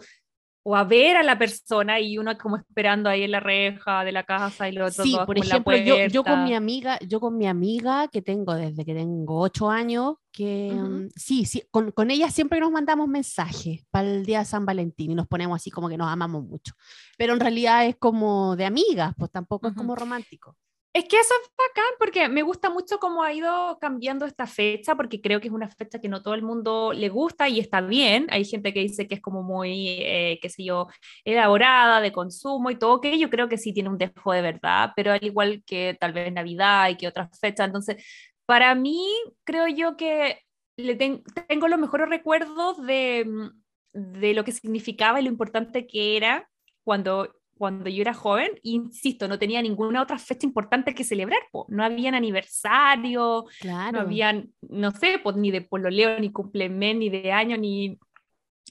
[0.70, 4.12] o a ver a la persona y uno como esperando ahí en la reja de
[4.12, 7.00] la casa y los otros Sí, por en la ejemplo, yo, yo con mi amiga,
[7.08, 10.88] yo con mi amiga que tengo desde que tengo ocho años, que Ujú.
[10.88, 14.64] mm, sí, sí, con, con ella siempre nos mandamos mensajes para el día de San
[14.64, 16.76] Valentín y nos ponemos así como que nos amamos mucho.
[17.18, 20.56] Pero en realidad es como de amigas, pues tampoco es como romántico.
[20.92, 24.96] Es que eso es bacán porque me gusta mucho cómo ha ido cambiando esta fecha,
[24.96, 27.80] porque creo que es una fecha que no todo el mundo le gusta y está
[27.82, 28.26] bien.
[28.32, 30.88] Hay gente que dice que es como muy, eh, qué sé yo,
[31.24, 34.92] elaborada, de consumo y todo, que yo creo que sí tiene un dejo de verdad,
[34.96, 37.68] pero al igual que tal vez Navidad y que otras fechas.
[37.68, 38.04] Entonces,
[38.48, 39.00] para mí,
[39.44, 40.40] creo yo que
[40.76, 43.50] le ten- tengo los mejores recuerdos de, mm,
[43.94, 46.50] de lo que significaba y lo importante que era
[46.84, 51.66] cuando cuando yo era joven, insisto, no tenía ninguna otra fecha importante que celebrar, po.
[51.70, 53.92] no habían aniversario, Claro.
[53.92, 58.00] no habían, no sé, pues ni de pololeo, ni cumplemes, ni de año, ni...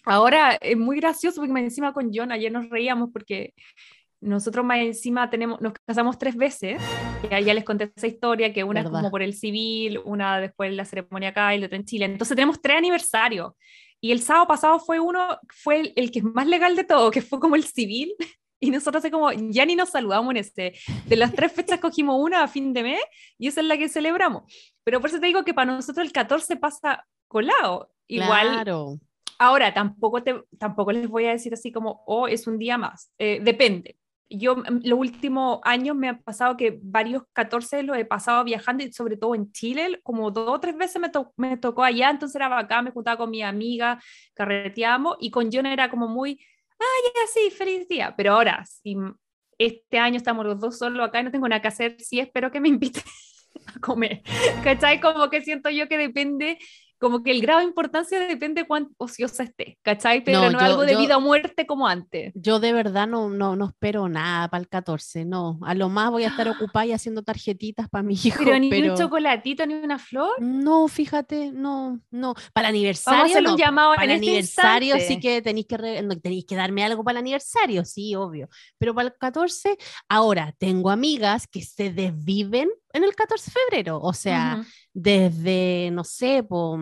[0.04, 3.52] Ahora es muy gracioso porque más encima con John ayer nos reíamos porque
[4.20, 6.80] nosotros más encima tenemos, nos casamos tres veces,
[7.30, 9.00] ya, ya les conté esa historia, que una es Verdad.
[9.00, 12.34] como por el civil, una después la ceremonia acá y la otra en Chile, entonces
[12.34, 13.52] tenemos tres aniversarios.
[14.00, 17.10] Y el sábado pasado fue uno, fue el, el que es más legal de todo,
[17.10, 18.14] que fue como el civil,
[18.60, 20.74] y nosotros así como, ya ni nos saludamos en ese.
[21.06, 23.00] De las tres fechas cogimos una a fin de mes,
[23.38, 24.42] y esa es la que celebramos.
[24.84, 27.90] Pero por eso te digo que para nosotros el 14 pasa colado.
[28.06, 28.98] Igual, Claro.
[29.40, 33.12] Ahora, tampoco, te, tampoco les voy a decir así como, oh, es un día más.
[33.18, 33.96] Eh, depende.
[34.30, 38.82] Yo mm, los últimos años me ha pasado que varios 14 los he pasado viajando
[38.82, 42.10] y sobre todo en Chile, como dos o tres veces me, to- me tocó allá,
[42.10, 44.00] entonces era bacán, me juntaba con mi amiga,
[44.34, 46.40] carreteamos y con John era como muy,
[46.80, 48.14] ah, ya sí, feliz día.
[48.16, 48.96] Pero ahora, si
[49.58, 52.50] este año estamos los dos solos acá y no tengo nada que hacer, sí espero
[52.50, 53.02] que me inviten
[53.66, 54.22] a comer.
[54.62, 55.00] ¿Cachai?
[55.00, 56.58] Como que siento yo que depende
[56.98, 60.22] como que el grado de importancia depende de cuán ociosa esté, ¿cachai?
[60.24, 62.32] Pero No, no, yo- algo de yo- vida o muerte como antes.
[62.34, 65.58] Yo de verdad no, no, no espero nada para el 14, no.
[65.62, 68.68] A lo más voy a estar ocupada y haciendo tarjetitas para mi hijo, Pero ni
[68.70, 70.30] pero un chocolatito, ni una flor.
[70.40, 72.34] no, fíjate, no, no.
[72.52, 75.20] Para el Vamos a aniversario, no, un llamado para en el este aniversario sí instante.
[75.20, 78.48] que tenéis que, re- tenéis que darme algo para el aniversario, sí, obvio.
[78.78, 79.76] Pero para el 14,
[80.08, 84.68] ahora tengo amigas que se desviven en el 14 de febrero, o sea, Ujú.
[84.92, 86.78] desde, no sé, po,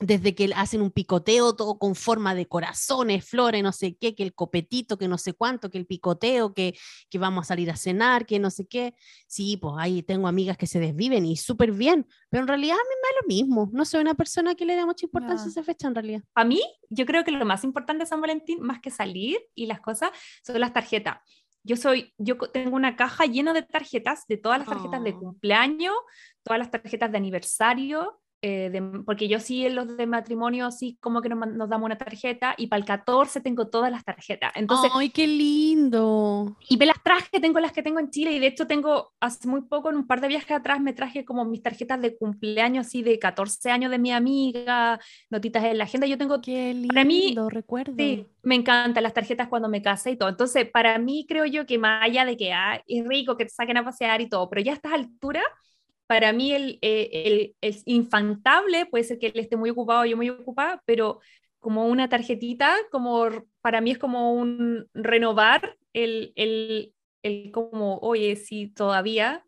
[0.00, 4.24] desde que hacen un picoteo todo con forma de corazones, flores, no sé qué, que
[4.24, 6.76] el copetito, que no sé cuánto, que el picoteo, que,
[7.08, 8.94] que vamos a salir a cenar, que no sé qué.
[9.26, 12.82] Sí, pues ahí tengo amigas que se desviven y súper bien, pero en realidad a
[12.82, 13.70] mí me da lo mismo.
[13.72, 16.22] No soy una persona que le dé mucha importancia a esa fecha en realidad.
[16.34, 16.60] A mí,
[16.90, 20.10] yo creo que lo más importante de San Valentín, más que salir y las cosas,
[20.44, 21.18] son las tarjetas.
[21.66, 25.18] Yo soy, yo tengo una caja llena de tarjetas, de todas las tarjetas de Oh.
[25.18, 25.94] cumpleaños,
[26.42, 30.98] todas las tarjetas de aniversario, eh, de- porque yo sí en los de matrimonio sí
[31.00, 34.52] como que nos, nos damos una tarjeta y para el 14 tengo todas las tarjetas.
[34.54, 36.54] Entonces, ¡Ay, qué lindo!
[36.68, 39.48] y me las traje, tengo las que tengo en Chile y de hecho tengo hace
[39.48, 42.86] muy poco, en un par de viajes atrás, me traje como mis tarjetas de cumpleaños
[42.86, 46.06] así de 14 años de mi amiga, notitas en la agenda.
[46.06, 46.88] Yo tengo ¡Qué lindo!
[46.94, 47.94] Para mí, recuerdo.
[47.96, 50.28] Sí, me encantan las tarjetas cuando me casé y todo.
[50.28, 53.50] Entonces, para mí creo yo que más allá de que ah, es rico que te
[53.50, 55.44] saquen a pasear y todo, pero ya a estas alturas,
[56.06, 60.16] para mí el, eh, el, el infantable, puede ser que él esté muy ocupado, yo
[60.16, 61.20] muy ocupada, pero
[61.58, 63.26] como una tarjetita, como
[63.62, 66.92] para mí es como un renovar el, el,
[67.22, 69.46] el como, oye, si todavía,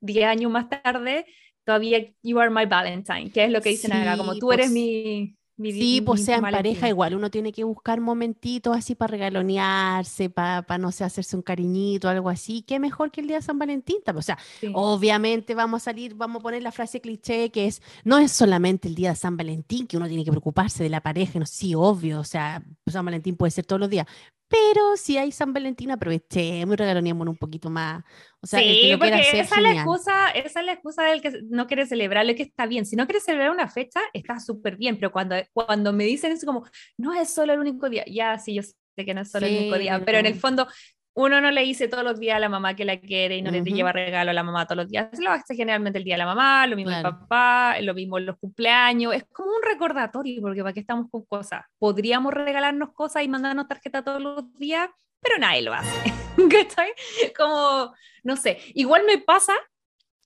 [0.00, 1.24] 10 años más tarde,
[1.64, 4.66] todavía you are my Valentine, que es lo que dicen acá, como Sí, tú eres
[4.66, 5.36] pues, mi...
[5.56, 6.72] mi Sí, mi pues sea en Valentín".
[6.72, 11.42] pareja igual, uno tiene que buscar momentitos así para regalonearse, para, no sé, hacerse un
[11.42, 12.62] cariñito, algo así.
[12.62, 13.96] Qué mejor que el día de San Valentín.
[14.04, 14.18] también.
[14.20, 14.70] O sea, Sí.
[14.74, 18.88] obviamente vamos a salir, vamos a poner la frase cliché que es, no es solamente
[18.88, 21.74] el día de San Valentín que uno tiene que preocuparse de la pareja, no, sí,
[21.74, 24.06] obvio, o sea, San Valentín puede ser todos los días,
[24.52, 28.04] pero si hay San Valentín aprovechemos y regaloneémonos un poquito más.
[28.42, 31.04] O sea, que sí, quiera porque hacer, esa es la excusa, esa es la excusa
[31.04, 32.84] del que no quiere celebrar, lo que está bien.
[32.84, 36.46] Si no quieres celebrar una fecha, está súper bien, pero cuando, cuando me dicen eso
[36.46, 36.66] como,
[36.98, 38.74] no es solo el único día, ya sí, yo sé
[39.06, 40.68] que no es solo el único Sí, día, pero en el fondo
[41.14, 43.50] uno no le dice todos los días a la mamá que la quiere y no
[43.50, 46.14] le lleva regalo a la mamá todos los días, se lo hace generalmente el día
[46.14, 47.18] de la mamá, lo mismo el Claro.
[47.20, 51.62] papá, lo mismo los cumpleaños, es como un recordatorio, porque para qué estamos con cosas,
[51.78, 54.88] podríamos regalarnos cosas y mandarnos tarjeta todos los días,
[55.20, 55.90] pero nadie lo hace,
[56.50, 56.92] ¿cachai?
[57.36, 57.92] Como,
[58.24, 59.52] no sé, igual me pasa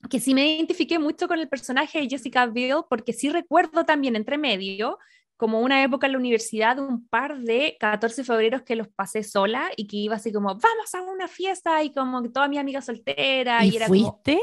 [0.08, 4.14] que sí me identifiqué mucho con el personaje de Jessica Biel, porque sí recuerdo también
[4.14, 4.98] entre medio,
[5.36, 9.22] como una época en la universidad, un par de 14 de febrero que los pasé
[9.22, 12.58] sola y que iba así como, vamos a una fiesta y como que todas mis
[12.58, 13.64] amigas solteras.
[13.64, 14.40] ¿Y Y, era como, fuiste?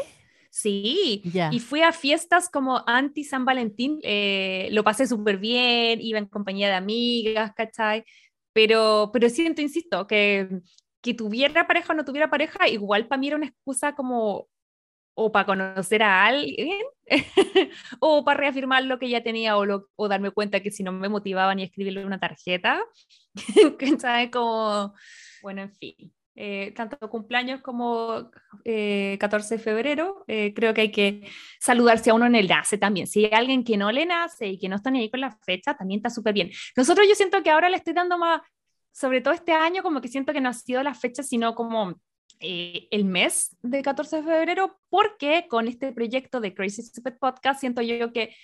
[0.50, 1.50] sí, Ya.
[1.52, 6.28] y fui a fiestas como anti San Valentín, eh, lo pasé súper bien, iba en
[6.28, 8.04] compañía de amigas, ¿cachai?
[8.54, 10.48] Pero, pero siento, insisto, que,
[11.02, 14.48] que tuviera pareja o no tuviera pareja, igual para mí era una excusa como
[15.16, 16.80] o para conocer a alguien
[17.99, 20.91] o para reafirmar lo que ya tenía o, lo- o darme cuenta que si no
[20.91, 22.82] me motivaba ni escribirle una tarjeta,
[23.80, 24.30] ¿cachai?
[24.32, 24.93] Como,
[25.41, 26.14] bueno, en fin.
[26.36, 28.32] eh, tanto cumpleaños como
[28.66, 31.28] eh, 14 de febrero, eh, creo que hay que
[31.59, 33.07] saludarse a uno en el nace también.
[33.07, 35.38] Si hay alguien que no le nace y que no está ni ahí con la
[35.45, 36.49] fecha, también está súper bien.
[36.76, 38.41] Nosotros yo siento que ahora le estoy dando más,
[38.91, 41.99] sobre todo este año, como que siento que no ha sido la fecha, sino como
[42.44, 47.60] eh, el mes de 14 de febrero, porque con este proyecto de Crazy Stupid Podcast
[47.60, 48.36] siento yo que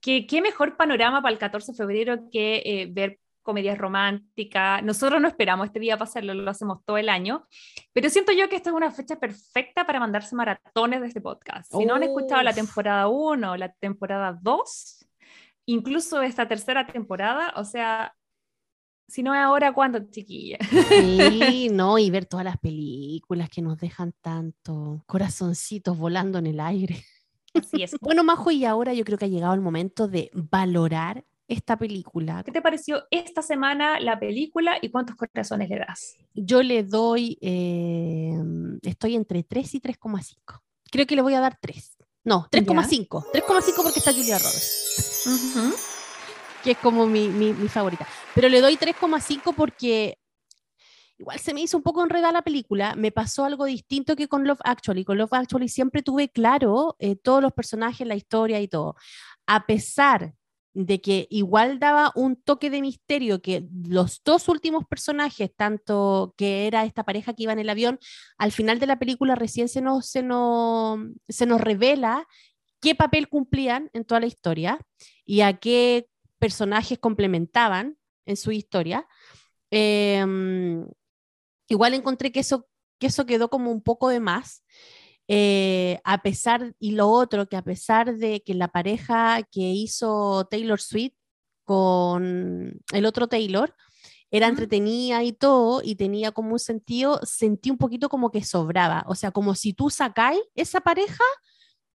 [0.00, 4.82] que qué mejor panorama para el 14 de febrero que eh, ver comedias románticas.
[4.82, 7.46] Nosotros no esperamos este día para hacerlo, lo hacemos todo el año,
[7.92, 11.72] pero siento yo que esta es una fecha perfecta para mandarse maratones de este podcast.
[11.72, 15.06] Si no han escuchado la temporada 1 o la temporada 2,
[15.66, 18.14] incluso esta tercera temporada, o sea,
[19.08, 20.58] si no es ahora, ¿cuándo, chiquilla?
[20.88, 26.60] Sí, no, y ver todas las películas que nos dejan tanto corazoncitos volando en el
[26.60, 27.04] aire.
[27.54, 27.96] Así es.
[28.00, 32.42] Bueno, Majo, y ahora yo creo que ha llegado el momento de valorar esta película.
[32.44, 36.16] ¿Qué te pareció esta semana la película y cuántos corazones le das?
[36.34, 38.34] Yo le doy, eh,
[38.82, 40.62] estoy entre 3 y 3,5.
[40.90, 41.98] Creo que le voy a dar 3.
[42.24, 43.26] No, 3,5.
[43.32, 45.92] 3,5 porque está Julia Roberts,
[46.66, 48.06] que es como mi, mi- mi favorita.
[48.34, 50.18] Pero le doy 3,5 porque
[51.16, 52.94] igual se me hizo un poco enredada la película.
[52.96, 55.04] Me pasó algo distinto que con Love Actually.
[55.04, 58.96] Con Love Actually siempre tuve claro eh, todos los personajes, la historia y todo.
[59.46, 60.34] A pesar
[60.74, 66.66] de que igual daba un toque de misterio que los dos últimos personajes, tanto que
[66.66, 67.98] era esta pareja que iba en el avión,
[68.38, 70.98] al final de la película recién se nos, se nos,
[71.28, 72.26] se nos revela
[72.80, 74.78] qué papel cumplían en toda la historia
[75.24, 76.08] y a qué
[76.38, 79.06] personajes complementaban en su historia.
[79.70, 80.86] Em,
[81.68, 82.68] igual encontré que eso,
[82.98, 84.64] que eso quedó como un poco de más.
[85.28, 90.46] Eh, a pesar, y lo otro, que a pesar de que la pareja que hizo
[90.50, 91.14] Taylor Swift
[91.64, 93.74] con el otro Taylor
[94.30, 99.04] era entretenida y todo, y tenía como un sentido, sentí un poquito como que sobraba.
[99.08, 101.24] O sea, como si tú sacáis esa pareja,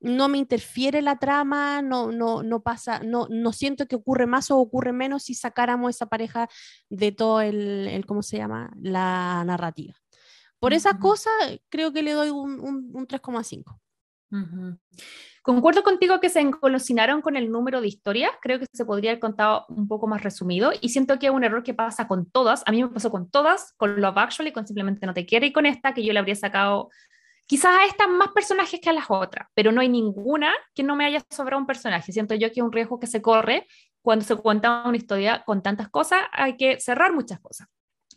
[0.01, 4.51] no me interfiere la trama, no, no, no pasa, no, no siento que ocurre más
[4.51, 6.49] o ocurre menos si sacáramos esa pareja
[6.89, 8.71] de todo el, el ¿cómo se llama?
[8.81, 9.95] La narrativa.
[10.59, 11.33] Por esas cosas,
[11.71, 13.79] creo que le doy un, un, 3,5.
[15.43, 19.21] Concuerdo contigo que se encolocinaron con el número de historias, creo que se podría haber
[19.21, 22.63] contado un poco más resumido y siento que es un error que pasa con todas,
[22.67, 25.53] a mí me pasó con todas, con Love Actually, con Simplemente No Te Quiere y
[25.53, 26.91] con esta que yo le habría sacado
[27.51, 30.95] quizás a estas más personajes que a las otras, pero no hay ninguna que no
[30.95, 33.67] me haya sobrado un personaje, siento yo que es un riesgo que se corre
[34.03, 37.67] cuando se cuenta una historia con tantas cosas, hay que cerrar muchas cosas.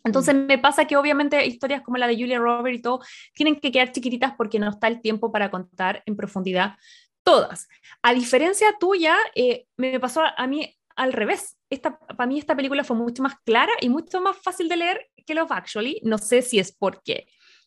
[0.04, 0.46] Entonces mm.
[0.46, 3.00] me pasa que obviamente historias como la de Julia Roberts y todo
[3.34, 6.76] tienen que quedar chiquititas porque no está el tiempo para contar en profundidad
[7.24, 7.66] todas.
[8.02, 11.56] A diferencia tuya, eh, me pasó a, mí al revés.
[11.70, 15.08] Esta, para mí esta película fue mucho más clara y mucho más fácil de leer
[15.26, 16.00] que Love Actually.
[16.04, 17.26] No sé si es porque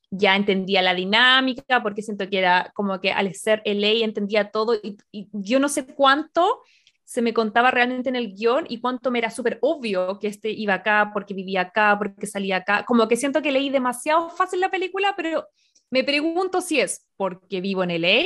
[0.10, 4.76] ya entendía la dinámica, porque siento que era como que al ser LA entendía todo
[4.76, 6.62] y, y yo no sé cuánto
[7.08, 10.52] se me contaba realmente en el guion y cuánto me era súper obvio que este
[10.52, 12.84] iba acá porque vivía acá, porque salía acá.
[12.86, 15.48] Como que siento que leí demasiado fácil la película, pero
[15.90, 18.26] me pregunto si es porque vivo en LA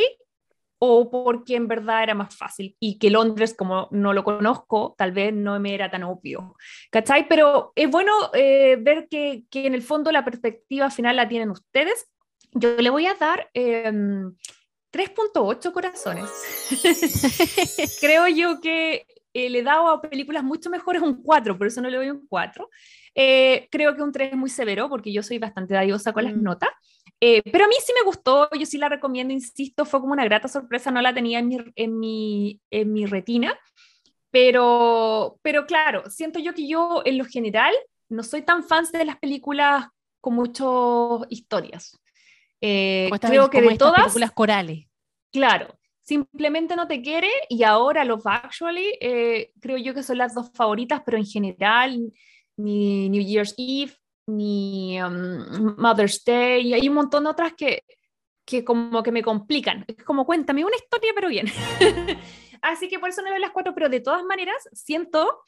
[0.84, 5.12] o porque en verdad era más fácil y que Londres, como no lo conozco, tal
[5.12, 6.56] vez no me era tan obvio.
[6.90, 7.28] ¿Cachai?
[7.28, 11.52] Pero es bueno eh, ver que, que, en el fondo la perspectiva final la tienen
[11.52, 12.10] ustedes.
[12.54, 13.50] Yo le voy a dar...
[13.54, 13.92] Eh,
[14.92, 16.30] 3.8 corazones.
[18.02, 21.82] Creo yo que eh, le he dado a películas mucho mejores un 4, por eso
[21.82, 22.70] no le doy un 4.
[23.16, 26.36] Eh, creo que un 3 es muy severo porque yo soy bastante dadivosa con las
[26.36, 26.44] mm.
[26.44, 26.70] notas.
[27.24, 30.26] Eh, pero a mí sí me gustó, yo sí la recomiendo, insisto, fue como una
[30.26, 33.58] grata sorpresa, no la tenía en mi, en mi, en mi retina.
[34.32, 37.74] Pero, pero claro, siento yo que yo en lo general
[38.10, 39.88] no soy tan fan de las películas
[40.20, 42.00] con muchas historias.
[42.60, 44.02] Eh, creo que de todas.
[44.02, 44.88] películas corales.
[45.32, 50.34] Claro, simplemente no te quiere y ahora Love Actually eh, creo yo que son las
[50.34, 52.12] dos favoritas, pero en general
[52.58, 53.94] ni New Year's Eve
[54.36, 57.84] ni um, Mother's Day y hay un montón de otras que,
[58.46, 59.86] que como que me complican.
[59.88, 61.48] Es como cuéntame una historia pero bien.
[62.62, 65.44] Así que por eso no veo las cuatro, pero de todas maneras siento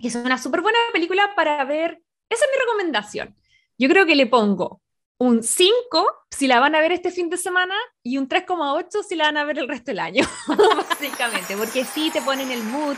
[0.00, 2.02] que es una súper buena película para ver.
[2.28, 3.36] Esa es mi recomendación.
[3.78, 4.82] Yo creo que le pongo
[5.20, 9.16] un 5 si la van a ver este fin de semana y un 3,8 si
[9.16, 10.24] la van a ver el resto del año,
[10.88, 12.96] básicamente, porque sí te ponen el mood,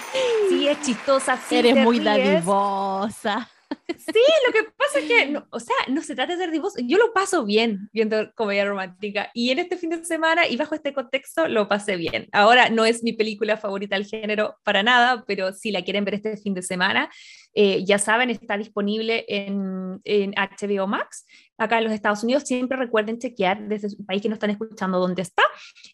[0.49, 3.51] sí es chistosa, sí Eres muy dadivosa.
[3.97, 6.99] Sí, lo que pasa es que, o sea, no se trata de ser divoso, yo
[6.99, 10.93] lo paso bien viendo comedia romántica y en este fin de semana y bajo este
[10.93, 12.29] contexto lo pasé bien.
[12.33, 16.15] Ahora no es mi película favorita del género para nada, pero si la quieren ver
[16.15, 17.11] este fin de semana,
[17.55, 21.27] eh, ya saben, está disponible en, en, HBO Max.
[21.63, 24.99] Acá en los Estados Unidos siempre recuerden chequear desde su país que no están escuchando
[24.99, 25.43] dónde está.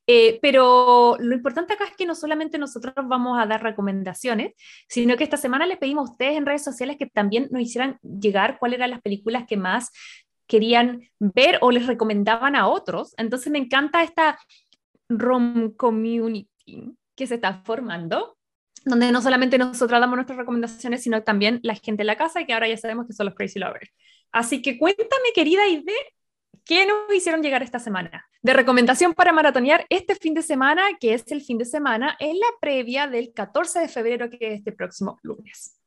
[0.06, 4.54] Eh, pero lo importante acá es que no solamente nosotros vamos a dar recomendaciones,
[4.88, 7.98] sino que esta semana les pedimos a ustedes en redes sociales que también nos hicieran
[8.02, 9.90] llegar cuáles eran las películas que más
[10.46, 13.14] querían ver o les recomendaban a otros.
[13.18, 14.38] Entonces me encanta esta
[15.08, 16.48] rom community
[17.14, 18.38] que se está formando
[18.84, 22.52] donde no solamente nosotros damos nuestras recomendaciones, sino también la gente en la casa que
[22.52, 23.90] ahora ya sabemos que son los Crazy Lovers.
[24.32, 25.92] Así que cuéntame, querida Ide,
[26.64, 28.26] ¿qué nos hicieron llegar esta semana?
[28.42, 32.38] De recomendación para maratonear este fin de semana, que es el fin de semana en
[32.38, 35.78] la previa del 14 de febrero, que es este próximo lunes.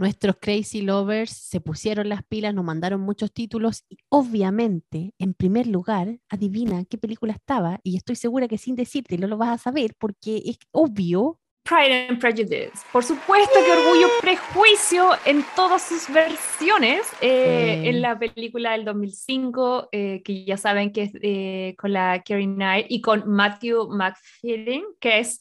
[0.00, 5.66] Nuestros Crazy Lovers se pusieron las pilas, nos mandaron muchos títulos y obviamente, en primer
[5.66, 9.62] lugar, adivina qué película estaba y estoy segura que sin decirte no lo vas a
[9.62, 12.72] saber porque es obvio Pride and Prejudice.
[12.92, 17.02] Por supuesto que Orgullo Prejuicio en todas sus versiones.
[17.20, 22.22] Eh, en la película del 2005, eh, que ya saben que es eh, con la
[22.26, 25.40] Carrie Knight y con Matthew McFadden, que es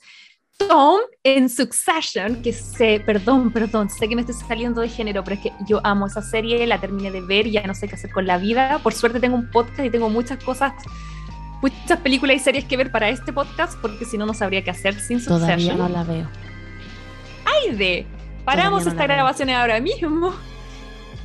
[0.58, 5.38] Tom en Succession, que sé, perdón, perdón, sé que me estoy saliendo de género, pero
[5.38, 8.12] es que yo amo esa serie, la terminé de ver, ya no sé qué hacer
[8.12, 8.80] con la vida.
[8.84, 10.74] Por suerte tengo un podcast y tengo muchas cosas
[11.62, 14.72] muchas películas y series que ver para este podcast, porque si no, no sabría qué
[14.72, 15.39] hacer sin Succession.
[15.39, 16.28] Todavía no la veo.
[17.45, 18.05] ¡Ay de!
[18.45, 20.34] Paramos esta grabación ahora mismo.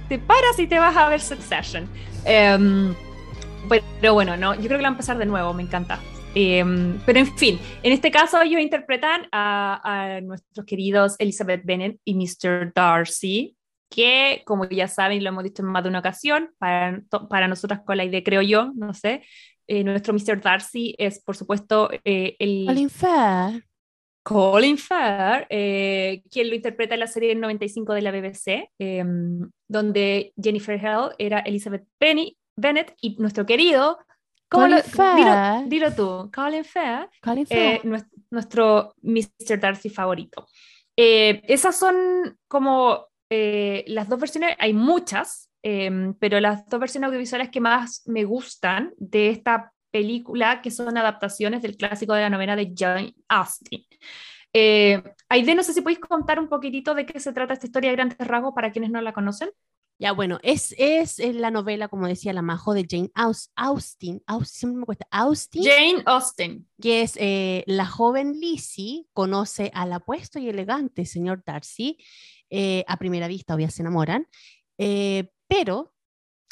[0.08, 1.88] Te paras y te vas a ver Succession.
[2.24, 2.94] Em,
[4.00, 6.00] pero bueno, no, yo creo que la van a empezar de nuevo, me encanta.
[6.34, 11.98] Em, pero en fin, en este caso ellos interpretan a, a nuestros queridos Elizabeth Bennet
[12.04, 12.72] y Mr.
[12.74, 13.56] Darcy,
[13.88, 17.46] que como ya saben y lo hemos dicho en más de una ocasión, para, para
[17.46, 19.22] nosotras con la idea, creo yo, no sé,
[19.66, 20.40] eh, nuestro Mr.
[20.40, 22.66] Darcy es por supuesto eh, el...
[22.66, 23.64] Colin Fair.
[24.22, 30.32] Colin Fair, eh, quien lo interpreta en la serie 95 de la BBC, em, donde
[30.40, 33.98] Jennifer Hell era Elizabeth Benny, Bennett y nuestro querido
[34.48, 35.16] Colin lo, Fair.
[35.66, 37.84] Dilo, dilo, tú, Colin Fair, Colin Fair.
[37.84, 39.58] nues- nuestro Mr.
[39.60, 40.46] Darcy favorito.
[40.96, 47.60] Esas son como las dos versiones, hay muchas, em, pero las dos versiones audiovisuales que
[47.60, 52.72] más me gustan de esta película, que son adaptaciones del clásico de la novela de
[52.76, 53.80] Jane Austen.
[54.52, 57.90] Eh, Aide, no sé si podéis contar un poquitito de qué se trata esta historia
[57.90, 59.50] de grandes rasgos para quienes no la conocen.
[59.98, 64.20] Ya, bueno, es, es eh, la novela, como decía la Majo, de Jane Aus- Austen,
[64.26, 66.68] Aus- siempre me cuesta, Austen, Jane Austen.
[66.82, 71.96] que es eh, la joven Lizzie, conoce al apuesto y elegante señor Darcy,
[72.50, 74.26] eh, a primera vista, obvio, se enamoran,
[74.78, 75.94] eh, pero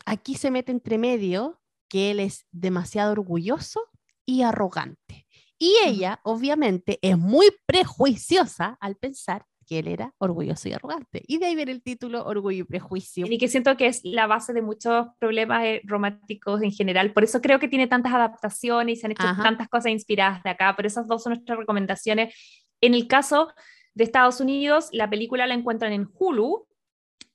[0.07, 3.83] aquí se mete entre medio que él es demasiado orgulloso
[4.25, 5.27] y arrogante.
[5.59, 11.23] Y ella, obviamente, es muy prejuiciosa al pensar que él era orgulloso y arrogante.
[11.27, 13.27] Y de ahí viene el título Orgullo y Prejuicio.
[13.29, 17.13] Y que siento que es la base de muchos problemas eh, románticos en general.
[17.13, 19.43] Por eso creo que tiene tantas adaptaciones y se han hecho Ajá.
[19.43, 20.75] tantas cosas inspiradas de acá.
[20.77, 22.35] Pero esas dos son nuestras recomendaciones.
[22.81, 23.53] En el caso
[23.95, 26.67] de Estados Unidos, la película la encuentran en Hulu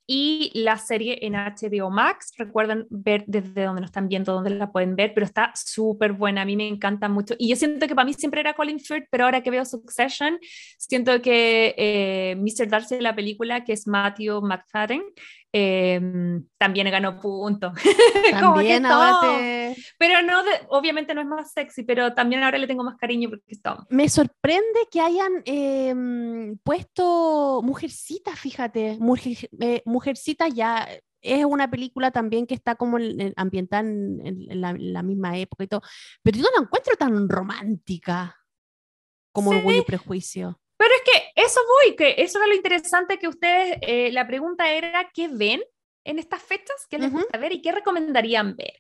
[0.08, 2.32] y la serie en HBO Max.
[2.38, 6.44] Recuerden ver desde donde nos están viendo, dónde la pueden ver, pero está súper buena.
[6.44, 7.36] A mí me encanta mucho.
[7.38, 10.40] Y yo siento que para mí siempre era Colin Firth, pero ahora que veo Succession,
[10.78, 12.70] siento que eh, Mr.
[12.70, 15.04] Darcy la película, que es Matthew McFadden,
[15.54, 16.00] eh,
[16.58, 17.72] también ganó punto.
[18.42, 19.76] Como que También ahora te...
[19.98, 23.30] Pero no, de- obviamente no es más sexy, pero también ahora le tengo más cariño
[23.30, 23.78] porque es Tom.
[23.90, 28.98] Me sorprende que hayan em, puesto Mujercitas, fíjate.
[29.00, 30.88] Mujer, eh, Mujercitas ya
[31.22, 34.94] es una película también que está como en- en- ambientada en, en- en la, en
[34.94, 35.82] la misma época y todo,
[36.22, 38.36] pero yo no la encuentro tan romántica
[39.34, 39.58] como Sí.
[39.58, 40.60] Orgullo y Prejuicio.
[40.78, 44.70] Pero es que eso voy, que eso es lo interesante que ustedes, eh, la pregunta
[44.72, 45.62] era, ¿qué ven
[46.04, 46.88] en estas fechas?
[46.90, 48.74] ¿Qué les gusta ver y qué recomendarían ver?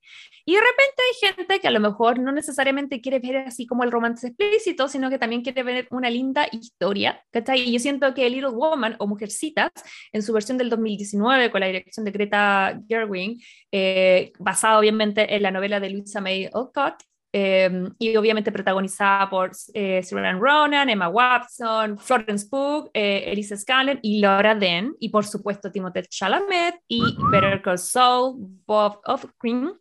[0.45, 3.83] Y de repente hay gente que a lo mejor no necesariamente quiere ver así como
[3.83, 7.61] el romance explícito, sino que también quiere ver una linda historia, ¿cachai?
[7.61, 9.71] Y yo siento que Little Woman o Mujercitas,
[10.13, 15.43] en su versión del 2019, con la dirección de Greta Gerwig, eh, basada obviamente en
[15.43, 17.03] la novela de Louisa May Alcott,
[17.33, 17.69] eh,
[17.99, 24.19] y obviamente protagonizada por eh, Saoirse Ronan, Emma Watson, Florence Pugh, eh, Elisa Scanlon y
[24.19, 27.01] Laura Dern, y por supuesto Timothée Chalamet y
[27.31, 29.01] Better Call Saul, Bob
[29.41, 29.73] Green.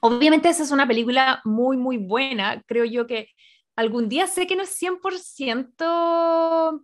[0.00, 2.60] Obviamente esa es una película muy, muy buena.
[2.66, 3.28] Creo yo que
[3.76, 6.82] algún día sé que no es 100%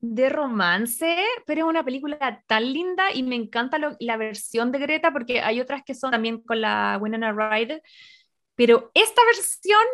[0.00, 1.16] de romance,
[1.46, 5.40] pero es una película tan linda y me encanta lo- la versión de Greta porque
[5.40, 7.82] hay otras que son también con la Winona Ryder,
[8.58, 9.86] pero esta versión,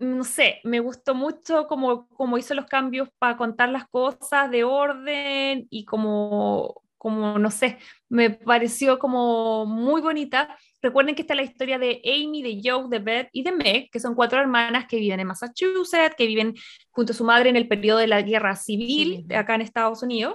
[0.00, 4.64] no sé, me gustó mucho como, como hizo los cambios para contar las cosas de
[4.64, 7.78] orden y como, como, no sé,
[8.08, 10.58] me pareció como muy bonita.
[10.82, 14.00] Recuerden que está la historia de Amy, de Joe, de Beth y de Meg, que
[14.00, 16.54] son cuatro hermanas que viven en Massachusetts, que viven
[16.90, 20.34] junto a su madre en el periodo de la guerra civil acá en Estados Unidos.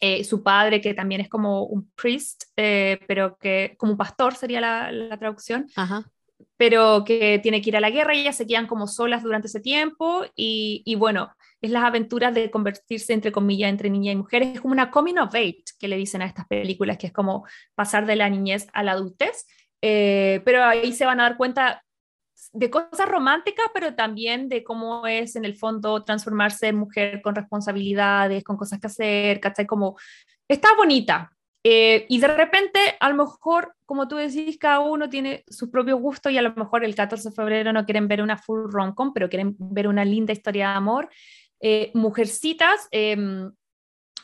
[0.00, 4.34] Eh, su padre, que también es como un priest, eh, pero que como un pastor
[4.34, 6.10] sería la, la traducción, Ajá.
[6.56, 9.48] Pero que tiene que ir a la guerra y ellas se quedan como solas durante
[9.48, 11.30] ese tiempo y, y bueno,
[11.60, 15.18] es las aventuras de convertirse entre comillas entre niña y mujer, es como una coming
[15.18, 18.66] of age que le dicen a estas películas, que es como pasar de la niñez
[18.72, 19.46] a la adultez,
[19.84, 21.82] Eh, pero ahí se van a dar cuenta
[22.52, 27.34] de cosas románticas, pero también de cómo es en el fondo transformarse en mujer con
[27.34, 29.66] responsabilidades, con cosas que hacer, ¿cachai?
[29.66, 29.96] Como
[30.48, 31.32] está bonita.
[31.64, 35.96] Eh, y de repente, a lo mejor, como tú decís, cada uno tiene su propio
[35.96, 39.12] gusto y a lo mejor el 14 de febrero no quieren ver una full rom-com,
[39.12, 41.08] pero quieren ver una linda historia de amor.
[41.60, 43.16] Eh, Mujercitas, eh,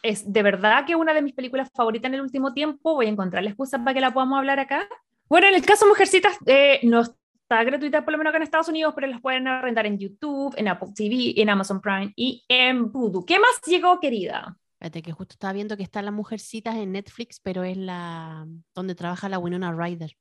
[0.03, 2.95] es de verdad que una de mis películas favoritas en el último tiempo.
[2.95, 4.89] Voy a encontrar la excusa para que la podamos hablar acá.
[5.29, 8.43] Bueno, en el caso de Mujercitas, eh, no está gratuita por lo menos acá en
[8.45, 12.45] Estados Unidos, pero las pueden arrendar en YouTube, en Apple TV, en Amazon Prime y
[12.49, 13.25] en Voodoo.
[13.25, 14.57] ¿Qué más llegó, querida?
[14.81, 18.95] Espérate, que justo estaba viendo que están las mujercitas en Netflix, pero es la donde
[18.95, 20.17] trabaja la Winona Ryder.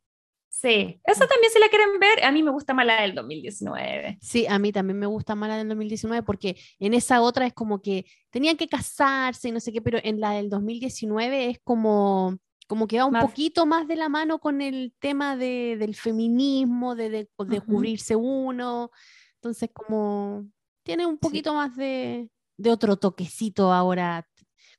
[0.50, 4.18] Sí, esa también si la quieren ver, a mí me gusta más la del 2019.
[4.20, 7.54] Sí, a mí también me gusta más la del 2019 porque en esa otra es
[7.54, 11.60] como que tenían que casarse y no sé qué, pero en la del 2019 es
[11.64, 12.36] como,
[12.66, 15.94] como que va un Más- poquito más de la mano con el tema de, del
[15.94, 17.66] feminismo, de, de, de Ujú.
[17.68, 18.90] cubrirse uno.
[19.36, 20.48] Entonces, como
[20.82, 24.28] tiene un poquito más de, de otro toquecito ahora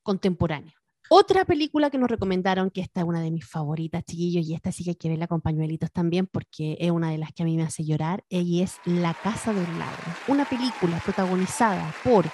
[0.09, 0.73] contemporáneo.
[1.11, 4.73] Otra película que nos recomendaron, que esta es una de mis favoritas, chiquillos, y esta
[4.73, 7.47] sí que hay que verla con pañuelitos también, porque es una de las que a
[7.47, 9.99] mí me hace llorar, y es La Casa del Lago.
[10.29, 12.25] Una película protagonizada por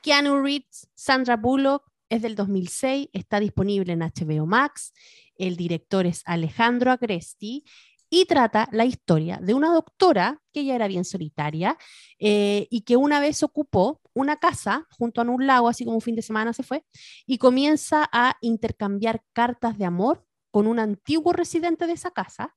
[0.00, 4.94] Keanu Reeves, Sandra Bullock, es del 2006, está disponible en HBO Max.
[5.36, 7.64] El director es Alejandro Agresti
[8.10, 11.78] y trata la historia de una doctora que ya era bien solitaria
[12.18, 16.02] eh, y que una vez ocupó una casa junto a un lago, así como un
[16.02, 16.84] fin de semana se fue,
[17.24, 22.56] y comienza a intercambiar cartas de amor con un antiguo residente de esa casa,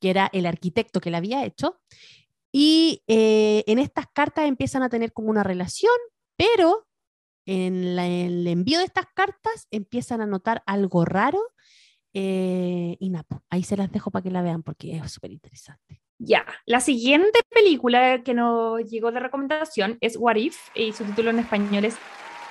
[0.00, 1.80] que era el arquitecto que la había hecho,
[2.50, 5.94] y eh, en estas cartas empiezan a tener como una relación,
[6.36, 6.88] pero
[7.46, 11.40] en el envío de estas cartas empiezan a notar algo raro
[12.12, 16.02] eh, y Napo, ahí se las dejo para que la vean porque es súper interesante.
[16.18, 21.30] Ya, la siguiente película que nos llegó de recomendación es What If y su título
[21.30, 21.96] en español es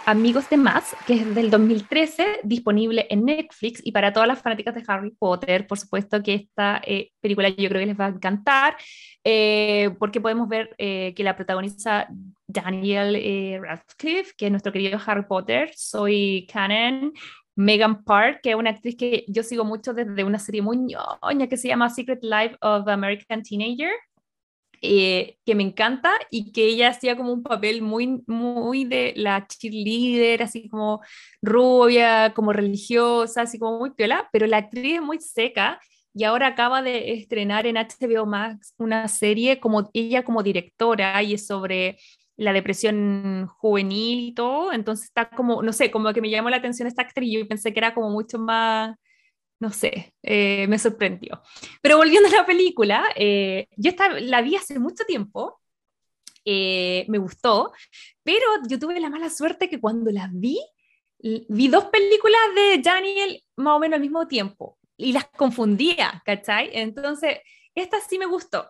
[0.06, 4.74] Amigos de Más, que es del 2013, disponible en Netflix y para todas las fanáticas
[4.74, 8.10] de Harry Potter, por supuesto que esta eh, película yo creo que les va a
[8.10, 8.76] encantar,
[9.24, 12.08] eh, porque podemos ver que la protagoniza
[12.48, 17.14] Daniel Radcliffe, que es nuestro querido Harry Potter, soy Canon
[17.60, 21.48] Megan Park, que es una actriz que yo sigo mucho desde una serie muy ñoña
[21.50, 23.92] que se llama Secret Life of American Teenager,
[24.82, 29.46] eh, que me encanta y que ella hacía como un papel muy, muy de la
[29.46, 31.02] cheerleader, así como
[31.42, 35.82] rubia, como religiosa, así como muy piola, pero la actriz es muy seca
[36.14, 41.34] y ahora acaba de estrenar en HBO Max una serie como ella como directora y
[41.34, 41.98] es sobre
[42.40, 46.58] la depresión juvenil y todo, entonces está como, no sé, como que me llamó la
[46.58, 48.96] atención esta actriz yo pensé que era como mucho más,
[49.60, 51.42] no sé, eh, me sorprendió.
[51.82, 55.60] Pero volviendo a la película, eh, yo esta, la vi hace mucho tiempo,
[56.46, 57.74] eh, me gustó,
[58.24, 60.60] pero yo tuve la mala suerte que cuando la vi,
[61.20, 66.70] vi dos películas de Daniel más o menos al mismo tiempo y las confundía, ¿cachai?
[66.74, 67.40] Entonces,
[67.76, 68.66] esta sí me gustó.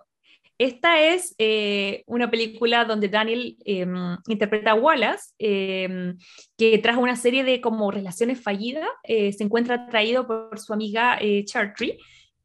[0.60, 6.18] Esta es eh, una película donde Daniel em, interpreta a Wallace, em,
[6.58, 11.18] que tras una serie de como relaciones fallidas eh, se encuentra atraído por su amiga
[11.22, 11.98] eh, Chartry,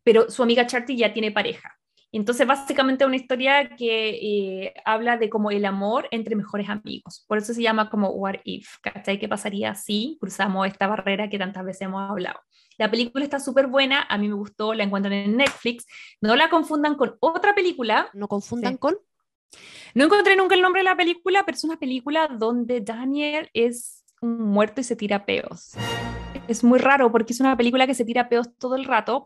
[0.05, 1.77] pero su amiga Chartry ya tiene pareja.
[2.13, 7.25] Entonces, básicamente una historia que habla de como el amor entre mejores amigos.
[7.27, 9.19] Por eso se llama como What If, ¿cachai?
[9.19, 12.39] ¿Qué pasaría si cruzamos esta barrera que tantas veces hemos hablado?
[12.77, 15.87] La película está súper buena, a mí me gustó, la encuentran en Netflix.
[16.21, 18.11] No la confundan con otra película.
[18.15, 18.97] ¿No confundan con?
[19.95, 24.05] No encontré nunca el nombre de la película, pero es una película donde Daniel es
[24.21, 25.73] un muerto y se tira peos.
[26.49, 29.25] Es muy raro porque es una película que se tira peos todo el rato.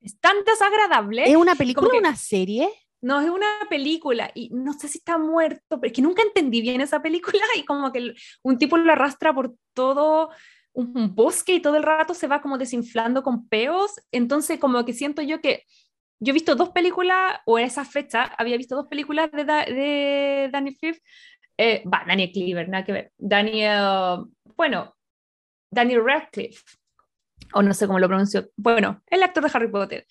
[0.00, 1.24] Es tan desagradable.
[1.24, 2.68] ¿Es una película o una serie?
[3.00, 6.60] No, es una película y no sé si está muerto, pero es que nunca entendí
[6.60, 10.30] bien esa película y como que un tipo lo arrastra por todo
[10.72, 14.92] un bosque y todo el rato se va como desinflando con peos, entonces como que
[14.92, 15.64] siento yo que
[16.20, 20.48] yo he visto dos películas, o en esa fecha había visto dos películas de, de
[20.52, 20.98] Daniel Cliff,
[21.58, 24.26] eh, Daniel Cleaver, nada que ver, Daniel,
[24.56, 24.94] bueno,
[25.70, 26.62] Daniel Radcliffe,
[27.54, 30.06] o no sé cómo lo pronuncio, bueno, el actor de Harry Potter.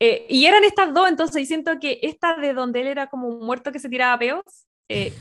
[0.00, 3.46] Eh, y eran estas dos, entonces siento que esta de donde él era como un
[3.46, 5.12] muerto que se tiraba peos, eh,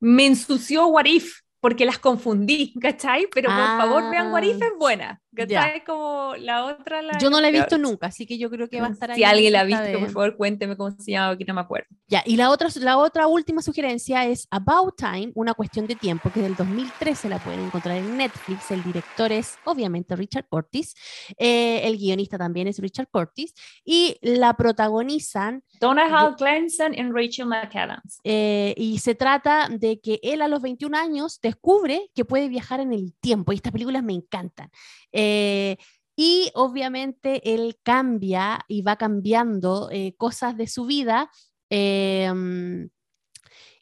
[0.00, 3.26] me ensució What If, porque las confundí, ¿cachai?
[3.34, 5.84] Pero por favor vean Guarife es buena, ¿cachai?
[5.84, 7.02] Como la otra.
[7.02, 9.10] La yo no la he visto nunca, así que yo creo que va a estar
[9.10, 9.18] ahí.
[9.18, 11.86] Si alguien la ha visto, por favor cuénteme cómo se llama, que no me acuerdo.
[12.08, 16.30] Ya, y la otra, la otra última sugerencia es About Time, una cuestión de tiempo,
[16.30, 18.70] que del 2013 la pueden encontrar en Netflix.
[18.70, 20.94] El director es obviamente Richard Curtis,
[21.38, 23.54] eh, el guionista también es Richard Curtis,
[23.84, 25.62] y la protagonizan.
[25.80, 28.20] Donna Hall Glenson y Rachel McAdams.
[28.24, 32.80] Eh, y se trata de que él a los 21 años descubre que puede viajar
[32.80, 34.70] en el tiempo, y estas películas me encantan.
[35.18, 35.78] Eh,
[36.14, 41.30] y obviamente él cambia y va cambiando cosas de su vida
[41.70, 42.88] Em,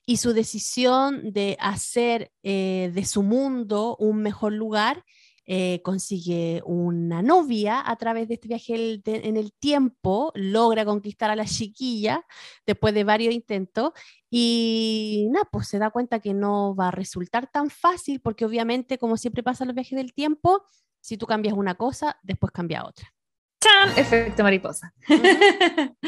[0.07, 5.05] y su decisión de hacer eh, de su mundo un mejor lugar,
[5.47, 11.37] eh, consigue una novia a través de este viaje en el tiempo, logra conquistar a
[11.37, 12.25] la chiquilla
[12.67, 13.93] después de varios intentos
[14.31, 18.99] y nada, pues se da cuenta que no va a resultar tan fácil porque obviamente
[18.99, 20.63] como siempre pasa en los viajes del tiempo,
[21.05, 23.13] si tú cambias una cosa, después cambia otra.
[23.61, 23.99] ¡Chan!
[23.99, 24.95] Efecto mariposa.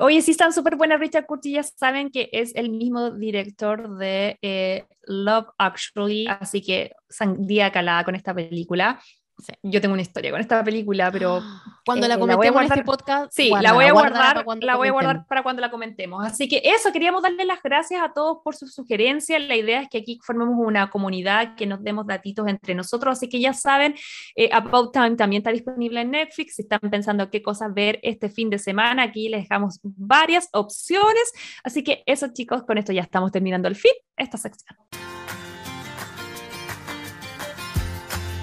[0.00, 0.98] Oye, sí están súper buenas.
[0.98, 6.90] Richard Curtis ya saben que es el mismo director de eh, Love Actually, así que
[7.08, 9.00] sandía calada con esta película.
[9.36, 9.52] Sí.
[9.62, 11.42] Yo tengo una historia con esta película, pero
[11.84, 13.84] Cuando eh, la la voy a comentemos en este guardar- podcast, Sí, la guárdala, voy
[13.84, 14.92] a guardar, la voy a comentemos.
[14.92, 16.24] guardar para cuando la comentemos.
[16.24, 19.42] Así que eso, queríamos darle las gracias a todos por sus sugerencias.
[19.42, 23.18] La idea es que aquí formemos una comunidad, que nos demos datitos entre nosotros.
[23.18, 23.94] Así que ya saben,
[24.36, 26.54] eh, About Time también está disponible en Netflix.
[26.54, 31.32] Si están pensando qué cosas ver este fin de semana, aquí les dejamos varias opciones.
[31.64, 34.78] Así que eso, chicos, con esto ya estamos terminando el fin, esta sección.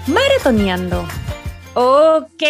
[0.06, 1.06] Maratoneando.
[1.74, 2.42] Ok,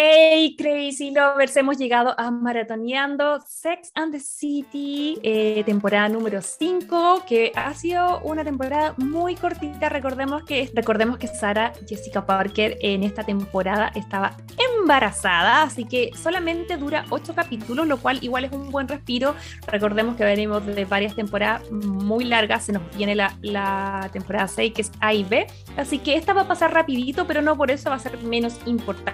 [0.57, 7.53] Crazy Lovers, hemos llegado a Maratoneando Sex and the City, eh, temporada número 5, que
[7.55, 9.87] ha sido una temporada muy cortita.
[9.87, 14.35] Recordemos que, recordemos que Sarah Jessica Parker en esta temporada estaba
[14.81, 19.35] embarazada, así que solamente dura 8 capítulos, lo cual igual es un buen respiro.
[19.67, 24.73] Recordemos que venimos de varias temporadas muy largas, se nos viene la, la temporada 6,
[24.73, 25.47] que es A y B,
[25.77, 28.59] así que esta va a pasar rapidito, pero no por eso va a ser menos
[28.65, 29.12] importante.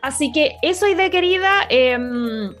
[0.00, 2.54] Así que eso, idea querida, em,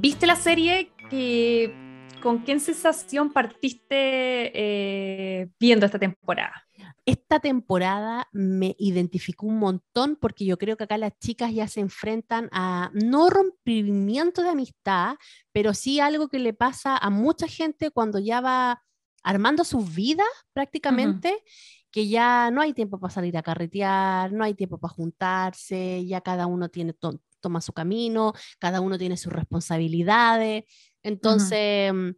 [0.00, 0.90] ¿viste la serie?
[1.10, 1.74] Que,
[2.22, 6.66] ¿Con qué sensación partiste eh, viendo esta temporada?
[7.06, 11.80] Esta temporada me identificó un montón porque yo creo que acá las chicas ya se
[11.80, 15.16] enfrentan a no rompimiento de amistad,
[15.52, 18.82] pero sí algo que le pasa a mucha gente cuando ya va
[19.22, 21.42] armando su vida prácticamente,
[21.90, 26.20] que ya no hay tiempo para salir a carretear, no hay tiempo para juntarse, ya
[26.20, 30.64] cada uno tiene to- toma su camino, cada uno tiene sus responsabilidades.
[31.02, 32.10] Entonces, mm,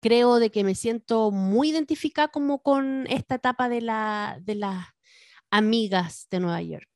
[0.00, 4.86] creo de que me siento muy identificada como con esta etapa de, la, de las
[5.50, 6.88] amigas de Nueva York.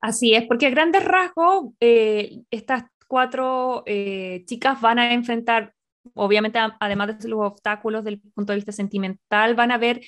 [0.00, 5.74] Así es, porque a grandes rasgos, eh, estas cuatro eh, chicas van a enfrentar,
[6.14, 10.02] obviamente, además de los obstáculos del punto de vista sentimental, van a ver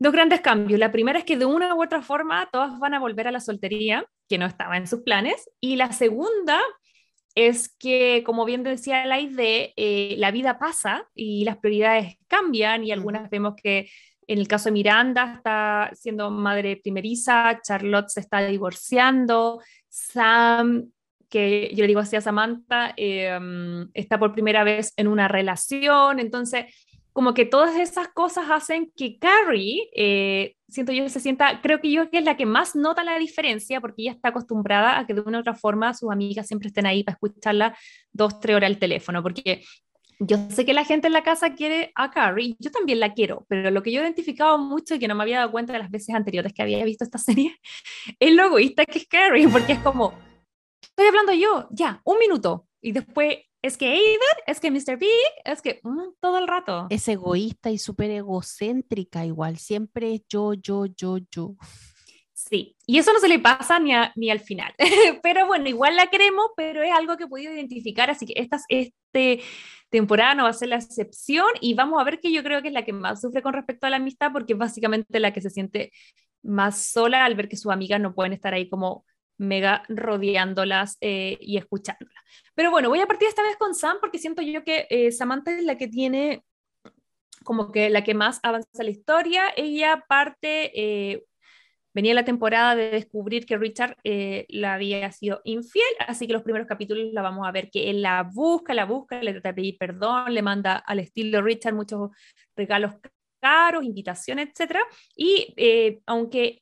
[0.00, 0.80] dos grandes cambios.
[0.80, 3.38] La primera es que de una u otra forma todas van a volver a la
[3.38, 5.48] soltería, que no estaba en sus planes.
[5.60, 6.58] Y la segunda
[7.34, 12.82] es que, como bien decía la idea, eh, la vida pasa y las prioridades cambian
[12.82, 13.90] y algunas vemos que
[14.26, 20.92] en el caso de Miranda está siendo madre primeriza, Charlotte se está divorciando, Sam,
[21.28, 23.38] que yo le digo así a Samantha, eh,
[23.92, 26.66] está por primera vez en una relación, entonces
[27.12, 31.90] como que todas esas cosas hacen que Carrie, eh, siento yo, se sienta, creo que
[31.90, 35.14] yo que es la que más nota la diferencia, porque ella está acostumbrada a que
[35.14, 37.76] de una u otra forma sus amigas siempre estén ahí para escucharla
[38.12, 39.62] dos, tres horas al teléfono, porque
[40.20, 43.46] yo sé que la gente en la casa quiere a Carrie, yo también la quiero,
[43.48, 45.78] pero lo que yo he identificado mucho y que no me había dado cuenta de
[45.78, 47.56] las veces anteriores que había visto esta serie,
[48.18, 50.12] es lo egoísta que es Carrie, porque es como,
[50.82, 54.96] estoy hablando yo, ya, un minuto, y después es que Aiden, es que Mr.
[54.98, 55.10] Big,
[55.44, 56.86] es que mm, todo el rato.
[56.90, 61.54] Es egoísta y súper egocéntrica igual, siempre es yo, yo, yo, yo.
[62.32, 64.72] Sí, y eso no se le pasa ni, a- ni al final.
[65.22, 68.58] pero bueno, igual la queremos, pero es algo que he podido identificar, así que esta
[68.68, 69.42] este
[69.90, 72.68] temporada no va a ser la excepción y vamos a ver que yo creo que
[72.68, 75.40] es la que más sufre con respecto a la amistad, porque es básicamente la que
[75.42, 75.92] se siente
[76.42, 79.04] más sola al ver que sus amigas no pueden estar ahí como
[79.36, 82.22] mega rodeándolas eh, y escuchándolas.
[82.60, 85.50] Pero bueno, voy a partir esta vez con Sam porque siento yo que eh, Samantha
[85.50, 86.44] es la que tiene
[87.42, 89.44] como que la que más avanza la historia.
[89.56, 91.24] Ella parte, eh,
[91.94, 96.42] venía la temporada de descubrir que Richard eh, la había sido infiel, así que los
[96.42, 99.54] primeros capítulos la vamos a ver que él la busca, la busca, le trata de
[99.54, 102.10] pedir perdón, le manda al estilo Richard muchos
[102.54, 102.92] regalos
[103.40, 104.82] caros, invitaciones, etcétera.
[105.16, 105.54] Y
[106.04, 106.60] aunque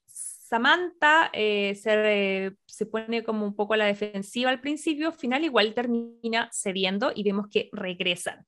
[0.49, 5.45] Samantha eh, se, se, pone como un poco a la defensiva al principio, al final
[5.45, 8.47] igual termina cediendo y vemos que regresan.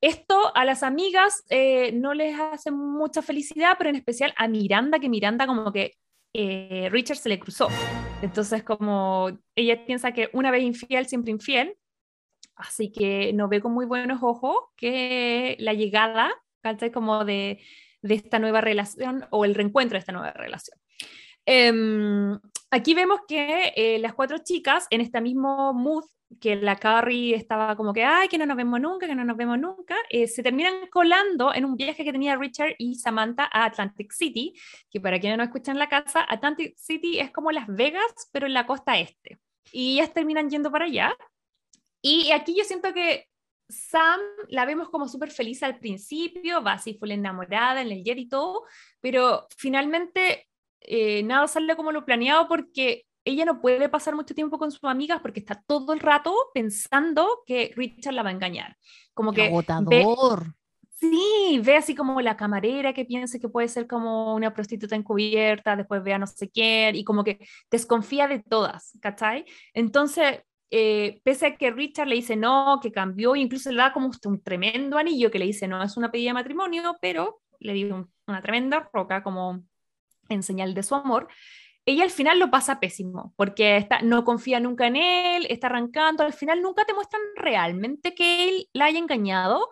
[0.00, 4.98] Esto a las amigas eh, no les hace mucha felicidad, pero en especial a Miranda,
[4.98, 5.92] que Miranda como que
[6.32, 7.68] eh, Richard se le cruzó.
[8.22, 11.76] Entonces como ella piensa que una vez infiel, siempre infiel,
[12.56, 16.32] así que no ve con muy buenos ojos que la llegada,
[16.94, 17.60] como de,
[18.00, 20.81] de esta nueva relación o el reencuentro de esta nueva relación.
[21.46, 22.38] Um,
[22.70, 26.04] aquí vemos que eh, las cuatro chicas en este mismo mood
[26.40, 29.36] que la Carrie estaba como que, ay, que no nos vemos nunca, que no nos
[29.36, 33.64] vemos nunca, eh, se terminan colando en un viaje que tenía Richard y Samantha a
[33.64, 34.54] Atlantic City,
[34.90, 38.54] que para quienes no escuchan la casa, Atlantic City es como Las Vegas, pero en
[38.54, 39.38] la costa este.
[39.72, 41.16] Y ellas terminan yendo para allá.
[42.00, 43.28] Y aquí yo siento que
[43.68, 48.18] Sam la vemos como súper feliz al principio, va así full enamorada en el jet
[48.18, 48.64] y todo,
[49.00, 50.48] pero finalmente
[50.86, 54.84] eh, nada sale como lo planeado porque ella no puede pasar mucho tiempo con sus
[54.84, 58.76] amigas porque está todo el rato pensando que Richard la va a engañar.
[59.14, 60.44] Como que Agotador.
[60.44, 60.52] Ve,
[61.02, 65.74] Sí, ve así como la camarera que piensa que puede ser como una prostituta encubierta,
[65.74, 67.40] después ve a no sé quién y como que
[67.72, 69.44] desconfía de todas, ¿cachai?
[69.74, 74.12] Entonces, eh, pese a que Richard le dice no, que cambió, incluso le da como
[74.24, 78.08] un tremendo anillo que le dice no, es una pedida de matrimonio, pero le dio
[78.28, 79.64] una tremenda roca como
[80.28, 81.28] en señal de su amor
[81.84, 86.22] ella al final lo pasa pésimo, porque está, no confía nunca en él, está arrancando,
[86.22, 89.68] al final nunca te muestran realmente que él la haya engañado,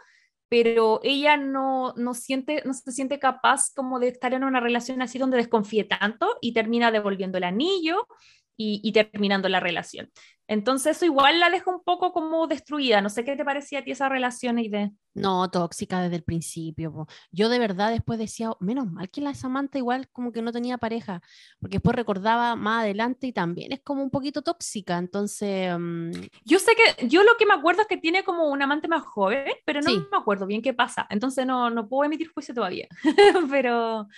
[0.48, 5.02] pero ella no, no, siente, no se siente capaz como de estar en una relación
[5.02, 8.09] así donde desconfíe tanto y termina devolviendo el anillo
[8.56, 10.10] y, y terminando la relación.
[10.51, 13.01] Entonces eso igual la deja un poco como destruida.
[13.01, 17.06] No sé qué te parecía a ti esa relación, de No, tóxica desde el principio.
[17.31, 20.77] Yo de verdad después decía, menos mal que la Samantha igual como que no tenía
[20.77, 21.22] pareja,
[21.60, 24.98] porque después recordaba más adelante y también es como un poquito tóxica.
[24.98, 25.72] Entonces...
[25.78, 26.10] Mm,
[26.44, 29.02] yo sé que, yo lo que me acuerdo es que tiene como un amante más
[29.02, 31.06] joven, pero no me acuerdo bien qué pasa.
[31.10, 32.89] Entonces no, no puedo emitir juicio todavía.
[33.52, 34.09] pero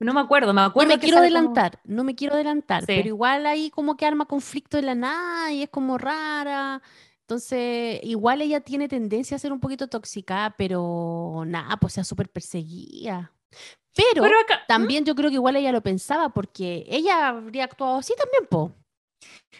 [0.00, 0.90] no me acuerdo, me acuerdo.
[0.90, 4.76] No me quiero adelantar, no me quiero adelantar, pero igual ahí como que arma conflicto
[4.76, 6.82] de la nada y como rara.
[7.22, 12.30] Entonces, igual ella tiene tendencia a ser un poquito tóxica, pero nada, pues sea súper
[12.30, 13.32] perseguida.
[13.94, 14.32] Pero,
[14.66, 18.72] también yo creo que igual ella lo pensaba porque ella habría actuado así también, po.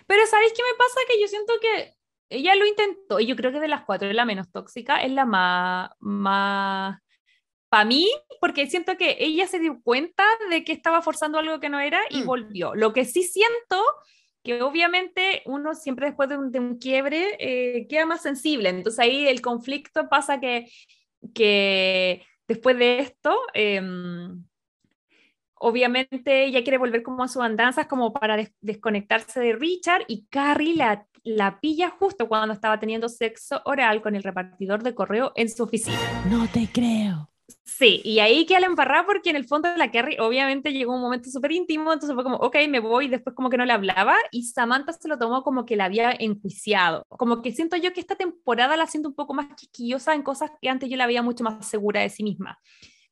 [0.06, 1.00] Pero ¿sabéis qué me pasa?
[1.08, 1.96] Que yo siento que
[2.30, 5.12] ella lo intentó y yo creo que de las cuatro es la menos tóxica, es
[5.12, 7.00] la más, más,
[7.68, 8.08] para mí,
[8.40, 12.00] porque siento que ella se dio cuenta de que estaba forzando algo que no era
[12.10, 12.26] y mm.
[12.26, 12.74] volvió.
[12.74, 13.82] Lo que sí siento
[14.42, 18.70] que obviamente uno siempre después de un, quiebre eh, queda más sensible.
[18.70, 20.70] Entonces ahí el conflicto pasa que,
[21.34, 24.44] que después de esto, em,
[25.54, 30.76] obviamente ella quiere volver como a sus andanzas, como para desconectarse de Richard y Carrie
[30.76, 35.50] la, la pilla justo cuando estaba teniendo sexo oral con el repartidor de correo en
[35.50, 35.98] su oficina.
[36.30, 37.28] No te creo.
[37.64, 41.00] Sí, y ahí queda la embarrada porque en el fondo la Carrie obviamente llegó un
[41.00, 44.16] momento súper íntimo, entonces fue como, ok, me voy, después como que no le hablaba
[44.30, 47.06] y Samantha se lo tomó como que la había enjuiciado.
[47.08, 50.50] Como que siento yo que esta temporada la siento un poco más quisquillosa en cosas
[50.60, 52.58] que antes yo la veía mucho más segura de sí misma.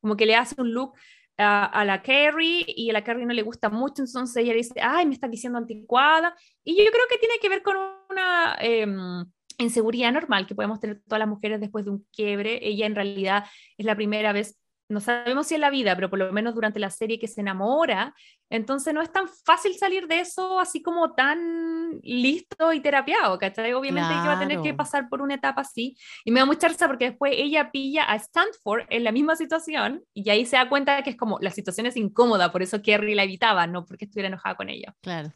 [0.00, 0.92] Como que le hace un look
[1.38, 5.06] a, la Carrie y a la Carrie no le gusta mucho, entonces ella dice, ay,
[5.06, 6.34] me está diciendo anticuada.
[6.64, 7.76] Y yo creo que tiene que ver con
[8.10, 8.56] una...
[8.60, 9.24] Em,
[9.58, 12.60] inseguridad normal que podemos tener todas las mujeres después de un quiebre.
[12.62, 13.44] Ella en realidad
[13.76, 14.58] es la primera vez,
[14.88, 17.40] no sabemos si en la vida, pero por lo menos durante la serie que se
[17.40, 18.14] enamora.
[18.48, 23.72] Entonces no es tan fácil salir de eso así como tan listo y terapiado, ¿cachai?
[23.72, 25.96] Obviamente que va a tener que pasar por una etapa así.
[26.24, 30.04] Y me da mucha risa porque después ella pilla a Stanford en la misma situación
[30.14, 32.82] y ahí se da cuenta de que es como la situación es incómoda, por eso
[32.82, 34.94] Kerry la evitaba, no porque estuviera enojada con ella.
[35.00, 35.32] Claro.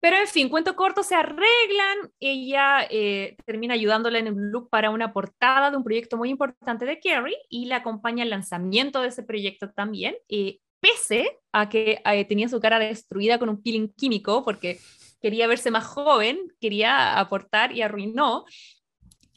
[0.00, 4.90] Pero en fin, cuento corto, se arreglan, ella eh, termina ayudándola en un look para
[4.90, 9.08] una portada de un proyecto muy importante de Carrie y la acompaña al lanzamiento de
[9.08, 13.88] ese proyecto también, eh, pese a que eh, tenía su cara destruida con un peeling
[13.88, 14.78] químico porque
[15.20, 18.44] quería verse más joven, quería aportar y arruinó.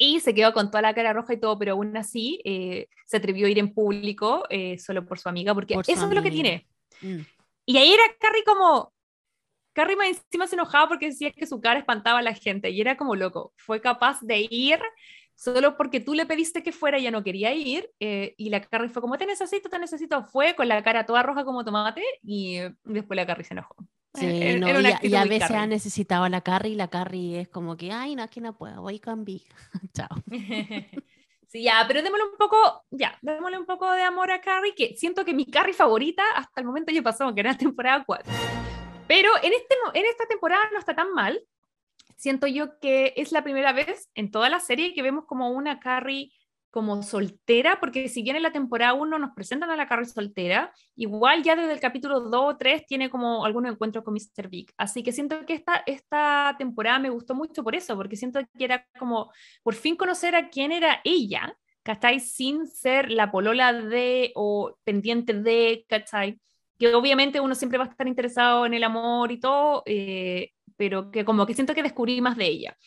[0.01, 2.39] Y se quedó con toda la cara roja y todo, pero aún así
[3.05, 4.45] se atrevió a ir en público
[4.77, 6.65] solo por su amiga, porque eso es lo que tiene.
[7.01, 7.19] Mm.
[7.65, 8.93] Y ahí era Carrie como,
[9.79, 12.81] Carrie más encima se enojaba porque decía que su cara espantaba a la gente y
[12.81, 13.53] era como loco.
[13.55, 14.77] Fue capaz de ir
[15.35, 17.89] solo porque tú le pediste que fuera y ella no quería ir.
[18.01, 20.25] Eh, y la Carrie fue como, te necesito, te necesito.
[20.25, 23.73] Fue con la cara toda roja como tomate y después la Carrie se enojó.
[24.15, 24.59] Sí, eh,
[25.01, 28.17] y, a veces ha necesitado a la Carrie y la Carrie es como que, ay,
[28.17, 29.25] no, aquí no puedo, voy con.
[29.93, 30.09] Chao.
[31.51, 34.95] Sí, ya, pero démosle un poco, ya, démosle un poco de amor a Carrie, que
[34.95, 38.31] siento que mi Carrie favorita hasta el momento yo pasó, que era la temporada 4.
[39.09, 41.41] Pero en, este, en esta temporada no está tan mal.
[42.15, 45.79] Siento yo que es la primera vez en toda la serie que vemos como una
[45.79, 46.31] Carrie
[46.69, 50.71] como soltera, porque si bien en la temporada 1 nos presentan a la Carrie soltera,
[50.95, 54.47] igual ya desde el capítulo 2 o 3 tiene como algunos encuentros con Mr.
[54.47, 54.71] Big.
[54.77, 58.63] Así que siento que esta, esta temporada me gustó mucho por eso, porque siento que
[58.63, 59.31] era como
[59.63, 62.19] por fin conocer a quién era ella, ¿cachai?
[62.19, 66.39] Sin ser la polola de o pendiente de, ¿cachai?
[66.79, 71.11] Que obviamente uno siempre va a estar interesado en el amor y todo, eh, pero
[71.11, 72.77] que como que siento que descubrí más de ella.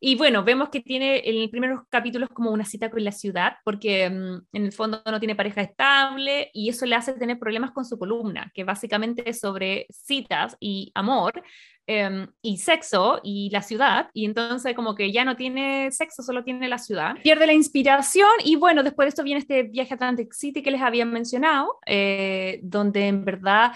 [0.00, 3.54] Y bueno, vemos que tiene en los primeros capítulos como una cita con la ciudad,
[3.64, 7.72] porque mm, en el fondo no tiene pareja estable y eso le hace tener problemas
[7.72, 11.42] con su columna, que básicamente es sobre citas y amor,
[11.90, 16.44] Em, y sexo y la ciudad, y entonces como que ya no tiene sexo, solo
[16.44, 17.14] tiene la ciudad.
[17.22, 20.70] Pierde la inspiración y bueno, después de esto viene este viaje a Atlantic City que
[20.70, 23.72] les había mencionado, eh, donde en verdad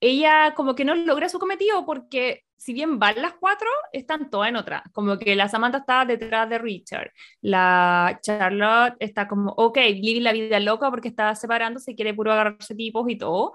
[0.00, 4.48] ella como que no logra su cometido porque si bien van las cuatro, están todas
[4.48, 4.82] en otra.
[4.92, 7.10] Como que la Samantha está detrás de Richard.
[7.40, 12.74] La Charlotte está como, ok, vivir la vida loca porque está separándose, quiere puro agarrarse
[12.74, 13.52] tipos y todo.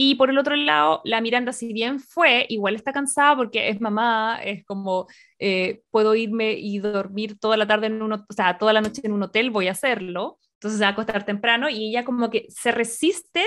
[0.00, 3.80] Y por el otro lado, la Miranda, si bien fue, igual está cansada porque es
[3.80, 5.08] mamá, es como,
[5.40, 9.00] eh, puedo irme y dormir toda la tarde en un, o sea, toda la noche
[9.02, 10.38] en un hotel, voy a hacerlo.
[10.54, 13.42] Entonces se va a acostar temprano y ella como que se resiste.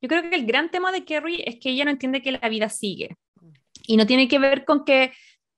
[0.00, 2.48] Yo creo que el gran tema de Kerry es que ella no entiende que la
[2.48, 3.16] vida sigue.
[3.86, 5.12] Y no tiene que ver con que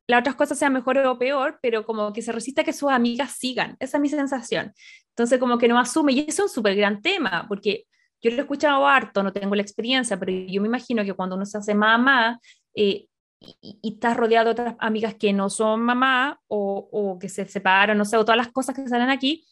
[0.07, 2.91] las otras cosas sean mejor o peor, pero como que se resiste a que sus
[2.91, 3.79] amigas sigan.
[3.81, 4.75] Esa es mi sensación.
[5.09, 6.13] Entonces, como que no asume.
[6.13, 7.87] Y eso es un súper gran tema, porque
[8.25, 11.37] yo lo he escuchado harto, no tengo la experiencia, pero yo me imagino que cuando
[11.37, 12.41] uno se hace mamá
[12.75, 13.07] eh,
[13.41, 17.47] y, y estás rodeado de otras amigas que no son mamá o, o que se
[17.47, 19.47] separan, no sé, o todas las cosas que salen aquí,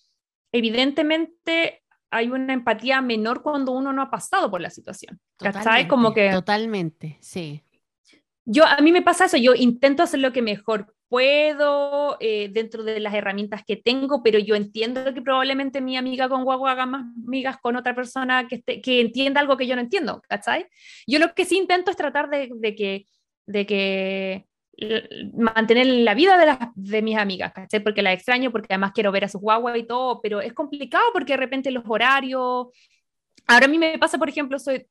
[0.53, 5.19] evidentemente hay una empatía menor cuando uno no ha pasado por la situación.
[5.39, 5.89] ¿Cachai?
[5.89, 6.31] Como que...
[6.31, 7.62] Totalmente, sí
[8.44, 12.82] yo, a mí me pasa eso, yo intento hacer lo que mejor puedo eh, dentro
[12.84, 16.86] de las herramientas que tengo, pero yo entiendo que probablemente mi amiga con guagua haga
[16.86, 20.64] más amigas con otra persona que, que entienda algo que yo no entiendo, ¿cachai?
[21.06, 23.05] Yo lo que sí intento es tratar de, de que,
[23.44, 24.47] de que
[25.34, 27.80] mantener la vida de, las, de mis amigas, ¿cachai?
[27.80, 31.05] Porque la extraño, porque además quiero ver a sus guaguas y todo, pero es complicado
[31.12, 32.68] porque de repente los horarios...
[33.47, 34.86] Ahora a mí me pasa, por ejemplo, soy,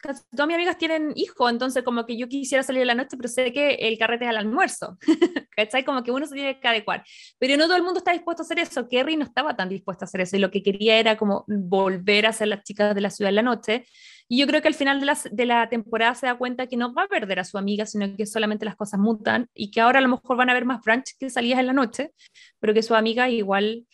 [0.00, 3.16] casi todas mis amigas tienen hijos, entonces como que yo quisiera salir de la noche,
[3.16, 4.98] pero sé que el carrete es al almuerzo,
[5.56, 5.84] ¿cachai?
[5.84, 7.04] Como que uno se tiene que adecuar.
[7.38, 10.04] Pero no todo el mundo está dispuesto a hacer eso, Kerry no estaba tan dispuesta
[10.04, 13.00] a hacer eso, y lo que quería era como volver a ser las chicas de
[13.00, 13.84] la ciudad en la noche,
[14.28, 17.02] y yo creo que al final de la, temporada se da cuenta que no va
[17.02, 20.02] a perder a su amiga, sino que solamente las cosas mutan, y que ahora a
[20.02, 22.12] lo mejor van a haber más brunch que salidas en la noche,
[22.60, 23.86] pero que su amiga igual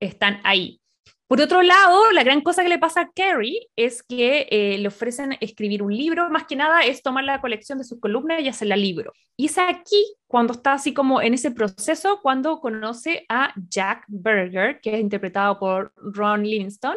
[0.00, 0.80] están ahí.
[1.28, 4.86] Por otro lado, la gran cosa que le pasa a Carrie es que eh, le
[4.86, 8.48] ofrecen escribir un libro, más que nada es tomar la colección de sus columnas y
[8.48, 9.12] hacerla libro.
[9.36, 14.80] Y es aquí, cuando está así como en ese proceso, cuando conoce a Jack Berger,
[14.80, 16.96] que es interpretado por Ron Livingston,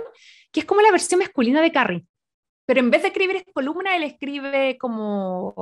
[0.52, 2.06] que es como la versión masculina de Carrie.
[2.68, 5.56] Pero en vez de escribir columna, él escribe como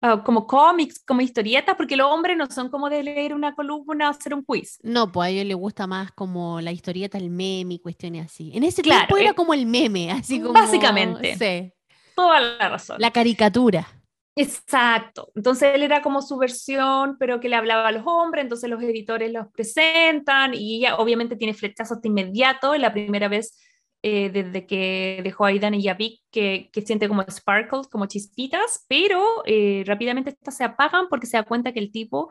[0.00, 4.08] Ah, como cómics, como historietas, porque los hombres no son como de leer una columna
[4.08, 4.78] o hacer un quiz.
[4.82, 8.52] No, pues a ellos les gusta más como la historieta, el meme y cuestiones así.
[8.54, 10.52] En ese tiempo era eh, como el meme, así como...
[10.52, 11.36] Básicamente.
[11.36, 11.72] Sí.
[12.14, 12.96] Toda la razón.
[13.00, 13.88] La caricatura.
[14.36, 15.32] Exacto.
[15.34, 18.80] Entonces él era como su versión, pero que le hablaba a los hombres, entonces los
[18.80, 22.76] editores los presentan y ella obviamente tiene flechazos de inmediato.
[22.76, 23.58] La primera vez
[24.02, 28.06] eh, desde que dejó a Aidan y a Vic, que, que siente como sparkles, como
[28.06, 32.30] chispitas, pero eh, rápidamente estas se apagan porque se da cuenta que el tipo,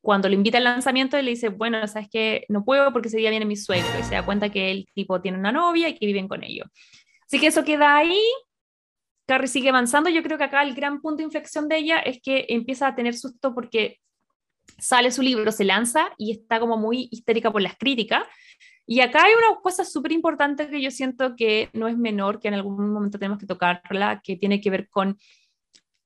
[0.00, 3.30] cuando le invita al lanzamiento, le dice, bueno, sabes que no puedo porque ese día
[3.30, 6.06] viene mi suegro, y se da cuenta que el tipo tiene una novia y que
[6.06, 6.68] viven con ellos.
[7.26, 8.20] Así que eso queda ahí.
[9.26, 10.08] Carrie sigue avanzando.
[10.08, 12.94] Yo creo que acá el gran punto de inflexión de ella es que empieza a
[12.94, 13.98] tener susto porque
[14.78, 18.22] sale su libro, se lanza y está como muy histérica por las críticas
[18.90, 22.48] y acá hay una cosa súper importante que yo siento que no es menor, que
[22.48, 25.18] en algún momento tenemos que tocarla, que tiene que ver con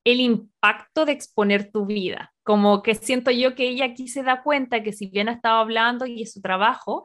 [0.02, 2.34] el impacto de exponer tu vida.
[2.42, 5.60] Como que siento yo que ella aquí se da cuenta que si bien ha estado
[5.60, 7.04] hablando y es su trabajo,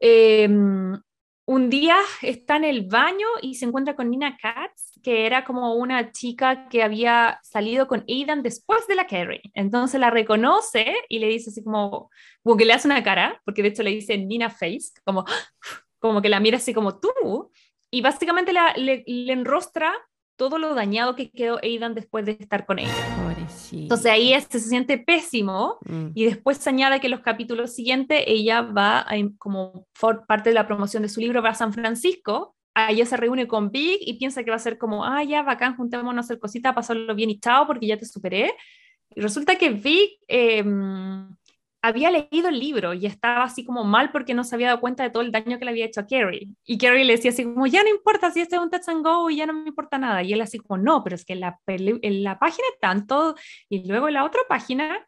[0.00, 5.44] eh, un día está en el baño y se encuentra con Nina Katz, que era
[5.44, 9.42] como una chica que había salido con Aidan después de la Carrie.
[9.52, 12.10] Entonces la reconoce y le dice así como,
[12.42, 15.24] como que le hace una cara, porque de hecho le dice Nina Face, como,
[16.00, 17.52] como que la mira así como tú,
[17.92, 19.92] y básicamente le, le enrostra
[20.36, 22.92] todo lo dañado que quedó Aidan después de estar con ella.
[23.72, 26.08] Entonces ahí este se siente pésimo mm.
[26.14, 29.06] y después se añade que en los capítulos siguientes ella va
[29.38, 29.86] como
[30.26, 33.70] parte de la promoción de su libro va a San Francisco, ella se reúne con
[33.70, 36.74] Big y piensa que va a ser como, ah, ya, bacán, juntémonos a hacer cositas,
[36.74, 38.52] pasarlo bien y chao porque ya te superé.
[39.14, 40.64] Y resulta que Big eh,
[41.84, 45.02] había leído el libro y estaba así como mal porque no se había dado cuenta
[45.02, 46.48] de todo el daño que le había hecho a Carrie.
[46.64, 49.04] Y Carrie le decía así como, ya no importa si este es un touch and
[49.04, 50.22] go y ya no me importa nada.
[50.22, 53.34] Y él así como, no, pero es que en la, en la página tanto
[53.68, 55.04] y luego en la otra página.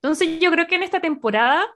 [0.00, 1.66] Entonces yo creo que en esta temporada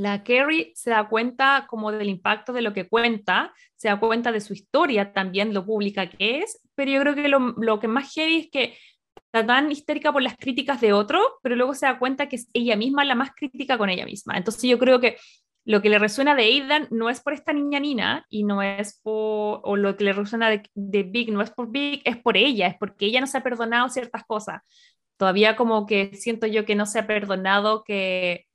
[0.00, 4.32] la Carrie se da cuenta como del impacto de lo que cuenta, se da cuenta
[4.32, 7.88] de su historia también, lo pública que es, pero yo creo que lo, lo que
[7.88, 8.78] más heavy es que
[9.14, 12.48] está tan histérica por las críticas de otro, pero luego se da cuenta que es
[12.54, 14.38] ella misma la más crítica con ella misma.
[14.38, 15.18] Entonces yo creo que
[15.66, 18.98] lo que le resuena de Aidan no es por esta niña Nina y no es
[19.02, 22.38] por, o lo que le resuena de, de Big no es por Big, es por
[22.38, 24.62] ella, es porque ella no se ha perdonado ciertas cosas.
[25.18, 28.46] Todavía como que siento yo que no se ha perdonado que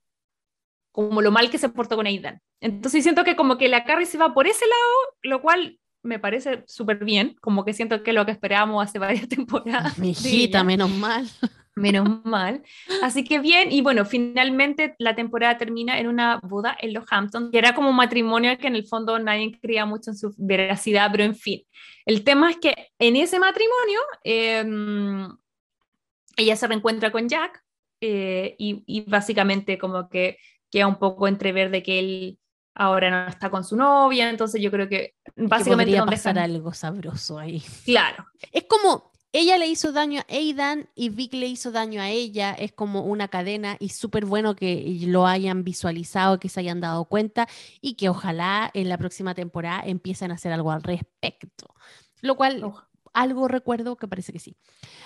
[0.95, 2.41] como lo mal que se portó con Aidan.
[2.61, 6.19] Entonces siento que como que la Carrie se va por ese lado, lo cual me
[6.19, 9.97] parece súper bien, como que siento que es lo que esperábamos hace varias temporadas.
[9.99, 11.27] Mi hijita, menos mal.
[11.77, 12.63] Menos mal.
[13.03, 17.51] Así que bien, y bueno, finalmente la temporada termina en una boda en los Hamptons,
[17.51, 21.11] que era como un matrimonio que en el fondo nadie creía mucho en su veracidad,
[21.11, 21.63] pero en fin.
[22.05, 25.27] El tema es que en ese matrimonio em,
[26.37, 27.61] ella se reencuentra con Jack
[27.99, 30.37] eh, y, y básicamente como que
[30.75, 32.39] queda un poco entrever de que él
[32.73, 36.37] ahora no está con su novia, entonces yo creo que Que básicamente podría nos pasar
[36.37, 37.63] algo sabroso ahí.
[37.85, 42.09] Claro, Es como ella le hizo daño a Aidan y Vic le hizo daño a
[42.09, 42.51] ella.
[42.51, 47.05] Es como una cadena y súper bueno que lo hayan visualizado, que se hayan dado
[47.05, 47.47] cuenta
[47.79, 51.73] y que ojalá en la próxima temporada empiecen a hacer algo al respecto.
[52.19, 52.73] Lo cual
[53.13, 54.57] algo recuerdo que parece que sí.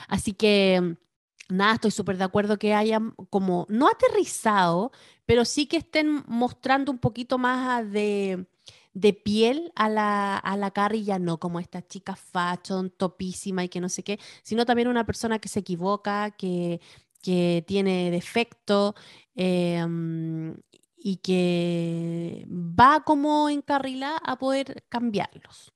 [0.08, 1.09] Así que mm,
[1.50, 4.92] nada, estoy súper de acuerdo que hayan como no aterrizado,
[5.26, 8.46] pero sí que estén mostrando un poquito más de,
[8.94, 13.70] de piel a la, a la Carrie, ya no como esta chica fashion, topísima y
[13.70, 16.82] que no sé qué, sino también una persona que se equivoca, que,
[17.22, 18.96] que tiene defecto
[19.36, 20.52] eh, mm,
[20.98, 25.74] y que va como encarrilada a poder cambiarlos.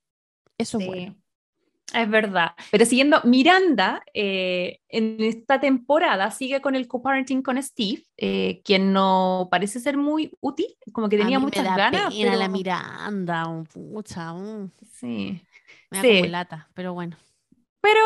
[0.58, 1.18] Eso es Sí, bueno.
[1.94, 2.52] Es verdad.
[2.72, 8.92] Pero siguiendo, Miranda eh, en esta temporada sigue con el co-parenting con Steve, eh, quien
[8.94, 12.14] no parece ser muy útil, como que A tenía mí muchas me da ganas.
[12.14, 15.42] pena la Miranda, oh, pucha, mm, Sí.
[15.92, 16.18] me da Sí.
[16.20, 17.16] como lata, pero bueno.
[17.82, 18.00] Pero,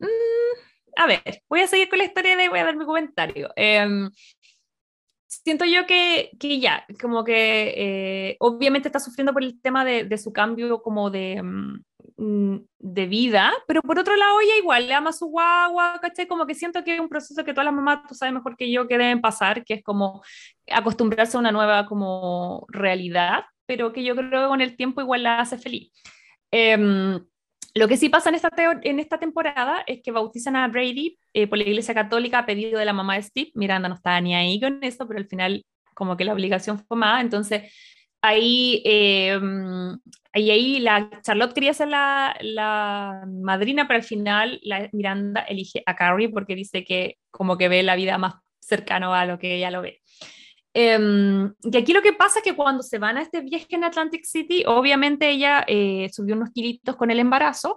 [0.00, 3.50] mm, a ver, voy a seguir con la historia de voy a dar mi comentario.
[3.56, 4.10] Em,
[5.26, 10.04] siento yo que, que ya, como que eh, obviamente está sufriendo por el tema de,
[10.04, 11.82] de su cambio como de, mm,
[12.78, 16.26] de vida, pero por otro lado ella igual le ama a su guagua, ¿cachai?
[16.26, 18.70] Como que siento que es un proceso que todas las mamás, tú sabes mejor que
[18.70, 20.22] yo, que deben pasar, que es como
[20.70, 25.22] acostumbrarse a una nueva como realidad, pero que yo creo que con el tiempo igual
[25.24, 25.92] la hace feliz.
[26.50, 27.20] Em,
[27.74, 31.18] lo que sí pasa en esta, teo- en esta temporada es que bautizan a Brady
[31.32, 33.50] eh, por la Iglesia Católica a pedido de la mamá de Steve.
[33.54, 36.96] Miranda no estaba ni ahí con eso, pero al final como que la obligación fue
[36.98, 37.22] más.
[37.22, 37.72] Entonces
[38.22, 40.00] ahí, eh, mm,
[40.32, 45.96] ahí, ahí la Charlotte quería ser la, madrina, pero al final la Miranda elige a
[45.96, 49.70] Carrie porque dice que como que ve la vida más cercano a lo que ella
[49.70, 50.00] lo ve.
[50.74, 53.84] Em, y aquí lo que pasa es que cuando se van a este viaje en
[53.84, 57.76] Atlantic City, obviamente ella eh, subió unos kilitos con el embarazo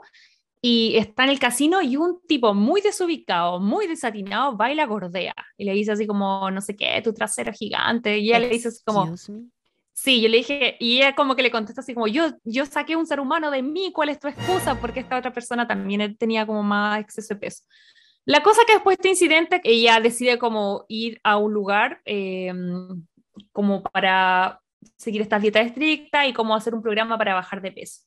[0.61, 4.85] y está en el casino y un tipo muy desubicado, muy desatinado, va y la
[4.85, 8.17] gordea y le dice así como, no sé qué, tu trasero gigante.
[8.17, 9.15] Y ella le dice así como, me.
[9.95, 12.95] Sí, yo le dije, y ella como que le contesta así como, yo, yo saqué
[12.95, 14.79] un ser humano de mí, ¿cuál es tu excusa?
[14.79, 17.63] Porque esta otra persona también tenía como más exceso de peso.
[18.25, 22.51] La cosa que después de este incidente, ella decide como ir a un lugar eh,
[23.51, 24.61] como para
[24.97, 28.01] seguir esta dieta estricta y como hacer un programa para bajar de peso.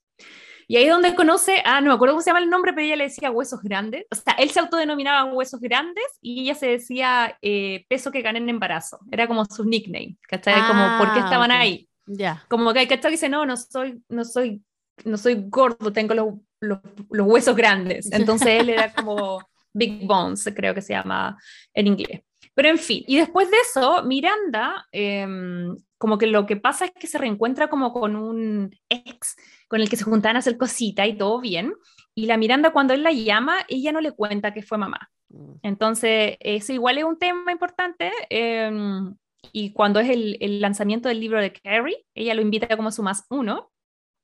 [0.70, 2.96] Y ahí donde conoce, ah, no me acuerdo cómo se llama el nombre, pero ella
[2.96, 4.04] le decía huesos grandes.
[4.10, 8.38] O sea, él se autodenominaba huesos grandes y ella se decía eh, peso que gané
[8.38, 8.98] en embarazo.
[9.10, 10.60] Era como su nickname, ¿cachai?
[10.68, 11.56] como, ¿por qué Ah, estaban ok.
[11.56, 11.88] ahí?
[12.06, 12.44] Ya.
[12.48, 14.62] Como que que dice, no, no soy, no soy,
[15.06, 16.80] no soy gordo, tengo los, los,
[17.10, 18.12] los huesos grandes.
[18.12, 19.40] Entonces él era como
[19.72, 21.38] Big Bones, creo que se llama
[21.72, 22.20] en inglés.
[22.54, 26.90] Pero en fin, y después de eso, Miranda, em, como que lo que pasa es
[26.90, 29.36] que se reencuentra como con un ex
[29.68, 31.74] con el que se juntaban a hacer cosita y todo bien.
[32.14, 35.10] Y la Miranda, cuando él la llama, ella no le cuenta que fue mamá.
[35.28, 35.52] Mm.
[35.62, 38.10] Entonces, eso igual es un tema importante.
[38.30, 39.14] em,
[39.52, 43.02] y cuando es el, el lanzamiento del libro de Carrie, ella lo invita como su
[43.02, 43.70] más uno.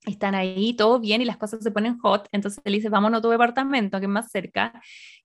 [0.07, 2.29] Están ahí, todo bien, y las cosas se ponen hot.
[2.33, 4.73] Entonces él dice, vámonos a tu departamento, que es más cerca.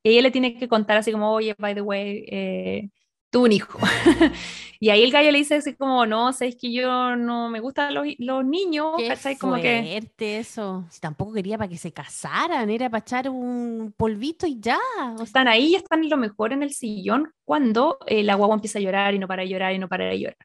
[0.04, 2.90] Y ella le tiene que contar así como, oye, by the way, eh,
[3.30, 3.80] tuve un hijo.
[4.80, 7.94] y ahí el gallo le dice así como, no, sabes que yo no me gustan
[7.94, 9.38] los, los niños, Qué ¿cachai?
[9.38, 10.00] Como que...
[10.00, 10.86] fuerte eso.
[10.90, 14.80] Si tampoco quería para que se casaran, era para echar un polvito y ya.
[15.14, 18.80] O sea, están ahí, están lo mejor en el sillón cuando eh, la guagua empieza
[18.80, 20.38] a llorar y no para de llorar y no para de llorar.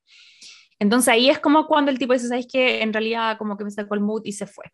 [0.78, 2.82] Entonces ahí es como cuando el tipo dice, ¿sabes qué?
[2.82, 4.66] En realidad como que me sacó el mood y se fue.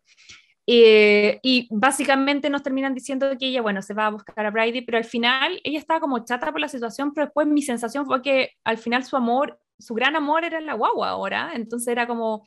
[0.67, 4.81] Eh, y básicamente nos terminan diciendo que ella, bueno, se va a buscar a Brady,
[4.81, 8.21] pero al final ella estaba como chata por la situación, pero después mi sensación fue
[8.21, 12.45] que al final su amor, su gran amor era la guagua ahora, entonces era como,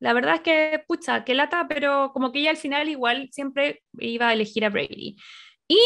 [0.00, 3.82] la verdad es que, pucha, qué lata, pero como que ella al final igual siempre
[3.98, 5.16] iba a elegir a Brady.
[5.68, 5.78] Y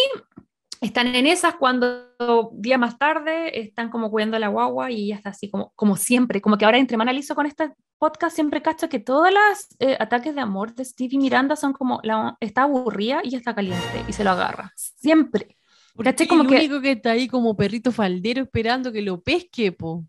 [0.81, 5.16] están en esas cuando día más tarde están como cuidando a la guagua y ella
[5.16, 8.89] está así como, como siempre, como que ahora entre analizo con este podcast siempre cacho
[8.89, 12.62] que todos los eh, ataques de amor de Steve y Miranda son como, la, está
[12.65, 15.57] aburrida y ya está caliente y se lo agarra, siempre.
[15.94, 16.27] porque.
[16.28, 20.05] Como el que- único que está ahí como perrito faldero esperando que lo pesque, po.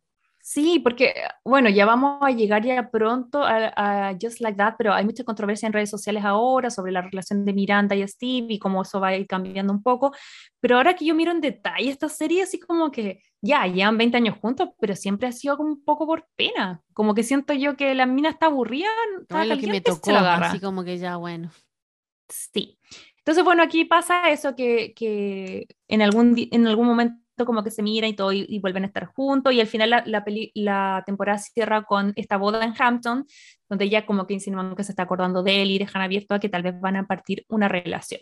[0.49, 1.13] Sí, porque,
[1.43, 5.25] bueno, ya vamos a llegar ya pronto a, a, Just Like That, pero hay mucha
[5.25, 9.01] controversia en redes sociales ahora sobre la relación de Miranda y Steve y cómo eso
[9.01, 10.15] va a ir cambiando un poco.
[10.61, 14.15] Pero ahora que yo miro en detalle esta serie, así como que ya, llevan 20
[14.15, 16.81] años juntos, pero siempre ha sido como un poco por pena.
[16.93, 18.87] Como que siento yo que la mina está aburrida.
[19.19, 21.51] Está lo que me tocó, así como que ya, bueno.
[22.29, 22.79] Sí.
[23.17, 27.83] Entonces, bueno, aquí pasa eso que, que en, algún, en algún momento como que se
[27.83, 31.03] miran y todo y, vuelven a estar juntos y al final la, la, peli- la
[31.05, 33.25] temporada cierra con esta boda en Hampton,
[33.69, 34.33] donde ella como que
[34.75, 37.07] que se está acordando de él y dejan abierto a que tal vez van a
[37.07, 38.21] partir una relación.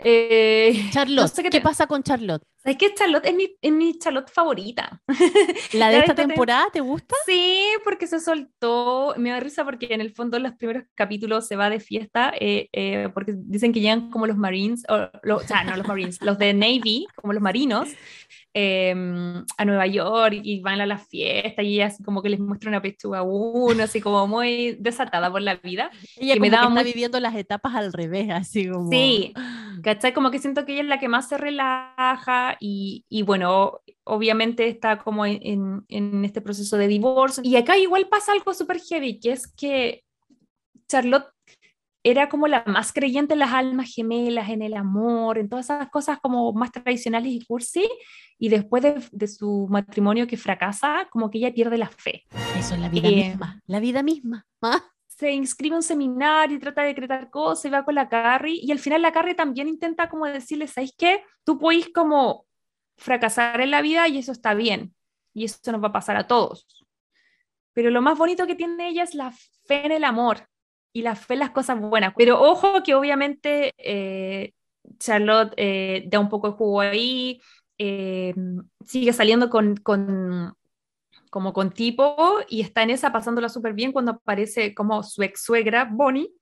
[0.00, 2.42] Eh, Charlotte, no sé ¿qué, qué te- pasa con Charlotte?
[2.62, 2.94] ¿Sabes qué?
[2.94, 5.00] Charlotte es mi, es mi Charlotte favorita.
[5.72, 7.14] ¿La de esta esta tem- temporada te gusta?
[7.26, 11.46] Sí, porque se soltó, me da risa porque en el fondo en los primeros capítulos
[11.46, 15.36] se va de fiesta, eh, eh, porque dicen que llegan como los Marines, o, lo-
[15.36, 17.88] o sea, no los Marines, los de Navy, como los marinos,
[18.54, 18.92] eh,
[19.56, 22.70] a Nueva York y van a la fiesta y ella así como que les muestra
[22.70, 25.90] una pechuga a uno, así como muy desatada por la vida.
[26.16, 28.90] Ella que como me que daba está muy- viviendo las etapas al revés, así como...
[28.90, 29.32] Sí,
[29.82, 30.12] ¿cachai?
[30.12, 34.66] Como que siento que ella es la que más se relaja y, y bueno, obviamente
[34.68, 37.42] está como en- en este proceso de divorcio.
[37.44, 40.04] Y acá igual pasa algo súper heavy, que es que
[40.88, 41.26] Charlotte
[42.02, 45.90] era como la más creyente en las almas gemelas, en el amor, en todas esas
[45.90, 47.88] cosas como más tradicionales y cursi,
[48.38, 52.24] y después de, de su matrimonio que fracasa, como que ella pierde la fe.
[52.58, 54.46] Eso es la vida Eh, misma, la vida misma.
[54.62, 54.82] ¿ah?
[55.18, 58.60] se inscribe a un seminario y trata de decretar cosas y va con la Carrie
[58.62, 61.24] y al final la Carrie también intenta como decirle, ¿sabes qué?
[61.42, 62.46] Tú puedes como
[62.96, 64.94] fracasar en la vida y eso está bien
[65.34, 66.68] y eso nos va a pasar a todos.
[67.72, 69.32] Pero lo más bonito que tiene ella es la
[69.66, 70.47] fe en el amor
[70.92, 72.14] y la fe en las cosas buenas.
[72.16, 74.52] Pero ojo que obviamente eh,
[74.98, 77.40] Charlotte eh, da un poco de jugo ahí,
[77.78, 78.34] eh,
[78.84, 80.54] sigue saliendo con, con
[81.30, 85.42] como con tipo y está en esa pasándola súper bien cuando aparece como su ex
[85.42, 86.32] suegra Bonnie,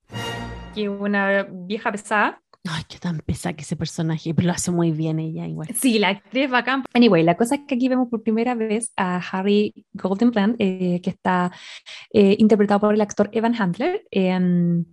[0.75, 2.41] que es una vieja pesada.
[2.69, 5.69] Ay, qué tan pesada que ese personaje, pero lo hace muy bien ella igual.
[5.75, 6.85] Sí, la actriz bacán.
[6.95, 11.11] Anyway, la cosa es que aquí vemos por primera vez a Harry Goldenblatt, eh, que
[11.11, 11.53] está
[12.13, 14.85] eh, interpretado por el actor Evan Handler, em,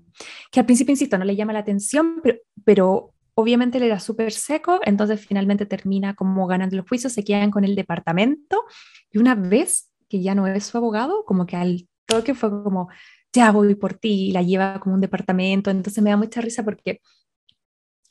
[0.51, 4.31] que al principio, insisto, no le llama la atención, pero, pero obviamente él era súper
[4.31, 8.63] seco, entonces finalmente termina como ganando los juicios, se quedan con el departamento
[9.11, 12.89] y una vez que ya no es su abogado, como que al toque fue como,
[13.33, 16.63] ya voy por ti, y la lleva como un departamento, entonces me da mucha risa
[16.63, 17.01] porque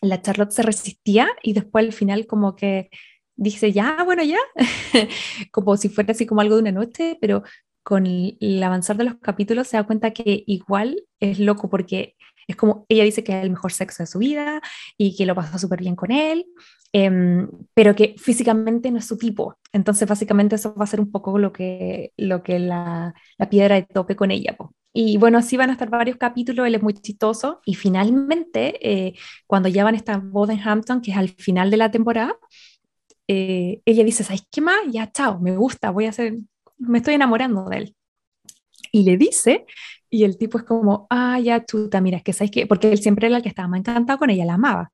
[0.02, 2.90] la Charlotte se resistía y después al final como que
[3.36, 4.38] dice, ya, bueno, ya,
[5.52, 7.42] como si fuera así como algo de una noche, pero
[7.82, 12.16] con el, avanzar de los capítulos se da cuenta que igual es loco porque
[12.46, 14.60] es como, ella dice que es el mejor sexo de su vida
[14.98, 16.46] y que lo pasa súper bien con él,
[16.92, 19.58] em, pero que físicamente no es su tipo.
[19.72, 23.76] Entonces básicamente eso va a ser un poco lo que, lo que la, la piedra
[23.76, 24.56] de tope con ella.
[24.92, 29.14] Y bueno, así van a estar varios capítulos, él es muy chistoso y finalmente, eh,
[29.46, 32.36] cuando ya van a esta boda en Hampton, que es al final de la temporada,
[33.28, 34.80] eh, ella dice, ¿sabes qué más?
[34.90, 36.38] Ya, chao, me gusta, voy a hacer,
[36.78, 37.96] me estoy enamorando de él.
[38.92, 39.64] Y le dice,
[40.10, 42.98] y el tipo es como, ah, ya, chuta, mira, es que sabes que, porque él
[42.98, 44.92] siempre era el que estaba más encantado con ella, la amaba.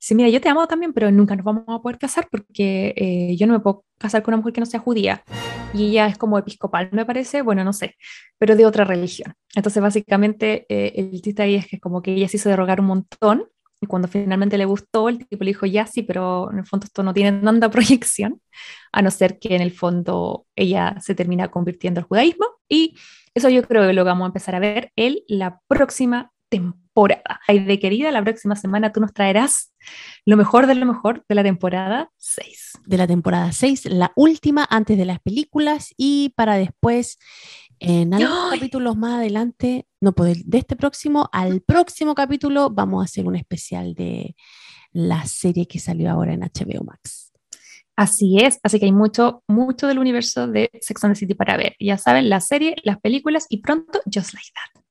[0.00, 3.36] Dice, mira, yo te amo también, pero nunca nos vamos a poder casar porque eh,
[3.36, 5.24] yo no me puedo casar con una mujer que no sea judía.
[5.72, 7.96] Y ella es como episcopal, me parece, bueno, no sé,
[8.38, 9.34] pero de otra religión.
[9.54, 12.86] Entonces, básicamente, eh, el chiste ahí es que como que ella se hizo derogar un
[12.86, 13.44] montón
[13.80, 16.84] y cuando finalmente le gustó, el tipo le dijo, ya sí, pero en el fondo
[16.84, 18.40] esto no tiene tanta proyección,
[18.92, 22.46] a no ser que en el fondo ella se termina convirtiendo al judaísmo.
[22.68, 22.96] Y
[23.34, 27.40] eso yo creo que lo vamos a empezar a ver en la próxima temporada.
[27.48, 29.72] Ay, de querida, la próxima semana tú nos traerás
[30.26, 32.72] lo mejor de lo mejor de la temporada 6.
[32.84, 37.18] De la temporada 6, la última antes de las películas y para después,
[37.78, 38.58] en algunos ¡Ay!
[38.58, 43.36] capítulos más adelante, no pues de este próximo al próximo capítulo, vamos a hacer un
[43.36, 44.36] especial de
[44.92, 47.32] la serie que salió ahora en HBO Max.
[47.96, 51.56] Así es, así que hay mucho, mucho del universo de Sex and the City para
[51.56, 51.76] ver.
[51.78, 54.82] Ya saben, la serie, las películas y pronto Just Like That.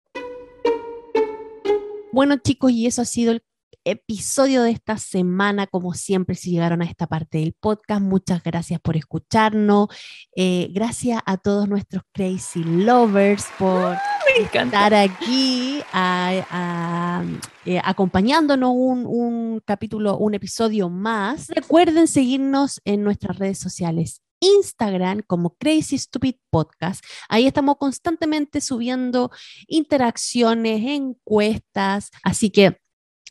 [2.12, 3.44] Bueno, chicos, y eso ha sido el
[3.86, 5.68] episodio de esta semana.
[5.68, 9.88] Como siempre, si llegaron a esta parte del podcast, muchas gracias por escucharnos.
[10.36, 13.96] Eh, gracias a todos nuestros crazy lovers por
[14.40, 17.24] estar aquí a- a-
[17.66, 21.48] eh, acompañándonos un, un capítulo, un episodio más.
[21.50, 24.22] Recuerden seguirnos en nuestras redes sociales.
[24.40, 27.04] Instagram como Crazy Stupid Podcast.
[27.28, 29.32] Ahí estamos constantemente subiendo
[29.68, 32.12] interacciones, encuestas.
[32.24, 32.78] Así que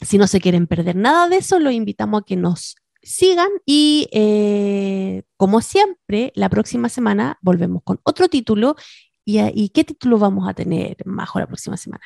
[0.01, 4.09] si no se quieren perder nada de eso, los invitamos a que nos sigan y
[4.13, 8.77] eh, como siempre, la próxima semana volvemos con otro título.
[9.25, 12.03] ¿Y, y qué título vamos a tener, Majo, la próxima semana?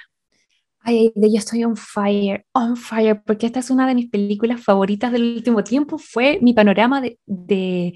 [0.85, 4.61] Ay, de yo estoy on fire, on fire, porque esta es una de mis películas
[4.61, 5.97] favoritas del último tiempo.
[5.97, 7.95] Fue mi panorama de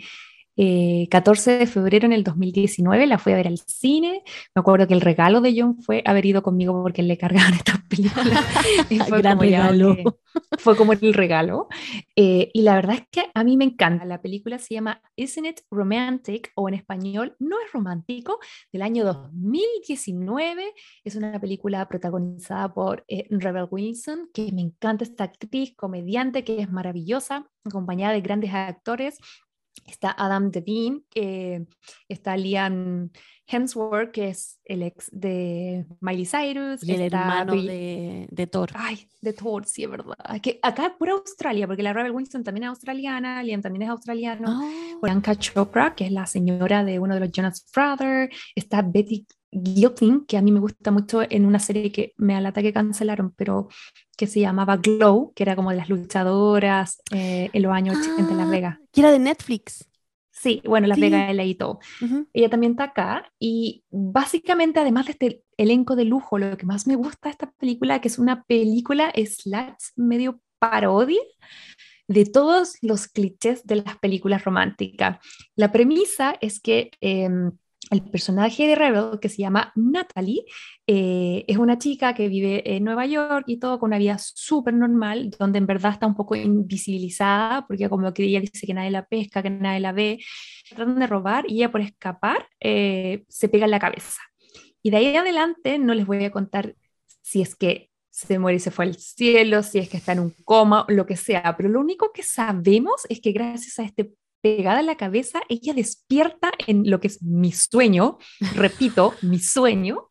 [0.57, 4.23] 14 eh, de febrero en el 2019, la fui a ver al cine.
[4.55, 7.83] Me acuerdo que el regalo de John fue haber ido conmigo porque le cargaban estas
[7.85, 8.45] películas.
[9.09, 9.97] fue Gran como regalo.
[10.59, 11.69] fue como el regalo.
[12.15, 14.07] Eh, y la verdad es que a mí me encanta.
[14.07, 18.39] La película se llama Isn't It Romantic o en español No es romántico
[18.73, 20.73] del año 2019.
[21.05, 26.63] Es una película protagonizada por eh, Rebel Wilson, que me encanta esta actriz, comediante, que
[26.63, 29.19] es maravillosa, acompañada de grandes actores
[29.85, 31.03] está Adam Devine,
[32.09, 33.11] está Liam
[33.49, 36.83] Hemsworth, que es el ex de Miley Cyrus.
[36.83, 38.71] Y el hermano de, de, Thor.
[38.75, 40.17] Ay, de Thor, sí, es verdad.
[40.43, 43.89] Que acá es pura Australia, porque la Rebel Winston también es australiana, Liam también es
[43.89, 44.61] australiano.
[44.61, 45.01] Oh.
[45.03, 48.35] Bianca Chopra, que es la señora de uno de los Jonas Brothers.
[48.55, 52.63] Está Betty Gilpin, que a mí me gusta mucho en una serie que me alata
[52.63, 53.69] que cancelaron, pero
[54.17, 58.33] que se llamaba Glow, que era como de las luchadoras eh, en los años 80
[58.33, 58.79] en Las ah, Vegas.
[58.93, 59.89] Que era de Netflix.
[60.31, 61.79] Sí, bueno, Las Vegas la editó.
[62.33, 66.87] Ella también está acá y básicamente además de este elenco de lujo, lo que más
[66.87, 71.21] me gusta de esta película, que es una película slash medio parodia
[72.07, 75.19] de todos los clichés de las películas románticas.
[75.55, 76.91] La premisa es que...
[77.01, 77.53] Em,
[77.91, 80.45] el personaje de Rebel, que se llama Natalie,
[80.87, 84.75] eh, es una chica que vive en Nueva York y todo con una vida súper
[84.75, 88.91] normal, donde en verdad está un poco invisibilizada, porque como que ella dice que nadie
[88.91, 90.19] la pesca, que nadie la ve,
[90.69, 94.21] tratan de robar y ella por escapar eh, se pega en la cabeza.
[94.83, 96.75] Y de ahí adelante no les voy a contar
[97.23, 100.21] si es que se muere y se fue al cielo, si es que está en
[100.21, 104.15] un coma, lo que sea, pero lo único que sabemos es que gracias a este
[104.47, 108.19] pegada en la cabeza, ella despierta en lo que es mi sueño,
[108.55, 110.07] repito, mi sueño,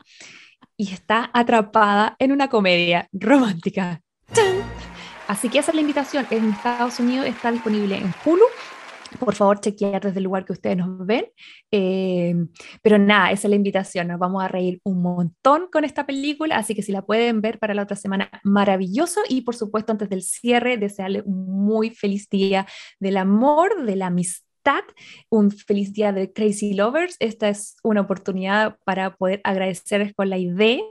[0.75, 4.01] y está atrapada en una comedia romántica.
[5.27, 6.27] Así que esa es la invitación.
[6.29, 8.43] En Estados Unidos está disponible en Hulu
[9.19, 11.25] por favor chequear desde el lugar que ustedes nos ven.
[11.71, 12.35] Eh,
[12.81, 14.07] pero nada, esa es la invitación.
[14.07, 17.59] Nos vamos a reír un montón con esta película, así que si la pueden ver
[17.59, 19.21] para la otra semana, maravilloso.
[19.29, 22.67] Y por supuesto, antes del cierre, desearle un muy feliz día
[22.99, 24.45] del amor, de la amistad
[25.29, 27.17] un feliz día de Crazy Lovers.
[27.19, 30.81] Esta es una oportunidad para poder agradecerles con la idea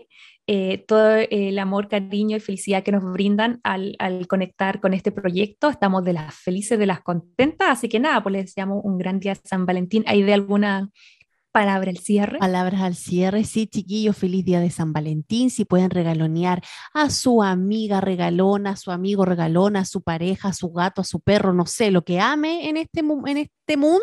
[0.46, 3.96] eh, todo el amor, cariño y felicidad que nos brindan al,
[4.28, 5.70] conectar con este proyecto.
[5.70, 9.20] Estamos de las felices, de las contentas, así que nada, pues les deseamos un gran
[9.20, 10.04] día de San Valentín.
[10.06, 10.90] ¿Hay de alguna
[11.54, 12.40] Palabra al cierre.
[12.40, 15.50] Palabras al cierre, sí, chiquillos, feliz día de San Valentín.
[15.50, 16.60] Si pueden regalonear
[16.92, 21.04] a su amiga regalona, a su amigo regalona, a su pareja, a su gato, a
[21.04, 24.00] su perro, no sé, lo que ame en este, en este mundo,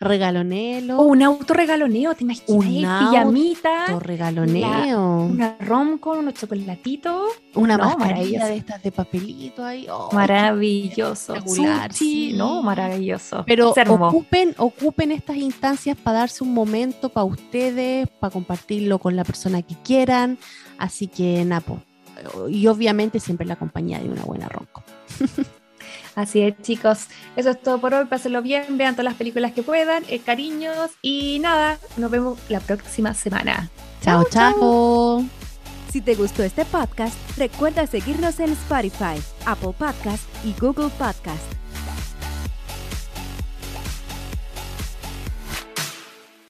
[0.00, 0.98] regalonelo.
[0.98, 2.48] O un autorregaloneo, ¿te imaginas?
[2.48, 3.86] Un pijamita.
[3.86, 5.26] Autorregaloneo.
[5.26, 7.30] Una rom con unos chocolatitos.
[7.54, 9.86] Una mascarilla de estas de papelito ahí.
[10.10, 11.36] maravilloso.
[11.46, 12.64] Sushi, ¿no?
[12.64, 13.44] Maravilloso.
[13.46, 19.16] Pero ocupen, ocupen estas instancias para darse un momento momento para ustedes, para compartirlo con
[19.16, 20.38] la persona que quieran.
[20.78, 21.80] Así que, Napo.
[22.48, 24.82] Y obviamente siempre la compañía de una buena ronco.
[26.14, 27.06] Así es, chicos.
[27.36, 28.06] Eso es todo por hoy.
[28.06, 31.78] Pásenlo bien, vean todas las películas que puedan, eh, cariños y nada.
[31.96, 33.68] Nos vemos la próxima semana.
[34.00, 35.24] Chao, chao.
[35.90, 41.63] Si te gustó este podcast, recuerda seguirnos en Spotify, Apple Podcast y Google Podcast.